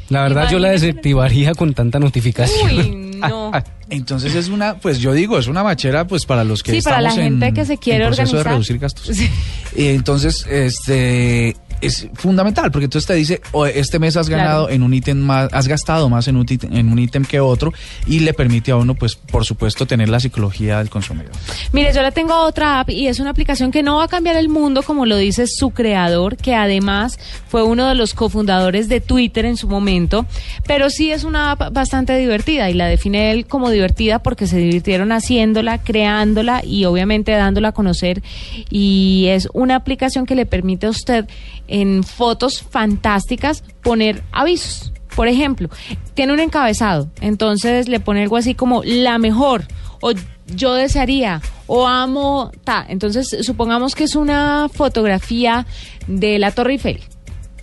La 0.10 0.22
verdad, 0.24 0.50
yo 0.50 0.58
la 0.60 0.70
desactivaría 0.70 1.54
con 1.54 1.74
tanta 1.74 2.00
notificación. 2.00 2.72
Uy, 2.78 2.90
no. 3.20 3.52
Entonces 3.90 4.36
es 4.36 4.48
una, 4.48 4.76
pues 4.76 5.00
yo 5.00 5.12
digo, 5.14 5.38
es 5.38 5.48
una 5.48 5.64
machera 5.64 6.06
pues 6.08 6.26
para 6.26 6.44
los 6.46 6.64
que 6.64 6.72
Sí, 6.74 6.82
para 6.82 7.02
la 7.02 7.10
estamos 7.10 7.26
gente 7.30 7.48
en- 7.48 7.54
que 7.54 7.66
se 7.66 7.78
quiere 7.78 8.04
en 8.06 8.10
proceso 8.12 8.38
organizar. 8.38 8.44
de 8.46 8.50
reducir 8.52 8.80
gastos. 8.80 9.10
Eh, 9.76 9.94
entonces, 9.94 10.46
este 10.50 11.56
es 11.82 12.08
fundamental 12.14 12.72
porque 12.72 12.86
entonces 12.86 13.08
te 13.08 13.14
dice, 13.14 13.42
"O, 13.52 13.66
este 13.66 14.00
mes 14.00 14.18
has 14.18 14.30
ganado 14.30 14.66
Claro. 14.66 14.76
en 14.76 14.84
un 14.84 14.94
ítem 14.94 15.18
más, 15.18 15.50
has 15.54 15.68
gastado 15.68 16.10
más 16.10 16.28
en 16.28 16.38
un 16.38 16.46
ítem, 16.50 16.74
en 16.76 16.92
un 16.92 17.00
ítem 17.00 17.24
que 17.26 17.40
otro 17.40 17.74
y 18.06 18.20
le 18.20 18.34
permite 18.34 18.72
a 18.72 18.76
uno 18.78 18.96
pues 18.96 19.16
por 19.16 19.46
supuesto 19.46 19.86
tener 19.86 20.10
la 20.10 20.20
psicología 20.20 20.80
del 20.80 20.90
consumidor. 20.90 21.32
Mire, 21.74 21.94
yo 21.94 22.02
le 22.02 22.12
tengo 22.12 22.36
otra 22.42 22.80
app 22.80 22.90
y 22.90 23.08
es 23.08 23.20
una 23.20 23.30
aplicación 23.32 23.72
que 23.72 23.84
no 23.84 23.98
va 23.98 24.06
a 24.06 24.08
cambiar 24.08 24.36
el 24.38 24.50
mundo, 24.50 24.84
como 24.84 25.06
lo 25.06 25.18
dice 25.18 25.46
su 25.48 25.72
creador, 25.72 26.38
que 26.38 26.56
además 26.56 27.20
fue 27.48 27.64
uno 27.64 27.88
de 27.88 27.96
los 27.96 28.14
cofundadores 28.14 28.90
de 28.90 29.02
Twitter 29.02 29.46
en 29.46 29.58
su 29.58 29.68
momento, 29.68 30.26
pero 30.66 30.90
sí 30.90 31.12
es 31.12 31.24
una 31.24 31.52
app 31.52 31.72
bastante 31.74 32.16
divertida 32.18 32.70
y 32.70 32.74
la 32.74 32.88
define 32.88 33.32
él 33.32 33.46
como 33.46 33.70
divertida 33.70 34.20
porque 34.20 34.48
se 34.48 34.58
divirtieron 34.58 35.12
haciéndola, 35.12 35.78
creándola 35.80 36.62
y 36.64 36.86
obviamente 36.86 37.32
dándola 37.32 37.70
a 37.70 37.72
conocer. 37.72 38.22
Y 38.70 39.26
es 39.30 39.48
una 39.54 39.76
aplicación 39.76 40.26
que 40.26 40.36
le 40.36 40.46
permite 40.46 40.88
a 40.88 40.90
usted 40.90 41.26
en 41.68 42.04
fotos 42.04 42.62
fantásticas 42.62 43.64
poner 43.82 44.24
avisos. 44.32 44.94
Por 45.16 45.28
ejemplo, 45.28 45.70
tiene 46.14 46.34
un 46.34 46.40
encabezado, 46.40 47.10
entonces 47.22 47.88
le 47.88 48.00
pone 48.00 48.22
algo 48.22 48.38
así 48.38 48.54
como 48.54 48.84
la 48.84 49.18
mejor 49.18 49.66
o 50.02 50.12
yo 50.48 50.74
desearía 50.76 51.42
o 51.66 51.88
amo 51.88 52.52
ta. 52.64 52.86
Entonces, 52.88 53.36
supongamos 53.42 53.96
que 53.96 54.06
es 54.06 54.16
una 54.16 54.70
fotografía 54.72 55.66
de 56.08 56.40
la 56.40 56.52
Torre 56.52 56.74
Eiffel. 56.74 57.02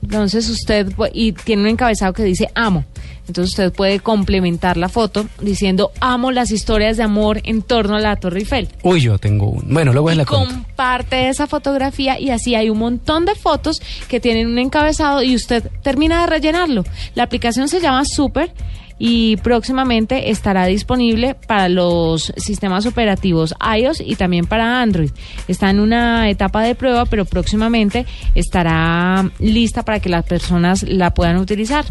Entonces 0.03 0.51
usted 0.51 0.93
y 1.15 1.33
tiene 1.33 1.63
un 1.63 1.69
encabezado 1.69 2.13
que 2.13 2.25
dice 2.25 2.51
amo. 2.55 2.85
Entonces 3.27 3.53
usted 3.53 3.73
puede 3.73 4.01
complementar 4.01 4.77
la 4.77 4.89
foto 4.89 5.27
diciendo 5.41 5.91
amo 6.01 6.31
las 6.31 6.51
historias 6.51 6.97
de 6.97 7.03
amor 7.03 7.41
en 7.45 7.63
torno 7.63 7.97
a 7.97 8.01
la 8.01 8.17
Torre 8.17 8.41
Eiffel. 8.41 8.69
Uy, 8.83 9.01
yo 9.01 9.19
tengo 9.19 9.49
un. 9.49 9.73
Bueno, 9.73 9.93
luego 9.93 10.11
es 10.11 10.17
la. 10.17 10.25
Comparte 10.25 11.29
esa 11.29 11.47
fotografía 11.47 12.21
y 12.21 12.31
así 12.31 12.55
hay 12.55 12.71
un 12.71 12.79
montón 12.79 13.25
de 13.25 13.35
fotos 13.35 13.81
que 14.09 14.21
tienen 14.21 14.47
un 14.49 14.59
encabezado 14.59 15.23
y 15.23 15.35
usted 15.35 15.71
termina 15.83 16.23
de 16.23 16.27
rellenarlo. 16.27 16.85
La 17.15 17.23
aplicación 17.23 17.69
se 17.69 17.81
llama 17.81 18.05
Super 18.05 18.53
y 18.99 19.37
próximamente 19.39 20.31
estará 20.31 20.67
disponible 20.67 21.35
para 21.35 21.69
los 21.69 22.33
sistemas 22.37 22.87
operativos 22.87 23.55
iOS 23.77 24.01
y 24.01 24.17
también 24.17 24.47
para 24.47 24.81
Android. 24.81 25.11
Está 25.49 25.71
en 25.71 25.81
una 25.81 26.29
etapa 26.31 26.63
de 26.63 26.75
prueba, 26.75 27.05
pero 27.07 27.25
próximamente 27.25 28.07
estará 28.35 29.31
lista 29.39 29.83
para 29.85 30.01
que 30.01 30.09
las 30.09 30.25
personas 30.25 30.85
la 30.85 31.13
puedan 31.13 31.39
utilizar. 31.39 31.85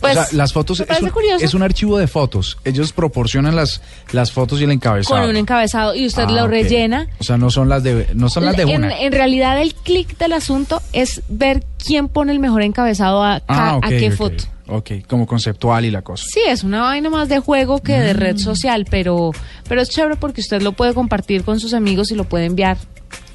Pues, 0.00 0.16
o 0.16 0.24
sea, 0.24 0.36
las 0.36 0.52
fotos 0.52 0.80
es 0.80 1.00
un, 1.02 1.10
curioso. 1.10 1.44
es 1.44 1.54
un 1.54 1.62
archivo 1.62 1.98
de 1.98 2.06
fotos. 2.06 2.58
Ellos 2.64 2.92
proporcionan 2.92 3.56
las, 3.56 3.82
las 4.12 4.30
fotos 4.32 4.60
y 4.60 4.64
el 4.64 4.70
encabezado. 4.72 5.20
con 5.20 5.30
un 5.30 5.36
encabezado 5.36 5.94
y 5.94 6.06
usted 6.06 6.24
Ah, 6.28 6.32
lo 6.32 6.46
rellena 6.48 7.08
O 7.20 7.24
sea, 7.24 7.36
no 7.36 7.50
son 7.50 7.68
las 7.68 7.82
de, 7.82 8.08
no 8.14 8.28
son 8.28 8.44
las 8.44 8.56
de 8.56 8.62
en, 8.62 8.84
una. 8.84 8.98
en 9.00 9.12
realidad 9.12 9.60
el 9.60 9.74
clic 9.74 10.16
del 10.18 10.32
asunto 10.34 10.80
es 10.92 11.22
ver 11.28 11.64
quién 11.84 12.08
pone 12.08 12.32
el 12.32 12.38
mejor 12.38 12.62
encabezado 12.62 13.22
a, 13.24 13.42
ah, 13.48 13.80
a 13.82 13.88
qué 13.88 14.10
foto. 14.10 14.44
Ok, 14.70 14.90
como 15.08 15.26
conceptual 15.26 15.86
y 15.86 15.90
la 15.90 16.02
cosa. 16.02 16.24
Sí, 16.30 16.40
es 16.46 16.62
una 16.62 16.82
vaina 16.82 17.08
más 17.08 17.28
de 17.30 17.38
juego 17.38 17.82
que 17.82 17.94
de 17.98 18.12
Mm. 18.12 18.16
red 18.18 18.36
social, 18.36 18.86
pero, 18.90 19.30
pero 19.66 19.80
es 19.80 19.88
chévere 19.88 20.16
porque 20.16 20.42
usted 20.42 20.60
lo 20.60 20.72
puede 20.72 20.92
compartir 20.92 21.42
con 21.42 21.58
sus 21.58 21.72
amigos 21.72 22.10
y 22.10 22.14
lo 22.14 22.24
puede 22.24 22.44
enviar. 22.44 22.76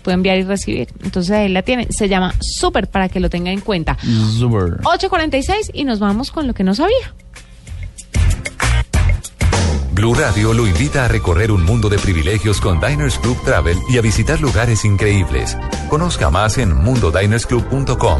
Puede 0.04 0.16
enviar 0.16 0.38
y 0.38 0.44
recibir. 0.44 0.90
Entonces 1.04 1.32
ahí 1.32 1.50
la 1.50 1.64
tiene. 1.64 1.88
Se 1.90 2.08
llama 2.08 2.34
Super 2.40 2.88
para 2.88 3.10
que 3.10 3.20
lo 3.20 3.30
tenga 3.30 3.52
en 3.52 3.62
cuenta. 3.62 3.98
Super. 4.38 4.82
8.46 4.82 5.72
y 5.74 5.86
nos 5.86 6.00
vamos 6.00 6.32
con 6.32 6.46
lo 6.48 6.54
que 6.54 6.64
no 6.64 6.76
sabía. 6.76 7.14
Blue 9.94 10.16
Radio 10.16 10.54
lo 10.54 10.66
invita 10.66 11.06
a 11.06 11.08
recorrer 11.08 11.52
un 11.52 11.64
mundo 11.64 11.88
de 11.88 12.00
privilegios 12.00 12.60
con 12.60 12.80
Diners 12.82 13.20
Club 13.20 13.38
Travel 13.46 13.78
y 13.90 14.00
a 14.00 14.02
visitar 14.02 14.42
lugares 14.42 14.86
increíbles. 14.86 15.56
Conozca 15.88 16.32
más 16.32 16.58
en 16.58 16.74
mundodinersclub.com. 16.76 18.20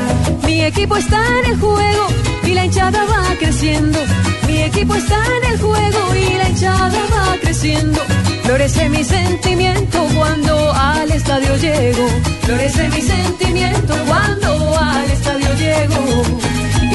Mi 0.45 0.63
equipo 0.63 0.97
está 0.97 1.19
en 1.39 1.51
el 1.51 1.59
juego 1.59 2.07
y 2.43 2.53
la 2.53 2.65
hinchada 2.65 3.03
va 3.05 3.35
creciendo. 3.39 3.99
Mi 4.47 4.63
equipo 4.63 4.95
está 4.95 5.17
en 5.37 5.51
el 5.51 5.59
juego 5.59 6.15
y 6.15 6.37
la 6.37 6.49
hinchada 6.49 6.99
va 7.13 7.37
creciendo. 7.41 7.99
Florece 8.43 8.89
mi 8.89 9.03
sentimiento 9.03 10.05
cuando 10.15 10.73
al 10.73 11.11
estadio 11.11 11.55
llego. 11.57 12.07
Florece 12.41 12.89
mi 12.89 13.01
sentimiento 13.01 13.93
cuando 14.07 14.77
al 14.77 15.09
estadio 15.09 15.53
llego. 15.55 16.23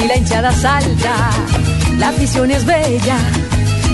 Y 0.03 0.07
la 0.07 0.17
hinchada 0.17 0.51
salta, 0.51 1.29
la 1.97 2.09
afición 2.09 2.51
es 2.51 2.65
bella. 2.65 3.17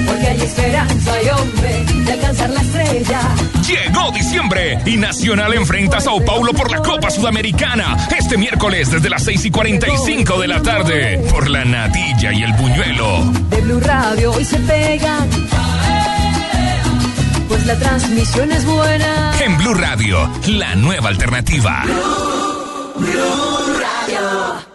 Porque 0.05 0.27
hay 0.27 0.41
esperanza 0.41 1.21
y 1.21 1.29
hombre 1.29 1.85
de 2.05 2.13
alcanzar 2.13 2.49
la 2.49 2.61
estrella. 2.61 3.21
Llegó 3.67 4.11
diciembre 4.11 4.79
y 4.85 4.97
Nacional 4.97 5.53
enfrenta 5.53 5.97
a 5.97 6.01
Sao 6.01 6.23
Paulo 6.23 6.53
por 6.53 6.71
la 6.71 6.81
Copa 6.81 7.09
Sudamericana. 7.09 8.07
Este 8.17 8.37
miércoles 8.37 8.91
desde 8.91 9.09
las 9.09 9.23
6 9.23 9.45
y 9.45 9.51
45 9.51 10.39
de 10.39 10.47
la 10.47 10.61
tarde. 10.61 11.19
Por 11.29 11.49
la 11.49 11.65
natilla 11.65 12.33
y 12.33 12.43
el 12.43 12.53
buñuelo. 12.53 13.31
De 13.49 13.61
Blue 13.61 13.79
Radio 13.79 14.31
hoy 14.31 14.45
se 14.45 14.57
pegan. 14.57 15.29
Pues 17.47 17.65
la 17.65 17.75
transmisión 17.77 18.51
es 18.51 18.65
buena. 18.65 19.31
En 19.43 19.57
Blue 19.57 19.73
Radio, 19.73 20.29
la 20.47 20.75
nueva 20.75 21.09
alternativa. 21.09 21.83
Blue 22.95 23.79
Radio. 23.79 24.73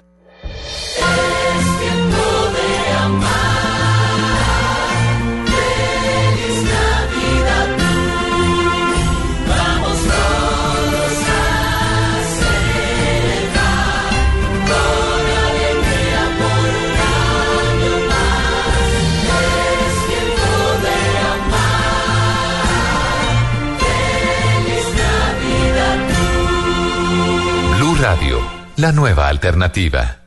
La 28.78 28.92
nueva 28.92 29.26
alternativa. 29.26 30.20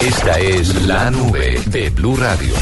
Esta 0.00 0.40
es 0.40 0.84
la 0.86 1.12
nube 1.12 1.60
de 1.66 1.90
Blue 1.90 2.16
Radio. 2.16 2.52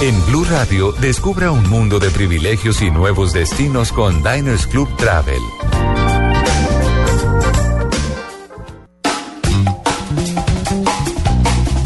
En 0.00 0.26
Blue 0.26 0.46
Radio, 0.50 0.92
descubra 0.92 1.50
un 1.50 1.68
mundo 1.68 1.98
de 1.98 2.08
privilegios 2.10 2.80
y 2.80 2.90
nuevos 2.90 3.34
destinos 3.34 3.92
con 3.92 4.22
Diners 4.22 4.66
Club 4.66 4.88
Travel. 4.96 5.42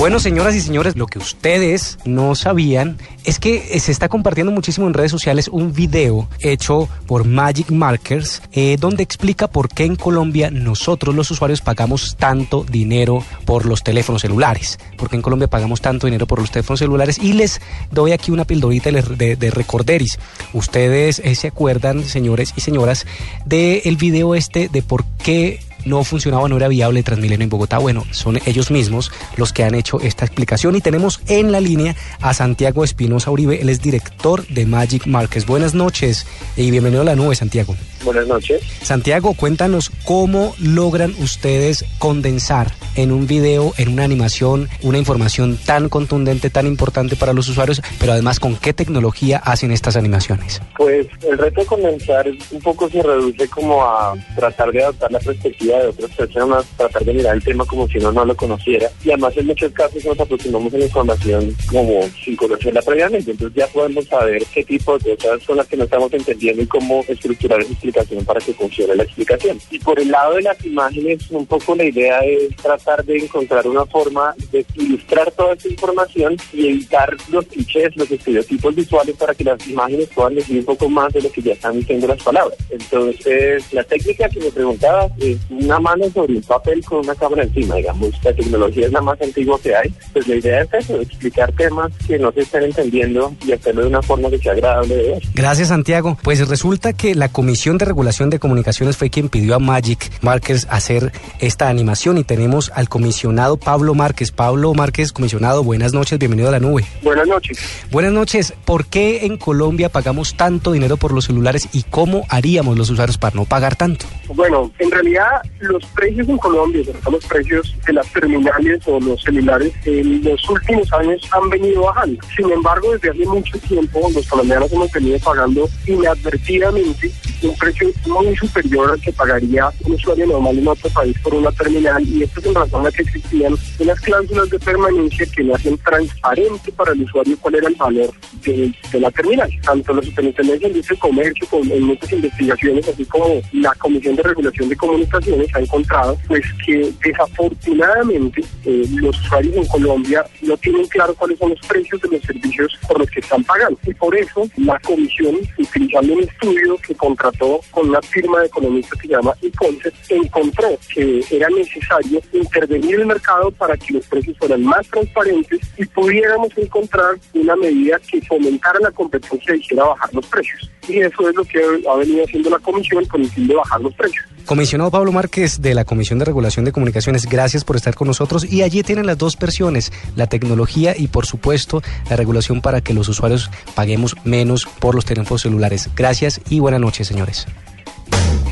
Bueno, 0.07 0.21
señoras 0.21 0.55
y 0.55 0.61
señores, 0.61 0.95
lo 0.95 1.09
que 1.09 1.19
ustedes 1.19 1.99
no 2.05 2.37
sabían 2.37 2.97
es 3.25 3.41
que 3.41 3.81
se 3.81 3.91
está 3.91 4.09
compartiendo 4.09 4.53
muchísimo 4.53 4.87
en 4.87 4.95
redes 4.95 5.11
sociales 5.11 5.49
un 5.49 5.73
video 5.73 6.29
hecho 6.39 6.89
por 7.09 7.25
Magic 7.25 7.73
Markers 7.73 8.41
eh, 8.53 8.77
donde 8.79 9.03
explica 9.03 9.49
por 9.49 9.69
qué 9.69 9.83
en 9.83 9.97
Colombia 9.97 10.53
nosotros 10.53 11.13
los 11.13 11.33
usuarios 11.33 11.61
pagamos 11.61 12.15
tanto 12.15 12.63
dinero 12.63 13.25
por 13.45 13.67
los 13.67 13.83
teléfonos 13.83 14.23
celulares. 14.23 14.79
Porque 14.97 15.17
en 15.17 15.23
Colombia 15.23 15.49
pagamos 15.49 15.81
tanto 15.81 16.07
dinero 16.07 16.29
por 16.29 16.39
los 16.39 16.53
teléfonos 16.53 16.79
celulares 16.79 17.19
y 17.19 17.33
les 17.33 17.61
doy 17.91 18.13
aquí 18.13 18.31
una 18.31 18.45
pildorita 18.45 18.93
de, 18.93 19.03
de, 19.03 19.35
de 19.35 19.51
recorderis. 19.51 20.21
Ustedes 20.53 21.19
eh, 21.19 21.35
se 21.35 21.49
acuerdan, 21.49 22.05
señores 22.05 22.55
y 22.57 22.61
señoras, 22.61 23.07
del 23.45 23.97
video 23.97 24.37
este 24.37 24.69
de 24.69 24.83
por 24.83 25.05
qué 25.25 25.66
no 25.87 26.05
funcionaba, 26.05 26.49
no 26.49 26.57
era 26.57 26.69
viable 26.69 27.03
Transmilenio 27.03 27.45
en 27.45 27.51
Bogotá. 27.51 27.79
Bueno, 27.79 28.05
son 28.11 28.39
ellos 28.45 28.71
mismos 28.71 29.11
los 29.37 29.53
que 29.53 29.65
han 29.65 29.75
hecho 29.75 30.01
esta 30.01 30.25
explicación 30.25 30.77
y 30.77 30.81
tenemos 30.81 31.21
en 31.29 31.53
la 31.53 31.61
línea 31.61 31.97
a 32.21 32.35
Santiago 32.35 32.85
Espinosa 32.85 33.31
Uribe, 33.31 33.61
él 33.63 33.69
es 33.69 33.81
director 33.81 34.47
de 34.49 34.67
Magic 34.67 35.07
Markets. 35.07 35.47
Buenas 35.47 35.75
noches 35.75 36.27
y 36.57 36.71
bienvenido 36.71 37.03
a 37.03 37.05
la 37.05 37.17
nube, 37.17 37.35
Santiago. 37.35 37.75
Buenas 38.05 38.27
noches. 38.27 38.63
Santiago, 38.83 39.35
cuéntanos 39.35 39.91
cómo 40.05 40.55
logran 40.59 41.15
ustedes 41.19 41.85
condensar 41.99 42.73
en 42.95 43.13
un 43.13 43.27
video, 43.27 43.73
en 43.79 43.89
una 43.89 44.05
animación, 44.05 44.69
una 44.83 44.99
información 44.99 45.59
tan 45.65 45.89
contundente, 45.89 46.51
tan 46.51 46.67
importante 46.67 47.17
para 47.17 47.33
los 47.33 47.49
usuarios, 47.49 47.83
pero 47.99 48.13
además 48.13 48.41
con 48.41 48.57
qué 48.57 48.73
tecnología 48.73 49.39
hacen 49.39 49.71
estas 49.71 49.97
animaciones. 49.97 50.61
Pues 50.77 51.07
el 51.29 51.39
reto 51.39 51.61
de 51.61 51.67
condensar 51.67 52.27
un 52.29 52.61
poco 52.61 52.89
se 52.89 53.03
reduce 53.03 53.49
como 53.49 53.85
a 53.85 54.15
tratar 54.37 54.73
de 54.73 54.85
adoptar 54.85 55.13
la 55.13 55.21
perspectiva 55.21 55.76
de 55.81 55.89
otras 55.89 56.11
personas, 56.13 56.65
tratar 56.77 57.05
de 57.05 57.15
mirar 57.15 57.37
el 57.37 57.45
tema 57.45 57.65
como 57.65 57.89
si 57.89 57.99
uno 57.99 58.13
no 58.13 58.25
lo 58.25 58.37
conociera. 58.37 58.91
Y 59.05 59.11
además 59.11 59.37
en 59.37 59.47
muchos 59.47 59.73
casos 59.73 60.05
nos 60.05 60.19
aproximamos 60.19 60.73
a 60.75 60.79
la 60.79 60.85
información 60.85 61.55
como 61.71 62.03
sin 62.25 62.37
conocerla 62.37 62.83
previamente. 62.83 63.31
Entonces 63.31 63.57
ya 63.57 63.67
podemos 63.69 64.07
saber 64.07 64.43
qué 64.53 64.65
tipo 64.65 64.99
de 64.99 65.17
cosas 65.17 65.43
son 65.43 65.57
las 65.57 65.67
que 65.67 65.77
no 65.77 65.85
estamos 65.85 66.13
entendiendo 66.13 66.63
y 66.63 66.67
cómo 66.67 67.05
estructurar 67.09 67.61
esa 67.61 67.73
explicación 67.73 68.25
para 68.25 68.41
que 68.41 68.55
funcione 68.55 68.97
la 68.97 69.05
explicación. 69.05 69.59
Y 69.71 69.79
por 69.79 69.99
el 69.99 70.11
lado 70.11 70.35
de 70.35 70.43
las 70.43 70.65
imágenes, 70.65 71.31
un 71.31 71.47
poco 71.47 71.75
la 71.75 71.85
idea 71.85 72.21
es 72.21 72.55
tratar 72.57 73.05
de 73.05 73.19
encontrar 73.19 73.67
una 73.67 73.85
forma 73.87 74.35
de 74.51 74.65
ilustrar 74.75 75.31
toda 75.33 75.55
esta 75.55 75.69
información 75.69 76.37
y 76.53 76.69
evitar 76.69 77.17
los 77.31 77.45
clichés, 77.47 77.97
los 77.97 78.11
estereotipos 78.11 78.75
visuales 78.75 79.17
para 79.17 79.35
que 79.35 79.45
las 79.45 79.67
imágenes 79.67 80.09
puedan 80.15 80.35
decir 80.35 80.59
un 80.59 80.65
poco 80.65 80.89
más 80.89 81.13
de 81.13 81.23
lo 81.23 81.31
que 81.31 81.43
ya 81.43 81.53
están 81.53 81.79
diciendo 81.79 82.07
las 82.07 82.23
palabras. 82.23 82.59
Entonces, 82.71 83.73
la 83.73 83.85
técnica 83.85 84.29
que 84.29 84.41
me 84.41 84.51
preguntaba 84.51 85.09
es 85.19 85.39
una 85.67 85.81
mano 85.81 86.05
sobre 86.11 86.35
un 86.35 86.43
papel 86.43 86.85
con 86.85 87.01
una 87.01 87.15
cámara 87.15 87.43
encima, 87.43 87.77
digamos, 87.77 88.11
la 88.23 88.33
tecnología 88.33 88.87
es 88.87 88.93
la 88.93 89.01
más 89.01 89.21
antigua 89.21 89.59
que 89.63 89.75
hay, 89.75 89.93
pues 90.13 90.27
la 90.29 90.37
idea 90.37 90.63
es 90.63 90.69
eso, 90.73 91.01
explicar 91.01 91.53
temas 91.53 91.93
que 92.07 92.19
no 92.19 92.33
se 92.33 92.41
están 92.41 92.63
entendiendo 92.63 93.35
y 93.45 93.53
hacerlo 93.53 93.83
de 93.83 93.89
una 93.89 94.03
forma 94.03 94.31
que 94.31 94.39
sea 94.39 94.53
agradable 94.53 94.95
de 94.95 95.03
ver. 95.11 95.23
Gracias, 95.35 95.69
Santiago. 95.69 96.17
Pues 96.23 96.49
resulta 96.49 96.93
que 96.93 97.15
la 97.15 97.29
Comisión 97.29 97.79
de 97.79 97.85
Regulación 97.85 98.31
de 98.31 98.39
Comunicaciones 98.39 98.97
fue 98.97 99.11
quien 99.11 99.29
pidió 99.29 99.57
a 99.57 99.59
Magic 99.59 100.11
Markers 100.23 100.67
hacer 100.71 101.13
esta 101.41 101.69
animación 101.69 102.19
y 102.19 102.25
tenemos 102.25 102.71
al 102.75 102.89
comisionado 102.89 103.57
Pablo 103.57 103.95
Márquez. 103.95 104.31
Pablo 104.31 104.73
Márquez, 104.75 105.13
comisionado, 105.13 105.65
buenas 105.65 105.93
noches, 105.93 106.19
bienvenido 106.19 106.49
a 106.49 106.53
la 106.53 106.61
nube. 106.61 106.85
Buenas 107.03 107.27
noches. 107.27 107.59
Buenas 107.91 108.13
noches. 108.13 108.55
¿Por 108.65 108.87
qué 108.87 109.27
en 109.27 109.37
Colombia 109.37 109.89
pagamos 109.89 110.37
tanto 110.37 110.73
dinero 110.73 110.97
por 110.97 111.13
los 111.13 111.27
celulares 111.27 111.69
y 111.73 111.83
cómo 111.83 112.25
haríamos 112.29 112.79
los 112.79 112.91
usuarios 112.91 113.19
para 113.19 113.35
no 113.35 113.45
pagar 113.45 113.77
tanto? 113.77 114.07
Bueno, 114.29 114.71
en 114.79 114.91
realidad 114.91 115.43
los 115.61 115.85
precios 115.87 116.29
en 116.29 116.39
Colombia, 116.39 116.83
los 117.11 117.25
precios 117.27 117.75
de 117.87 117.93
las 117.93 118.13
terminales 118.13 118.81
o 118.87 119.01
los 119.01 119.23
celulares 119.23 119.73
en 119.85 120.23
los 120.23 120.49
últimos 120.49 120.93
años 120.93 121.29
han 121.33 121.49
venido 121.51 121.83
bajando. 121.83 122.21
Sin 122.37 122.51
embargo, 122.51 122.93
desde 122.93 123.11
hace 123.11 123.27
mucho 123.27 123.59
tiempo 123.59 124.09
los 124.15 124.27
colombianos 124.27 124.73
hemos 124.73 124.91
venido 124.93 125.19
pagando 125.21 125.69
inadvertidamente 125.87 127.11
un 127.43 127.55
precio 127.57 127.91
muy 128.07 128.37
superior 128.37 128.91
al 128.91 129.01
que 129.01 129.13
pagaría 129.13 129.69
un 129.85 129.93
usuario 129.95 130.27
normal 130.27 130.59
en 130.59 130.69
otro 130.69 130.91
país 130.91 131.17
por 131.23 131.35
una 131.35 131.53
terminal 131.53 132.03
y 132.07 132.23
esto 132.23 132.41
es 132.41 132.47
en 132.47 132.55
razón 132.55 132.87
a 132.87 132.91
que 132.91 133.03
existían 133.03 133.55
unas 133.79 134.01
cláusulas 134.01 134.51
de 134.51 134.59
permanencia 134.59 135.27
que 135.27 135.43
le 135.43 135.55
hacen 135.55 135.79
transparente 135.79 136.73
para 136.73 136.93
el 136.93 137.03
usuario 137.03 137.37
cuál 137.41 137.57
era 137.57 137.69
el 137.69 137.75
valor 137.75 138.11
de, 138.45 138.75
la 139.01 139.11
terminal. 139.11 139.51
Tanto 139.63 139.95
la 139.95 140.03
Superintendencia 140.03 140.69
de 140.69 140.97
Comercio, 140.99 141.47
como 141.49 141.75
en 141.75 141.83
muchas 141.83 142.13
investigaciones, 142.13 142.89
así 142.89 143.05
como 143.05 143.41
la 143.53 143.75
Comisión 143.75 144.17
de 144.17 144.23
Regulación 144.23 144.69
de 144.69 144.77
Comunicaciones, 144.77 145.36
investigaciones 145.37 145.55
ha 145.55 145.61
encontrado 145.61 146.19
pues 146.27 146.45
que 146.65 146.93
desafortunadamente 147.05 148.45
eh, 148.65 148.85
los 148.95 149.19
usuarios 149.21 149.57
en 149.57 149.67
Colombia 149.67 150.25
no 150.43 150.57
tienen 150.59 150.87
claro 150.87 151.15
cuáles 151.15 151.39
son 151.39 151.51
los 151.51 151.61
precios 151.61 152.01
de 152.03 152.09
los 152.11 152.23
servicios 152.23 152.79
por 152.87 152.99
los 152.99 153.11
que 153.11 153.21
están 153.21 153.43
pagando. 153.45 153.79
Y 153.87 153.95
por 153.95 154.17
eso 154.17 154.49
la 154.57 154.79
comisión, 154.81 155.37
utilizando 155.59 156.15
un 156.15 156.23
estudio 156.23 156.77
que 156.79 156.95
contrató 156.95 157.61
con 157.71 157.89
una 157.89 158.03
firma 158.03 158.41
de 158.41 158.47
economistas 158.47 158.99
que 159.01 159.09
se 159.09 159.15
llama 159.15 159.35
Econcept, 159.43 159.97
encontró 160.11 160.69
que 160.93 161.25
era 161.31 161.49
necesario 161.51 162.21
intervenir 162.33 162.95
en 162.95 163.01
el 163.03 163.07
mercado 163.07 163.51
para 163.53 163.77
que 163.77 163.95
los 163.95 164.07
precios 164.07 164.37
fueran 164.39 164.63
más 164.63 164.87
transparentes 164.89 165.61
y 165.77 165.85
pudiéramos 165.87 166.49
encontrar 166.57 167.17
una 167.35 167.57
medida 167.57 167.99
que 168.11 168.21
fomentara 168.23 168.79
la 168.81 168.91
competencia 168.91 169.55
y 169.55 169.59
hiciera 169.59 169.85
bajar 169.85 170.15
los 170.15 170.27
precios. 170.27 170.71
Y 170.89 170.99
eso 171.01 171.29
es 171.29 171.35
lo 171.35 171.45
que 171.45 171.59
ha 171.59 171.97
venido 171.97 172.25
haciendo 172.25 172.51
la 172.51 172.59
comisión 172.59 173.05
con 173.07 173.21
el 173.23 173.31
fin 173.31 173.49
de 173.49 173.55
bajar 173.55 173.81
los 173.81 173.95
precios. 173.95 174.25
Comisionado 174.47 174.91
Pablo 174.91 175.11
Márquez 175.27 175.61
de 175.61 175.75
la 175.75 175.85
Comisión 175.85 176.21
de 176.21 176.25
Regulación 176.25 176.65
de 176.65 176.71
Comunicaciones, 176.71 177.27
gracias 177.27 177.65
por 177.65 177.75
estar 177.75 177.97
con 177.97 178.07
nosotros. 178.07 178.45
Y 178.45 178.63
allí 178.63 178.85
tienen 178.85 179.07
las 179.07 179.19
dos 179.19 179.37
versiones, 179.37 179.91
la 180.15 180.29
tecnología 180.29 180.95
y 180.97 181.09
por 181.09 181.27
supuesto 181.27 181.83
la 182.09 182.15
regulación 182.15 182.61
para 182.61 182.81
que 182.81 182.95
los 182.95 183.09
usuarios 183.09 183.51
paguemos 183.75 184.15
menos 184.23 184.69
por 184.79 184.95
los 184.95 185.05
teléfonos 185.05 185.43
celulares. 185.43 185.91
Gracias 185.97 186.41
y 186.49 186.61
buenas 186.61 186.81
noches, 186.81 187.09
señores. 187.09 187.49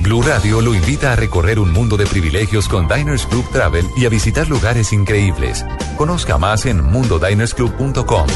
Blue 0.01 0.23
Radio 0.23 0.61
lo 0.61 0.75
invita 0.75 1.13
a 1.13 1.17
recorrer 1.17 1.61
un 1.61 1.71
mundo 1.71 1.97
de 1.97 2.07
privilegios 2.07 2.69
con 2.69 2.89
Diners 2.89 3.25
Club 3.27 3.49
Travel 3.53 3.87
y 3.97 4.07
a 4.07 4.09
visitar 4.09 4.49
lugares 4.49 4.93
increíbles. 4.93 5.65
Conozca 5.97 6.39
más 6.39 6.67
en 6.67 6.83
mundodinersclub.com. 6.83 8.27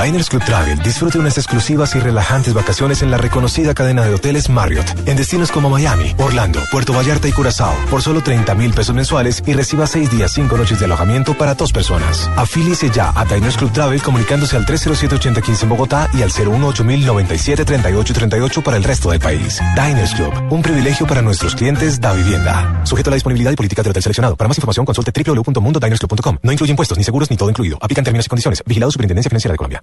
Diners 0.00 0.28
Club 0.28 0.44
Travel 0.44 0.78
disfrute 0.78 1.18
unas 1.18 1.38
exclusivas 1.38 1.96
y 1.96 1.98
relajantes 1.98 2.54
vacaciones 2.54 3.02
en 3.02 3.10
la 3.10 3.18
reconocida 3.18 3.74
cadena 3.74 4.04
de 4.04 4.14
hoteles 4.14 4.48
Marriott 4.48 4.86
en 5.06 5.16
destinos 5.16 5.50
como 5.50 5.70
Miami, 5.70 6.14
Orlando, 6.18 6.60
Puerto 6.70 6.92
Vallarta 6.92 7.26
y 7.26 7.32
Curazao 7.32 7.74
por 7.90 8.00
solo 8.00 8.22
30 8.22 8.54
mil 8.54 8.72
pesos 8.72 8.94
mensuales 8.94 9.42
y 9.44 9.54
reciba 9.54 9.88
6 9.88 10.12
días 10.12 10.30
5 10.32 10.56
noches 10.56 10.78
de 10.78 10.84
alojamiento 10.84 11.36
para 11.36 11.54
dos 11.54 11.72
personas. 11.72 12.30
Afíliese 12.36 12.90
ya 12.90 13.12
a 13.12 13.24
Diners 13.24 13.56
Club 13.56 13.72
Travel 13.72 14.00
comunicándose 14.00 14.56
al 14.56 14.66
307-8015 14.66 15.64
en 15.64 15.68
Bogotá 15.68 16.08
y 16.14 16.22
al 16.22 16.30
018-097-3838 16.30 18.62
para 18.62 18.76
el 18.76 18.84
resto 18.84 19.10
del 19.10 19.18
país. 19.18 19.60
Diners 19.74 20.14
Club, 20.14 20.32
un 20.50 20.62
privilegio 20.62 21.08
para 21.08 21.22
nuestros 21.22 21.56
clientes 21.56 22.00
da 22.00 22.12
vivienda. 22.12 22.82
Sujeto 22.84 23.10
a 23.10 23.12
la 23.12 23.16
disponibilidad 23.16 23.50
y 23.50 23.56
política 23.56 23.82
del 23.82 23.90
hotel 23.90 24.04
seleccionado. 24.04 24.36
Para 24.36 24.46
más 24.46 24.58
información 24.58 24.86
consulte 24.86 25.10
www.mundodinersclub.com. 25.12 26.38
No 26.40 26.52
incluye 26.52 26.70
impuestos 26.70 26.96
ni 26.96 27.02
seguros 27.02 27.32
ni 27.32 27.36
todo 27.36 27.50
incluido. 27.50 27.78
Aplican 27.82 28.04
términos 28.04 28.26
y 28.26 28.28
condiciones. 28.28 28.62
Vigilado 28.64 28.92
Superintendencia 28.92 29.28
Financiera 29.28 29.54
de 29.54 29.56
Colombia. 29.56 29.82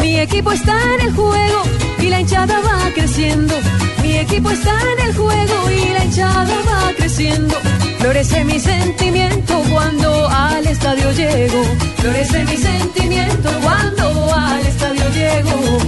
Mi 0.00 0.18
equipo 0.18 0.52
está 0.52 0.76
en 0.94 1.08
el 1.08 1.14
juego 1.14 1.62
y 1.98 2.08
la 2.08 2.20
hinchada 2.20 2.60
va 2.60 2.90
creciendo. 2.94 3.54
Mi 4.02 4.18
equipo 4.18 4.50
está 4.50 4.74
en 4.92 5.08
el 5.08 5.16
juego 5.16 5.70
y 5.70 5.92
la 5.92 6.04
hinchada 6.04 6.56
va 6.68 6.92
creciendo. 6.96 7.54
Florece 7.98 8.44
mi 8.44 8.58
sentimiento 8.58 9.62
cuando 9.70 10.28
al 10.28 10.66
estadio 10.66 11.12
llego. 11.12 11.62
Florece 11.98 12.44
mi 12.44 12.56
sentimiento 12.56 13.50
cuando 13.62 14.34
al 14.34 14.60
estadio 14.66 15.04
llego. 15.10 15.78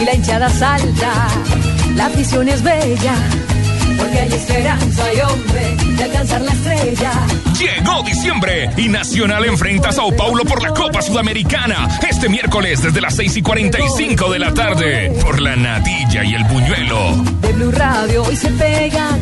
Y 0.00 0.04
la 0.04 0.14
hinchada 0.14 0.50
salta, 0.50 1.28
la 1.96 2.06
afición 2.06 2.48
es 2.48 2.62
bella. 2.62 3.14
Porque 3.98 4.18
hay 4.20 4.32
esperanza 4.32 5.12
y 5.12 5.20
hombre 5.20 5.76
de 5.96 6.04
alcanzar 6.04 6.40
la 6.40 6.52
estrella. 6.52 7.12
Llegó 7.58 8.02
diciembre 8.02 8.70
y 8.76 8.88
Nacional 8.88 9.44
enfrenta 9.44 9.88
a 9.88 9.92
Sao 9.92 10.14
Paulo 10.16 10.44
por 10.44 10.62
la 10.62 10.72
Copa 10.72 11.02
Sudamericana 11.02 11.88
este 12.08 12.28
miércoles 12.28 12.82
desde 12.82 13.00
las 13.00 13.16
6 13.16 13.38
y 13.38 13.42
45 13.42 14.30
de 14.30 14.38
la 14.38 14.54
tarde 14.54 15.12
por 15.20 15.40
la 15.40 15.56
natilla 15.56 16.24
y 16.24 16.34
el 16.34 16.44
buñuelo. 16.44 17.16
De 17.40 17.52
Blue 17.52 17.72
Radio 17.72 18.22
hoy 18.22 18.36
se 18.36 18.50
pegan. 18.50 19.20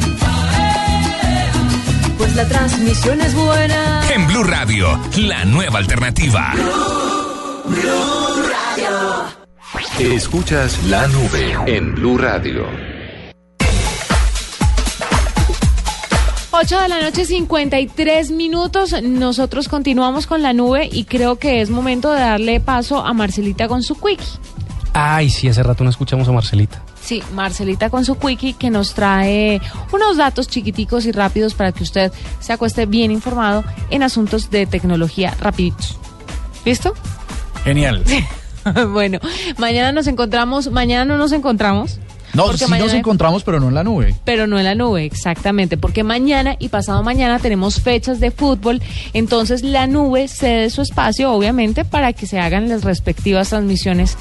Pues 2.19 2.35
la 2.35 2.47
transmisión 2.47 3.21
es 3.21 3.35
buena. 3.35 4.03
En 4.15 4.27
Blue 4.27 4.45
Radio, 4.45 5.01
la 5.17 5.45
nueva 5.45 5.79
alternativa. 5.79 6.53
Escuchas 9.99 10.83
la 10.85 11.07
nube 11.09 11.57
en 11.67 11.95
Blue 11.95 12.19
Radio. 12.19 12.96
8 16.59 16.81
de 16.81 16.89
la 16.89 17.03
noche, 17.03 17.27
53 17.27 18.31
minutos. 18.31 18.95
Nosotros 19.03 19.69
continuamos 19.69 20.27
con 20.27 20.41
la 20.41 20.55
nube 20.55 20.89
y 20.91 21.05
creo 21.05 21.37
que 21.37 21.61
es 21.61 21.69
momento 21.69 22.11
de 22.11 22.21
darle 22.21 22.61
paso 22.61 23.05
a 23.05 23.13
Marcelita 23.13 23.69
con 23.69 23.83
su 23.83 23.95
quickie. 23.95 24.25
Ay, 24.95 25.29
sí, 25.29 25.49
hace 25.49 25.63
rato 25.63 25.85
no 25.85 25.91
escuchamos 25.91 26.27
a 26.29 26.33
Marcelita. 26.33 26.83
Sí, 26.99 27.23
Marcelita 27.35 27.91
con 27.91 28.07
su 28.07 28.19
quickie 28.19 28.55
que 28.55 28.71
nos 28.71 28.95
trae 28.95 29.61
unos 29.93 30.17
datos 30.17 30.49
chiquiticos 30.49 31.05
y 31.05 31.13
rápidos 31.13 31.53
para 31.53 31.73
que 31.73 31.83
usted 31.83 32.11
se 32.41 32.55
acueste 32.55 32.87
bien 32.87 33.11
informado 33.11 33.63
en 33.91 34.03
asuntos 34.03 34.49
de 34.49 34.65
tecnología 34.65 35.37
rapiditos. 35.39 35.99
¿Listo? 36.65 36.95
Genial. 37.65 38.03
bueno, 38.93 39.19
mañana 39.59 39.93
nos 39.93 40.07
encontramos, 40.07 40.71
mañana 40.71 41.05
no 41.05 41.19
nos 41.19 41.33
encontramos. 41.33 42.01
No, 42.37 42.45
Porque 42.47 42.65
sí 42.65 42.71
mañana- 42.71 42.87
nos 42.93 42.95
encontramos, 42.95 43.43
pero 43.43 43.59
no 43.61 43.69
en 43.69 43.75
la 43.75 43.83
nube. 43.83 44.15
Pero 44.25 44.47
no 44.47 44.59
en 44.59 44.65
la 44.65 44.75
nube, 44.75 45.05
exactamente, 45.05 45.77
porque 45.77 46.05
mañana 46.05 46.57
y 46.59 46.69
pasado 46.69 47.03
mañana 47.03 47.39
tenemos 47.39 47.81
fechas 47.81 48.21
de 48.21 48.31
fútbol, 48.31 48.83
entonces 49.15 49.63
la 49.63 49.87
nube 49.87 50.29
cede 50.29 50.71
su 50.71 50.83
espacio, 50.83 51.33
obviamente, 51.33 51.85
para 51.85 52.13
que 52.13 52.27
se 52.27 52.39
hagan 52.39 52.69
las 52.69 52.85
respectivas 52.85 53.49
transmisiones 53.49 54.17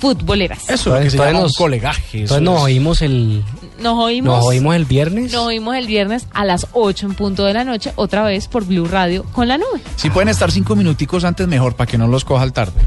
futboleras. 0.00 0.68
Eso 0.70 0.96
es 0.96 1.04
que 1.04 1.10
se 1.10 1.18
llama 1.18 1.40
un 1.44 1.52
colegaje. 1.52 2.22
eso 2.24 2.36
Entonces 2.36 2.42
nos 2.42 2.62
oímos 2.62 3.02
el, 3.02 3.44
Nos 3.80 3.98
oímos, 3.98 4.36
nos 4.38 4.46
oímos 4.46 4.74
el 4.74 4.84
viernes. 4.86 5.32
nos 5.32 5.44
oímos 5.46 5.76
el 5.76 5.86
viernes 5.86 6.26
a 6.32 6.44
las 6.44 6.66
8 6.72 7.06
en 7.06 7.14
punto 7.14 7.44
de 7.44 7.52
la 7.52 7.64
noche, 7.64 7.92
otra 7.96 8.22
vez 8.22 8.48
por 8.48 8.64
Blue 8.64 8.86
Radio 8.86 9.24
con 9.32 9.46
la 9.48 9.58
nube. 9.58 9.80
Si 9.96 10.08
pueden 10.10 10.28
estar 10.30 10.50
cinco 10.50 10.74
minuticos 10.74 11.24
antes, 11.24 11.46
mejor, 11.48 11.74
para 11.76 11.90
que 11.90 11.98
no 11.98 12.06
los 12.08 12.24
coja 12.24 12.42
al 12.42 12.52
tarde. 12.52 12.80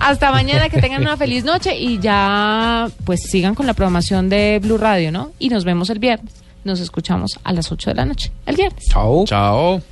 Hasta 0.00 0.32
mañana, 0.32 0.70
que 0.70 0.80
tengan 0.80 1.02
una 1.02 1.16
feliz 1.16 1.44
noche 1.44 1.78
y 1.78 1.98
ya 1.98 2.88
pues 3.04 3.20
sigan 3.30 3.54
con 3.54 3.66
la 3.66 3.74
programación 3.74 4.30
de 4.30 4.58
Blue 4.60 4.78
Radio, 4.78 5.12
¿no? 5.12 5.32
Y 5.38 5.50
nos 5.50 5.64
vemos 5.64 5.90
el 5.90 5.98
viernes. 5.98 6.32
Nos 6.64 6.80
escuchamos 6.80 7.38
a 7.44 7.52
las 7.52 7.70
8 7.70 7.90
de 7.90 7.94
la 7.96 8.04
noche, 8.06 8.32
el 8.46 8.56
viernes. 8.56 8.86
Chao. 8.88 9.24
Chao. 9.26 9.82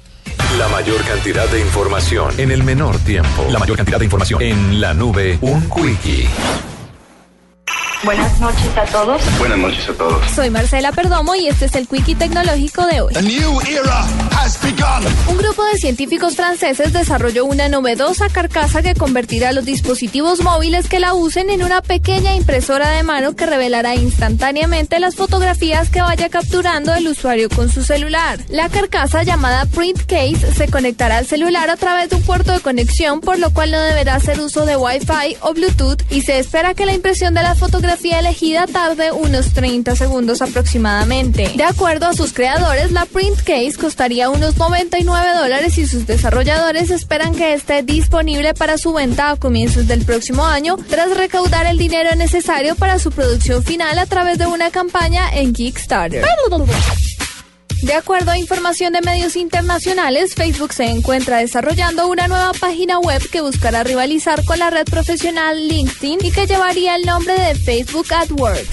La 0.59 0.69
mayor 0.69 1.03
cantidad 1.05 1.47
de 1.49 1.61
información 1.61 2.33
en 2.39 2.51
el 2.51 2.65
menor 2.65 2.99
tiempo. 2.99 3.47
La 3.51 3.59
mayor 3.59 3.77
cantidad 3.77 3.99
de 3.99 4.05
información 4.07 4.43
en 4.43 4.81
la 4.81 4.95
nube. 4.95 5.39
Un 5.43 5.69
quickie. 5.71 6.27
Buenas 8.03 8.41
noches 8.41 8.77
a 8.77 8.85
todos. 8.85 9.39
Buenas 9.39 9.59
noches 9.59 9.89
a 9.89 9.93
todos. 9.93 10.31
Soy 10.31 10.51
Marcela 10.51 10.93
Perdomo 10.93 11.35
y 11.35 11.49
este 11.49 11.67
es 11.67 11.75
el 11.75 11.87
Quickie 11.87 12.15
Tecnológico 12.15 12.87
de 12.87 13.01
hoy. 13.01 13.15
Un 15.29 15.37
grupo 15.37 15.65
de 15.65 15.79
científicos 15.79 16.37
franceses 16.37 16.93
desarrolló 16.93 17.45
una 17.45 17.69
novedosa 17.69 18.29
carcasa 18.29 18.83
que 18.83 18.95
convertirá 18.95 19.53
los 19.53 19.65
dispositivos 19.65 20.43
móviles 20.43 20.89
que 20.89 21.01
la 21.01 21.13
usen 21.13 21.51
en 21.51 21.65
una 21.65 21.83
pequeña 21.83 22.37
impresora 22.37 22.91
de 22.91 23.03
mano 23.03 23.35
que 23.35 23.47
revelará 23.47 23.97
instantáneamente 23.97 25.01
las 25.01 25.17
fotografías 25.17 25.91
que 25.91 26.03
vaya 26.03 26.29
capturando 26.29 26.95
el 26.95 27.09
usuario 27.09 27.49
con 27.49 27.69
su 27.69 27.83
celular. 27.83 28.39
La 28.49 28.69
carcasa 28.69 29.25
llamada 29.25 29.67
Print 29.67 30.03
Case 30.07 30.53
se 30.55 30.69
conectará 30.69 31.19
al 31.19 31.27
celular 31.27 31.69
a 31.69 31.77
través 31.77 32.09
de 32.11 32.17
un 32.17 32.23
puerto 32.23 32.53
de 32.53 32.61
conexión, 32.61 33.21
por 33.21 33.39
lo 33.39 33.51
cual 33.51 33.73
no 33.73 33.81
deberá 33.81 34.15
hacer 34.15 34.41
uso 34.41 34.65
de 34.65 34.77
Wi-Fi 34.77 35.37
o 35.41 35.53
Bluetooth 35.53 36.03
y 36.11 36.23
se 36.23 36.39
espera 36.39 36.75
que 36.75 36.87
la 36.87 36.95
impresión 36.95 37.35
de 37.35 37.43
la 37.43 37.57
fotografía 37.57 38.21
elegida 38.21 38.67
tarde 38.67 39.11
unos 39.11 39.53
30 39.53 39.97
segundos 39.97 40.43
aproximadamente. 40.43 41.53
De 41.57 41.65
acuerdo 41.65 42.07
a 42.07 42.15
sus 42.15 42.33
creadores, 42.33 42.93
la 42.93 43.05
Print 43.05 43.41
Case 43.41 43.75
costaría 43.79 44.28
unos 44.31 44.57
99 44.57 45.39
dólares 45.39 45.79
y 45.79 45.87
sus 45.87 46.07
desarrolladores 46.07 46.91
esperan 46.91 47.35
que 47.35 47.55
esté 47.55 47.83
disponible 47.83 48.55
para 48.55 48.79
su 48.79 48.93
venta 48.93 49.31
a 49.31 49.37
comienzos 49.37 49.87
del 49.87 50.05
próximo 50.05 50.45
año 50.45 50.77
tras 50.89 51.17
recaudar 51.17 51.67
el 51.67 51.79
dinero 51.79 52.15
necesario 52.17 52.75
para 52.77 52.99
su 52.99 53.11
producción 53.11 53.63
final 53.63 53.99
a 53.99 54.07
través 54.07 54.39
de 54.39 54.47
una 54.47 54.71
campaña 54.71 55.31
en 55.33 55.53
Kickstarter. 55.53 56.25
De 57.83 57.95
acuerdo 57.95 58.33
a 58.33 58.39
información 58.39 58.93
de 58.93 59.01
medios 59.03 59.37
internacionales, 59.37 60.35
Facebook 60.35 60.73
se 60.73 60.87
encuentra 60.87 61.39
desarrollando 61.39 62.09
una 62.09 62.27
nueva 62.27 62.53
página 62.53 62.99
web 62.99 63.23
que 63.31 63.41
buscará 63.41 63.85
rivalizar 63.85 64.45
con 64.45 64.59
la 64.59 64.69
red 64.69 64.85
profesional 64.85 65.69
LinkedIn 65.69 66.19
y 66.25 66.33
que 66.33 66.47
llevaría 66.47 66.97
el 66.97 67.07
nombre 67.07 67.35
de 67.35 67.55
Facebook 67.55 68.13
AdWords. 68.13 68.69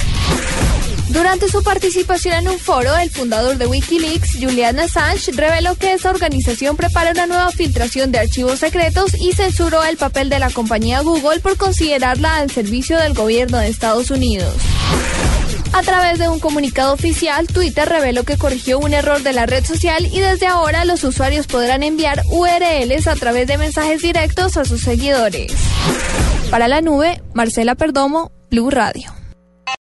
Durante 1.10 1.47
su 1.47 1.64
participación 1.64 2.34
en 2.34 2.47
un 2.49 2.60
foro, 2.60 2.95
el 2.97 3.12
fundador 3.12 3.58
de 3.58 3.68
Wikileaks, 3.68 4.38
Julian 4.41 4.80
Assange, 4.80 5.32
reveló 5.34 5.76
que 5.76 5.93
esta 5.93 6.10
organización 6.10 6.76
prepara 6.76 7.12
una 7.12 7.28
nueva 7.28 7.51
filtración 7.51 8.12
de 8.12 8.20
archivos 8.20 8.60
secretos 8.60 9.14
y 9.20 9.34
censuró 9.34 9.84
el 9.84 9.97
papel 9.97 10.30
de 10.30 10.39
la 10.39 10.49
compañía 10.49 11.01
Google 11.01 11.39
por 11.41 11.58
considerarla 11.58 12.38
al 12.38 12.49
servicio 12.49 12.97
del 12.97 13.14
gobierno 13.14 13.60
de 13.60 13.68
Estados 13.68 14.10
Unidos. 14.10 14.53
A 15.74 15.84
través 15.84 16.20
de 16.20 16.30
un 16.30 16.39
comunicado 16.39 16.93
oficial, 16.93 17.47
Twitter 17.47 17.88
reveló 17.88 18.24
que 18.24 18.38
corrigió 18.38 18.80
un 18.80 18.93
error 18.93 19.22
de 19.22 19.34
la 19.34 19.45
red 19.45 19.64
social 19.66 20.06
y 20.06 20.22
desde 20.22 20.47
ahora 20.47 20.86
los 20.86 21.03
usuarios 21.03 21.47
podrán 21.47 21.84
enviar 21.84 22.24
URLs 22.30 23.08
a 23.08 23.16
través 23.16 23.47
de 23.47 23.58
mensajes 23.58 24.01
directos 24.01 24.58
a 24.58 24.66
sus 24.66 24.82
seguidores. 24.82 25.51
Para 26.49 26.68
la 26.68 26.82
nube, 26.82 27.22
Marcela 27.34 27.76
Perdomo, 27.76 28.32
Blue 28.49 28.70
Radio. 28.70 29.24